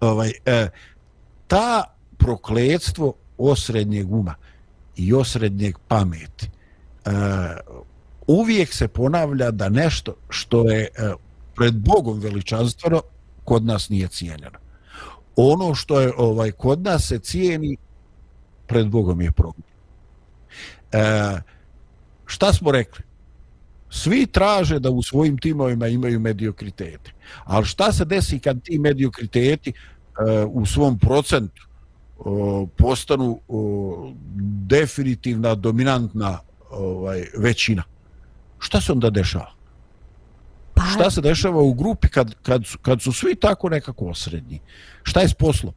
Ovaj, 0.00 0.32
e, 0.46 0.68
ta 1.46 1.84
prokledstvo 2.18 3.14
osrednjeg 3.38 4.12
uma 4.12 4.34
i 4.96 5.14
osrednjeg 5.14 5.78
pameti 5.88 6.46
e, 6.46 7.10
uvijek 8.26 8.72
se 8.72 8.88
ponavlja 8.88 9.50
da 9.50 9.68
nešto 9.68 10.14
što 10.28 10.70
je 10.70 10.82
e, 10.82 11.12
pred 11.56 11.74
Bogom 11.74 12.20
veličanstveno 12.20 13.02
kod 13.50 13.64
nas 13.64 13.88
nije 13.88 14.08
cijenjeno 14.08 14.58
ono 15.36 15.74
što 15.74 16.00
je 16.00 16.12
ovaj 16.16 16.50
kod 16.50 16.82
nas 16.82 17.08
se 17.08 17.18
cijeni 17.18 17.76
pred 18.66 18.88
Bogom 18.88 19.20
je 19.20 19.32
problem. 19.32 19.66
E, 20.92 21.40
šta 22.26 22.52
smo 22.52 22.72
rekli? 22.72 23.04
Svi 23.90 24.26
traže 24.26 24.78
da 24.78 24.90
u 24.90 25.02
svojim 25.02 25.38
timovima 25.38 25.88
imaju 25.88 26.20
mediokritete. 26.20 27.12
Ali 27.44 27.66
šta 27.66 27.92
se 27.92 28.04
desi 28.04 28.38
kad 28.38 28.62
ti 28.62 28.78
mediokriteti 28.78 29.70
e, 29.70 29.74
u 30.44 30.66
svom 30.66 30.98
procentu 30.98 31.62
e, 31.62 32.22
postanu 32.76 33.40
e, 33.40 33.52
definitivna, 34.66 35.54
dominantna 35.54 36.38
ovaj, 36.70 37.26
većina? 37.38 37.82
Šta 38.58 38.80
se 38.80 38.92
onda 38.92 39.10
dešava? 39.10 39.59
Pa... 40.80 40.90
Šta 40.94 41.10
se 41.10 41.20
dešava 41.20 41.62
u 41.62 41.74
grupi 41.74 42.08
kad, 42.08 42.34
kad, 42.42 42.66
su, 42.66 42.78
kad 42.78 43.02
su 43.02 43.12
svi 43.12 43.34
tako 43.34 43.68
nekako 43.68 44.06
osrednji? 44.06 44.60
Šta 45.02 45.20
je 45.20 45.28
s 45.28 45.34
poslom? 45.34 45.72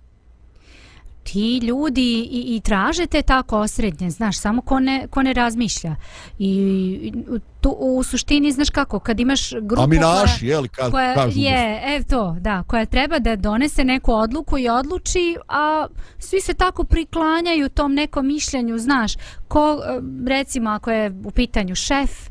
ti 1.23 1.57
ljudi 1.57 2.27
i, 2.31 2.55
i 2.55 2.59
traže 2.59 3.05
te 3.05 3.21
tako 3.21 3.59
osrednje, 3.59 4.09
znaš, 4.09 4.39
samo 4.39 4.61
ko 4.61 4.79
ne, 4.79 5.07
ko 5.09 5.21
ne 5.21 5.33
razmišlja. 5.33 5.95
I 6.39 7.13
tu, 7.61 7.75
u 7.79 8.03
suštini, 8.03 8.51
znaš 8.51 8.69
kako, 8.69 8.99
kad 8.99 9.19
imaš 9.19 9.51
grupu 9.61 9.81
A 9.81 9.87
mi 9.87 9.97
naši, 9.97 10.39
koja, 10.39 10.49
jel, 10.49 10.67
kad, 10.67 10.91
koja 10.91 11.15
kažu 11.15 11.39
je, 11.39 11.81
e 11.85 12.03
to, 12.09 12.35
da, 12.39 12.63
koja 12.63 12.85
treba 12.85 13.19
da 13.19 13.35
donese 13.35 13.83
neku 13.83 14.13
odluku 14.13 14.57
i 14.57 14.69
odluči, 14.69 15.37
a 15.47 15.87
svi 16.17 16.41
se 16.41 16.53
tako 16.53 16.83
priklanjaju 16.83 17.69
tom 17.69 17.93
nekom 17.93 18.27
mišljenju, 18.27 18.77
znaš, 18.77 19.13
ko, 19.47 19.79
recimo, 20.27 20.69
ako 20.69 20.91
je 20.91 21.11
u 21.23 21.31
pitanju 21.31 21.75
šef, 21.75 22.29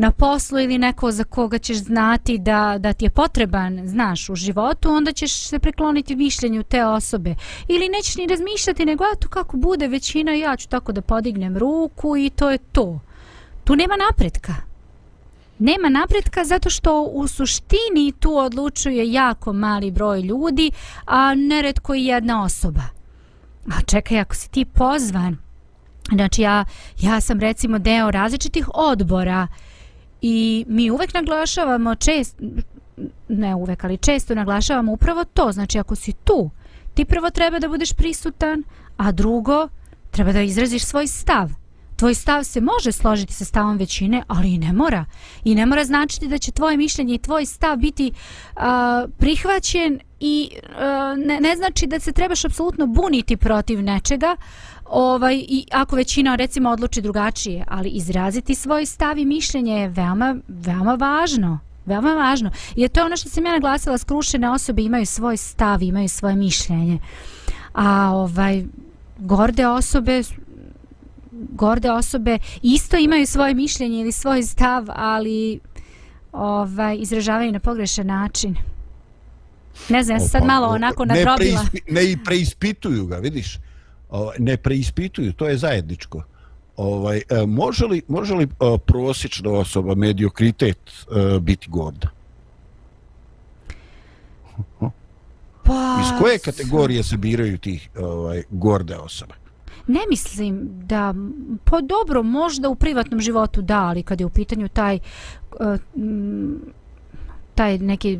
na 0.00 0.10
poslu 0.10 0.58
ili 0.60 0.78
neko 0.78 1.12
za 1.12 1.24
koga 1.24 1.58
ćeš 1.58 1.76
znati 1.76 2.38
da, 2.38 2.76
da 2.78 2.92
ti 2.92 3.04
je 3.04 3.10
potreban, 3.10 3.80
znaš, 3.84 4.28
u 4.28 4.34
životu, 4.34 4.90
onda 4.90 5.12
ćeš 5.12 5.48
se 5.48 5.58
prekloniti 5.58 6.16
mišljenju 6.16 6.62
te 6.62 6.84
osobe. 6.84 7.34
Ili 7.68 7.88
nećeš 7.88 8.16
ni 8.16 8.26
razmišljati, 8.26 8.84
nego 8.84 9.04
ja 9.04 9.14
to 9.14 9.28
kako 9.28 9.56
bude 9.56 9.88
većina, 9.88 10.32
ja 10.32 10.56
ću 10.56 10.68
tako 10.68 10.92
da 10.92 11.02
podignem 11.02 11.56
ruku 11.56 12.16
i 12.16 12.30
to 12.30 12.50
je 12.50 12.58
to. 12.58 13.00
Tu 13.64 13.76
nema 13.76 13.94
napretka. 13.96 14.54
Nema 15.58 15.88
napretka 15.88 16.44
zato 16.44 16.70
što 16.70 17.02
u 17.02 17.28
suštini 17.28 18.12
tu 18.20 18.36
odlučuje 18.36 19.12
jako 19.12 19.52
mali 19.52 19.90
broj 19.90 20.20
ljudi, 20.20 20.70
a 21.04 21.34
neredko 21.34 21.94
i 21.94 22.04
jedna 22.04 22.44
osoba. 22.44 22.82
A 23.66 23.82
čekaj, 23.86 24.20
ako 24.20 24.34
si 24.34 24.50
ti 24.50 24.64
pozvan, 24.64 25.36
znači 26.12 26.42
ja, 26.42 26.64
ja 27.00 27.20
sam 27.20 27.40
recimo 27.40 27.78
deo 27.78 28.10
različitih 28.10 28.68
odbora, 28.74 29.46
I 30.22 30.64
mi 30.68 30.90
uvek 30.90 31.14
naglašavamo 31.14 31.94
čest, 31.94 32.40
ne 33.28 33.54
uvek, 33.54 33.84
ali 33.84 33.96
često 33.96 34.34
naglašavamo 34.34 34.92
upravo 34.92 35.24
to. 35.24 35.52
Znači, 35.52 35.78
ako 35.78 35.94
si 35.94 36.12
tu, 36.12 36.50
ti 36.94 37.04
prvo 37.04 37.30
treba 37.30 37.58
da 37.58 37.68
budeš 37.68 37.92
prisutan, 37.92 38.64
a 38.96 39.12
drugo, 39.12 39.68
treba 40.10 40.32
da 40.32 40.42
izraziš 40.42 40.84
svoj 40.84 41.06
stav. 41.06 41.50
Tvoj 41.96 42.14
stav 42.14 42.44
se 42.44 42.60
može 42.60 42.92
složiti 42.92 43.32
sa 43.32 43.44
stavom 43.44 43.76
većine, 43.76 44.22
ali 44.28 44.54
i 44.54 44.58
ne 44.58 44.72
mora. 44.72 45.04
I 45.44 45.54
ne 45.54 45.66
mora 45.66 45.84
značiti 45.84 46.28
da 46.28 46.38
će 46.38 46.52
tvoje 46.52 46.76
mišljenje 46.76 47.14
i 47.14 47.18
tvoj 47.18 47.46
stav 47.46 47.76
biti 47.76 48.12
uh, 48.56 48.62
prihvaćen 49.18 50.00
i 50.20 50.50
uh, 50.52 51.26
ne, 51.26 51.40
ne 51.40 51.56
znači 51.56 51.86
da 51.86 52.00
se 52.00 52.12
trebaš 52.12 52.44
apsolutno 52.44 52.86
buniti 52.86 53.36
protiv 53.36 53.82
nečega, 53.82 54.36
ovaj, 54.90 55.44
i 55.48 55.66
ako 55.72 55.96
većina 55.96 56.34
recimo 56.34 56.70
odluči 56.70 57.02
drugačije, 57.02 57.64
ali 57.68 57.88
izraziti 57.88 58.54
svoj 58.54 58.86
stav 58.86 59.18
i 59.18 59.24
mišljenje 59.24 59.72
je 59.72 59.88
veoma, 59.88 60.36
veoma 60.48 60.94
važno. 60.94 61.58
Veoma 61.86 62.14
važno. 62.14 62.50
I 62.76 62.88
to 62.88 63.00
je 63.00 63.04
ono 63.04 63.16
što 63.16 63.28
sam 63.28 63.46
ja 63.46 63.52
naglasila, 63.52 63.98
skrušene 63.98 64.50
osobe 64.50 64.82
imaju 64.82 65.06
svoj 65.06 65.36
stav, 65.36 65.82
imaju 65.82 66.08
svoje 66.08 66.36
mišljenje. 66.36 66.98
A 67.72 68.10
ovaj, 68.14 68.64
gorde 69.18 69.66
osobe 69.66 70.22
gorde 71.32 71.90
osobe 71.90 72.38
isto 72.62 72.96
imaju 72.96 73.26
svoje 73.26 73.54
mišljenje 73.54 74.00
ili 74.00 74.12
svoj 74.12 74.42
stav, 74.42 74.84
ali 74.88 75.60
ovaj 76.32 76.96
izražavaju 77.00 77.52
na 77.52 77.60
pogrešan 77.60 78.06
način. 78.06 78.56
Ne 79.88 80.02
znam, 80.02 80.16
ja 80.16 80.20
sam 80.20 80.28
sad 80.28 80.44
malo 80.44 80.68
onako 80.68 81.04
nadrobila. 81.04 81.62
Ne, 81.62 81.68
preispi, 81.70 81.92
ne 81.92 82.04
i 82.04 82.16
preispituju 82.24 83.06
ga, 83.06 83.16
vidiš? 83.16 83.58
Ovaj, 84.10 84.36
ne 84.38 84.56
preispituju, 84.56 85.32
to 85.32 85.48
je 85.48 85.56
zajedničko. 85.56 86.22
Ovaj, 86.76 87.16
e, 87.18 87.46
može 87.46 87.86
li, 87.86 88.02
može 88.08 88.34
li 88.34 88.44
e, 88.44 88.48
prosječna 88.86 89.50
osoba, 89.50 89.94
mediokritet, 89.94 90.78
e, 90.90 91.40
biti 91.40 91.70
gorda? 91.70 92.08
Pa, 95.64 95.98
Iz 96.00 96.22
koje 96.22 96.38
kategorije 96.38 97.02
se 97.02 97.16
biraju 97.16 97.58
tih 97.58 97.88
ovaj, 97.98 98.42
gorde 98.50 98.96
osobe? 98.96 99.34
Ne 99.86 100.00
mislim 100.10 100.68
da, 100.86 101.14
pa 101.64 101.80
dobro, 101.80 102.22
možda 102.22 102.68
u 102.68 102.74
privatnom 102.74 103.20
životu 103.20 103.62
da, 103.62 103.80
ali 103.80 104.02
kad 104.02 104.20
je 104.20 104.26
u 104.26 104.30
pitanju 104.30 104.68
taj, 104.68 104.98
taj 107.54 107.78
neki 107.78 108.18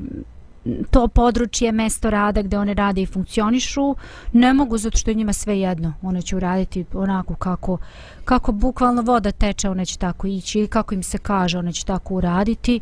to 0.91 1.09
područje, 1.09 1.73
mesto 1.73 2.11
rada 2.11 2.43
gde 2.43 2.59
one 2.59 2.75
rade 2.75 3.03
i 3.03 3.07
funkcionišu, 3.07 3.95
ne 4.33 4.55
mogu 4.55 4.79
zato 4.79 4.99
što 4.99 5.11
je 5.11 5.15
njima 5.15 5.33
sve 5.33 5.61
jedno. 5.61 5.95
One 6.03 6.23
će 6.23 6.37
uraditi 6.37 6.85
onako 6.93 7.35
kako, 7.35 7.79
kako 8.25 8.53
bukvalno 8.53 9.03
voda 9.03 9.33
teče, 9.33 9.71
one 9.71 9.87
će 9.87 9.99
tako 9.99 10.27
ići 10.27 10.59
ili 10.59 10.69
kako 10.69 10.95
im 10.95 11.03
se 11.03 11.19
kaže, 11.19 11.59
one 11.59 11.73
će 11.73 11.85
tako 11.85 12.15
uraditi. 12.15 12.81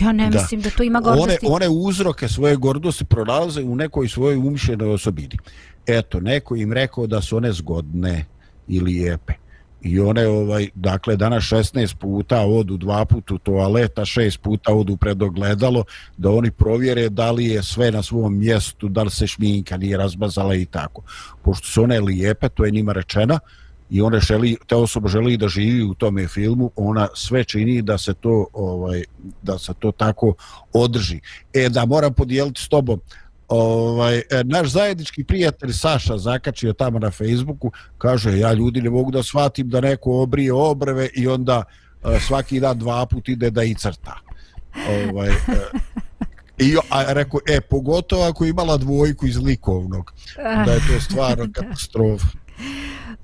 Ja 0.00 0.12
ne 0.12 0.30
Da. 0.30 0.38
mislim 0.40 0.60
da 0.60 0.70
to 0.70 0.82
ima 0.82 0.98
one, 1.04 1.16
gordosti. 1.16 1.46
one 1.50 1.68
uzroke 1.68 2.28
svoje 2.28 2.56
gordosti 2.56 3.04
pronalaze 3.04 3.62
u 3.62 3.76
nekoj 3.76 4.08
svojoj 4.08 4.36
umišljenoj 4.36 4.90
osobini. 4.92 5.36
Eto, 5.86 6.20
neko 6.20 6.56
im 6.56 6.72
rekao 6.72 7.06
da 7.06 7.20
su 7.20 7.36
one 7.36 7.52
zgodne 7.52 8.24
i 8.68 8.80
lijepe. 8.80 9.32
I 9.84 10.00
one, 10.00 10.26
ovaj, 10.26 10.68
dakle, 10.74 11.16
danas 11.16 11.44
16 11.44 11.94
puta 11.94 12.40
odu 12.40 12.76
dva 12.76 13.04
puta 13.04 13.34
u 13.34 13.38
toaleta, 13.38 14.04
šest 14.04 14.40
puta 14.42 14.74
odu 14.74 14.96
pred 14.96 15.22
ogledalo, 15.22 15.84
da 16.16 16.30
oni 16.30 16.50
provjere 16.50 17.08
da 17.08 17.30
li 17.30 17.46
je 17.46 17.62
sve 17.62 17.90
na 17.90 18.02
svom 18.02 18.38
mjestu, 18.38 18.88
da 18.88 19.02
li 19.02 19.10
se 19.10 19.26
šminka 19.26 19.76
nije 19.76 19.96
razmazala 19.96 20.54
i 20.54 20.64
tako. 20.64 21.02
Pošto 21.42 21.66
su 21.66 21.82
one 21.82 22.00
lijepe, 22.00 22.48
to 22.48 22.64
je 22.64 22.70
njima 22.70 22.92
rečena, 22.92 23.38
i 23.90 24.00
one 24.00 24.20
želi, 24.20 24.56
ta 24.66 24.76
osoba 24.76 25.08
želi 25.08 25.36
da 25.36 25.48
živi 25.48 25.82
u 25.82 25.94
tome 25.94 26.28
filmu, 26.28 26.70
ona 26.76 27.08
sve 27.14 27.44
čini 27.44 27.82
da 27.82 27.98
se 27.98 28.14
to 28.14 28.46
ovaj 28.52 29.04
da 29.42 29.58
se 29.58 29.74
to 29.78 29.92
tako 29.92 30.34
održi. 30.72 31.20
E 31.52 31.68
da 31.68 31.84
moram 31.84 32.14
podijeliti 32.14 32.62
s 32.62 32.68
tobom 32.68 33.00
ovaj 33.52 34.18
e, 34.18 34.22
naš 34.44 34.68
zajednički 34.68 35.24
prijatelj 35.24 35.72
Saša 35.72 36.18
zakačio 36.18 36.72
tamo 36.72 36.98
na 36.98 37.10
Facebooku, 37.10 37.70
kaže 37.98 38.38
ja 38.38 38.52
ljudi 38.52 38.82
ne 38.82 38.90
mogu 38.90 39.10
da 39.10 39.22
shvatim 39.22 39.68
da 39.68 39.80
neko 39.80 40.22
obrije 40.22 40.52
obrve 40.52 41.08
i 41.14 41.28
onda 41.28 41.64
e, 42.04 42.20
svaki 42.20 42.60
dan 42.60 42.78
dva 42.78 43.06
put 43.06 43.28
ide 43.28 43.50
da 43.50 43.62
i 43.62 43.74
crta. 43.74 44.16
Ovaj 44.88 45.28
e, 45.28 45.32
I 46.58 46.76
a 46.90 47.12
rekao, 47.12 47.40
e, 47.48 47.60
pogotovo 47.60 48.24
ako 48.24 48.44
je 48.44 48.50
imala 48.50 48.76
dvojku 48.76 49.26
iz 49.26 49.36
likovnog, 49.36 50.12
da 50.36 50.72
je 50.72 50.78
to 50.78 51.00
stvarno 51.00 51.48
katastrofa. 51.54 52.41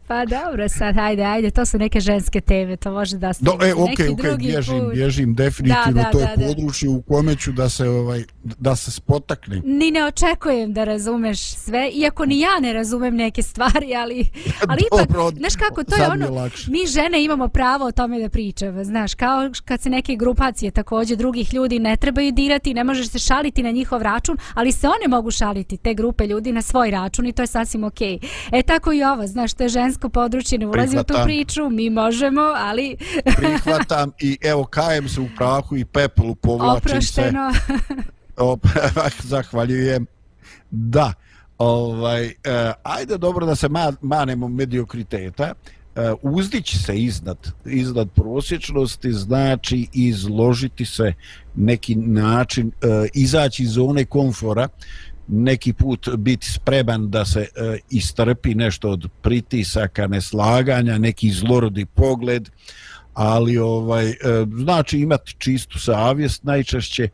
Pa 0.09 0.24
dobro, 0.24 0.68
sad, 0.68 0.94
hajde, 0.94 1.24
hajde, 1.24 1.50
to 1.50 1.66
su 1.66 1.78
neke 1.78 2.00
ženske 2.00 2.40
teme, 2.40 2.76
to 2.76 2.92
može 2.92 3.16
da 3.16 3.32
se 3.32 3.44
Do, 3.44 3.52
e, 3.62 3.74
ok, 3.74 3.88
neki 3.88 4.09
ok, 4.09 4.16
drugi 4.18 4.46
bježim, 4.46 4.78
put. 4.80 4.94
bježim, 4.94 5.34
definitivno, 5.34 5.92
Da, 5.92 6.02
da, 6.02 6.11
to 6.11 6.18
je 6.20 6.26
da, 6.26 6.36
da. 6.36 6.46
područje 6.46 6.88
u 6.88 7.02
kome 7.02 7.36
ću 7.36 7.52
da 7.52 7.68
se, 7.68 7.88
ovaj, 7.88 8.24
da 8.44 8.76
se 8.76 8.90
spotaknem. 8.90 9.62
Ni 9.64 9.90
ne 9.90 10.04
očekujem 10.04 10.72
da 10.72 10.84
razumeš 10.84 11.40
sve, 11.54 11.90
iako 11.90 12.26
ni 12.26 12.40
ja 12.40 12.61
ne 12.61 12.72
razumem 12.72 13.16
neke 13.16 13.42
stvari, 13.42 13.94
ali, 13.96 14.14
ali 14.68 14.80
ipak, 14.92 15.09
Dobro, 15.16 15.38
znaš 15.38 15.56
kako, 15.56 15.84
to 15.84 15.96
je 15.96 16.02
je 16.02 16.09
ono, 16.09 16.30
lakše. 16.30 16.70
mi 16.70 16.86
žene 16.86 17.24
imamo 17.24 17.48
pravo 17.48 17.84
o 17.86 17.92
tome 17.92 18.20
da 18.20 18.28
pričamo, 18.28 18.84
znaš, 18.84 19.14
kao 19.14 19.50
kad 19.64 19.80
se 19.82 19.90
neke 19.90 20.16
grupacije 20.16 20.70
također 20.70 21.16
drugih 21.16 21.54
ljudi 21.54 21.78
ne 21.78 21.96
trebaju 21.96 22.32
dirati, 22.32 22.74
ne 22.74 22.84
možeš 22.84 23.09
se 23.09 23.18
šaliti 23.18 23.62
na 23.62 23.70
njihov 23.70 24.02
račun, 24.02 24.36
ali 24.54 24.72
se 24.72 24.86
one 24.86 25.09
mogu 25.09 25.30
šaliti, 25.30 25.76
te 25.76 25.94
grupe 25.94 26.26
ljudi, 26.26 26.52
na 26.52 26.62
svoj 26.62 26.90
račun 26.90 27.26
i 27.26 27.32
to 27.32 27.42
je 27.42 27.46
sasvim 27.46 27.84
okej. 27.84 28.18
E 28.52 28.62
tako 28.62 28.92
i 28.92 29.02
ovo, 29.02 29.26
znaš, 29.26 29.54
to 29.54 29.62
je 29.62 29.68
žensko 29.99 30.09
područje, 30.09 30.59
ne 30.59 30.66
ulazi 30.66 30.96
u 30.96 31.01
tu 31.01 31.05
Prihvatam. 31.07 31.26
priču, 31.26 31.70
mi 31.70 31.90
možemo, 31.90 32.40
ali 32.57 32.96
Prihvatam 33.36 34.12
i 34.20 34.38
evo, 34.40 34.64
kajem 34.64 35.09
se 35.09 35.20
u 35.20 35.28
prahu 35.36 35.76
i 35.76 35.84
pepelu, 35.84 36.34
povlačim 36.34 37.03
se. 37.03 37.20
oprošteno. 37.20 37.53
Op, 38.36 38.66
zahvaljujem. 39.32 40.07
Da, 40.70 41.12
ovaj, 41.59 42.26
e, 42.26 42.32
ajde 42.82 43.18
dobro 43.18 43.46
da 43.46 43.55
se 43.55 43.68
ma, 43.68 43.92
manemo 44.03 44.49
mediokriteta. 44.49 45.44
E, 45.44 46.12
uzdići 46.22 46.78
se 46.78 46.96
iznad, 46.96 47.38
iznad 47.66 48.09
prosječnosti 48.14 49.12
znači 49.12 49.86
izložiti 49.92 50.84
se 50.84 51.12
neki 51.55 51.94
način, 51.94 52.68
e, 52.82 53.09
izaći 53.14 53.62
iz 53.62 53.70
zone 53.70 54.05
komfora, 54.05 54.68
neki 55.29 55.72
put 55.72 56.09
biti 56.16 56.53
spreman 56.53 57.11
da 57.11 57.24
se 57.24 57.41
e, 57.41 57.79
istrpi 57.91 58.55
nešto 58.55 58.91
od 58.91 59.09
pritisaka, 59.22 60.07
neslaganja, 60.07 60.99
neki 60.99 61.31
zlorodi 61.31 61.87
pogled, 61.87 62.49
ali 63.14 63.59
ovaj 63.59 64.11
e, 64.11 64.14
znači 64.62 64.99
imati 64.99 65.35
čistu 65.39 65.79
savjest 65.79 66.45
najčešće 66.45 67.09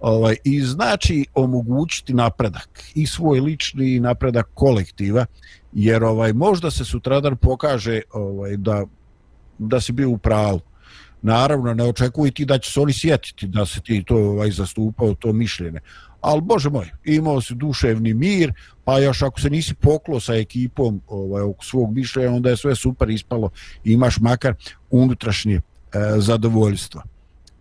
ovaj 0.00 0.36
i 0.44 0.60
znači 0.60 1.26
omogućiti 1.34 2.14
napredak 2.14 2.82
i 2.94 3.06
svoj 3.06 3.40
lični 3.40 3.94
i 3.94 4.00
napredak 4.00 4.48
kolektiva 4.54 5.26
jer 5.72 6.04
ovaj 6.04 6.32
možda 6.32 6.70
se 6.70 6.84
sutradan 6.84 7.36
pokaže 7.36 8.00
ovaj 8.12 8.56
da 8.56 8.84
da 9.58 9.80
si 9.80 9.92
bio 9.92 10.10
u 10.10 10.18
pravu. 10.18 10.60
Naravno 11.22 11.74
ne 11.74 11.84
očekuj 11.84 12.30
ti 12.30 12.44
da 12.44 12.58
će 12.58 12.72
se 12.72 12.80
oni 12.80 12.92
sjetiti 12.92 13.46
da 13.46 13.66
se 13.66 13.80
ti 13.80 14.04
to 14.06 14.16
ovaj 14.16 14.50
zastupao 14.50 15.14
to 15.14 15.32
mišljenje 15.32 15.80
ali 16.26 16.40
bože 16.40 16.70
moj 16.70 16.90
imao 17.04 17.40
si 17.40 17.54
duševni 17.54 18.14
mir 18.14 18.52
pa 18.84 18.98
još 18.98 19.22
ako 19.22 19.40
se 19.40 19.50
nisi 19.50 19.74
poklo 19.74 20.20
sa 20.20 20.34
ekipom 20.34 21.00
ovaj 21.08 21.42
oko 21.42 21.64
svog 21.64 21.94
mišljenja 21.94 22.30
onda 22.30 22.50
je 22.50 22.56
sve 22.56 22.74
super 22.74 23.10
ispalo 23.10 23.50
imaš 23.84 24.18
makar 24.20 24.54
unutrašnje 24.90 25.54
e, 25.54 25.60
zadovoljstvo 26.18 27.02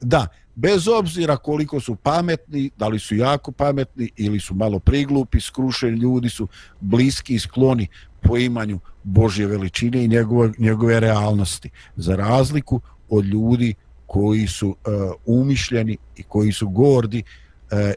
da 0.01 0.27
bez 0.55 0.87
obzira 0.87 1.37
koliko 1.37 1.79
su 1.79 1.95
pametni, 1.95 2.69
da 2.77 2.87
li 2.87 2.99
su 2.99 3.15
jako 3.15 3.51
pametni 3.51 4.09
ili 4.15 4.39
su 4.39 4.55
malo 4.55 4.79
priglupi, 4.79 5.39
skrušeni 5.39 5.97
ljudi 5.97 6.29
su 6.29 6.47
bliski 6.81 7.35
i 7.35 7.39
skloni 7.39 7.87
poimanju 8.21 8.79
Božje 9.03 9.47
veličine 9.47 10.03
i 10.03 10.07
njegove, 10.07 10.51
njegove 10.57 10.99
realnosti. 10.99 11.69
Za 11.95 12.15
razliku 12.15 12.81
od 13.09 13.25
ljudi 13.25 13.73
koji 14.05 14.47
su 14.47 14.67
uh, 14.67 14.75
umišljeni 15.25 15.97
i 16.15 16.23
koji 16.23 16.51
su 16.51 16.69
gordi, 16.69 17.23
E, 17.75 17.77
e, 17.77 17.93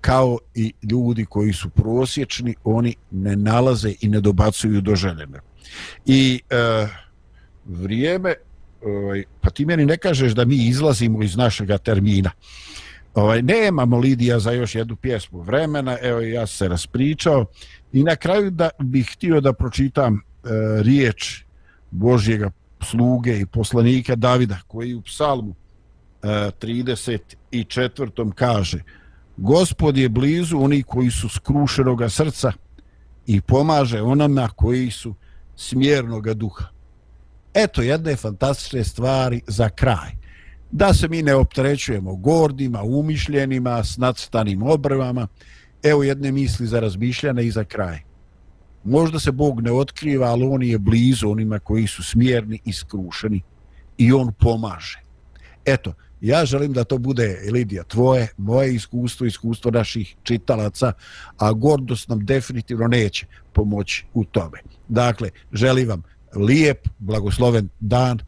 kao 0.00 0.38
i 0.54 0.72
ljudi 0.82 1.24
koji 1.24 1.52
su 1.52 1.70
prosječni, 1.70 2.54
oni 2.64 2.94
ne 3.10 3.36
nalaze 3.36 3.94
i 4.00 4.08
ne 4.08 4.20
dobacuju 4.20 4.80
do 4.80 4.94
željene. 4.94 5.40
I 6.06 6.40
e, 6.50 6.86
vrijeme 7.64 8.34
ovaj, 8.84 9.24
pa 9.40 9.50
ti 9.50 9.66
meni 9.66 9.86
ne 9.86 9.96
kažeš 9.96 10.32
da 10.32 10.44
mi 10.44 10.56
izlazimo 10.56 11.22
iz 11.22 11.36
našega 11.36 11.78
termina. 11.78 12.30
Ovaj, 13.14 13.42
nemamo 13.42 13.98
Lidija 13.98 14.38
za 14.38 14.52
još 14.52 14.74
jednu 14.74 14.96
pjesmu 14.96 15.40
vremena, 15.40 15.98
evo 16.02 16.20
ja 16.20 16.46
se 16.46 16.68
raspričao 16.68 17.46
i 17.92 18.02
na 18.02 18.16
kraju 18.16 18.50
da 18.50 18.70
bih 18.78 19.10
htio 19.12 19.40
da 19.40 19.52
pročitam 19.52 20.14
e, 20.14 20.18
riječ 20.82 21.44
Božjega 21.90 22.50
sluge 22.80 23.38
i 23.38 23.46
poslanika 23.46 24.16
Davida 24.16 24.58
koji 24.66 24.94
u 24.94 25.02
psalmu 25.02 25.54
e, 26.22 26.26
34. 26.26 28.32
kaže 28.34 28.82
Gospod 29.42 29.96
je 29.96 30.08
blizu 30.08 30.58
oni 30.58 30.82
koji 30.82 31.10
su 31.10 31.28
skrušenoga 31.28 32.08
srca 32.08 32.52
i 33.26 33.40
pomaže 33.40 34.02
onama 34.02 34.48
koji 34.48 34.90
su 34.90 35.14
smjernoga 35.56 36.34
duha 36.34 36.72
eto 37.54 37.82
jedne 37.82 38.16
fantastične 38.16 38.84
stvari 38.84 39.40
za 39.46 39.68
kraj. 39.68 40.10
Da 40.70 40.94
se 40.94 41.08
mi 41.08 41.22
ne 41.22 41.34
opterećujemo 41.34 42.16
gordima, 42.16 42.82
umišljenima, 42.82 43.84
s 43.84 43.96
nadstanim 43.96 44.62
obrvama. 44.62 45.26
Evo 45.82 46.02
jedne 46.02 46.32
misli 46.32 46.66
za 46.66 46.80
razmišljanje 46.80 47.42
i 47.42 47.50
za 47.50 47.64
kraj. 47.64 47.98
Možda 48.84 49.20
se 49.20 49.32
Bog 49.32 49.60
ne 49.60 49.72
otkriva, 49.72 50.26
ali 50.26 50.44
on 50.44 50.62
je 50.62 50.78
blizu 50.78 51.30
onima 51.30 51.58
koji 51.58 51.86
su 51.86 52.02
smjerni 52.02 52.60
i 52.64 52.72
skrušeni 52.72 53.42
i 53.98 54.12
on 54.12 54.32
pomaže. 54.38 55.00
Eto, 55.64 55.94
ja 56.22 56.44
želim 56.44 56.72
da 56.72 56.84
to 56.84 56.98
bude, 56.98 57.38
Lidija, 57.52 57.84
tvoje, 57.84 58.28
moje 58.36 58.74
iskustvo, 58.74 59.26
iskustvo 59.26 59.70
naših 59.70 60.14
čitalaca, 60.22 60.92
a 61.38 61.52
gordost 61.52 62.08
nam 62.08 62.24
definitivno 62.26 62.88
neće 62.88 63.26
pomoći 63.52 64.04
u 64.14 64.24
tome. 64.24 64.58
Dakle, 64.88 65.30
želim 65.52 65.88
vam 65.88 66.02
lijep, 66.34 66.88
blagosloven 66.98 67.68
dan, 67.80 68.18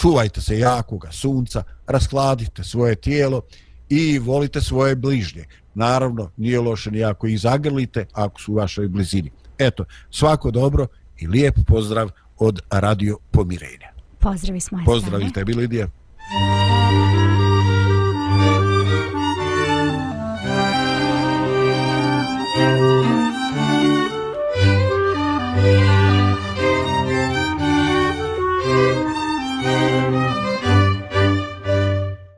čuvajte 0.00 0.40
se 0.40 0.58
jakoga 0.58 1.12
sunca, 1.12 1.62
raskladite 1.86 2.64
svoje 2.64 2.94
tijelo 2.94 3.42
i 3.88 4.18
volite 4.18 4.60
svoje 4.60 4.96
bližnje. 4.96 5.44
Naravno, 5.74 6.30
nije 6.36 6.60
loše 6.60 6.90
ni 6.90 7.04
ako 7.04 7.26
ih 7.26 7.40
zagrlite 7.40 8.06
ako 8.12 8.40
su 8.40 8.52
u 8.52 8.56
vašoj 8.56 8.88
blizini. 8.88 9.30
Eto, 9.58 9.84
svako 10.10 10.50
dobro 10.50 10.86
i 11.18 11.26
lijep 11.26 11.54
pozdrav 11.66 12.10
od 12.38 12.60
Radio 12.70 13.18
Pomirenja. 13.30 13.88
Pozdravi 14.18 14.60
s 14.60 14.70
moje 14.70 14.84
Pozdrav 14.84 15.20
i 15.20 15.28
strane. 15.28 15.32
tebi, 15.32 15.54
Lidija. 15.54 15.88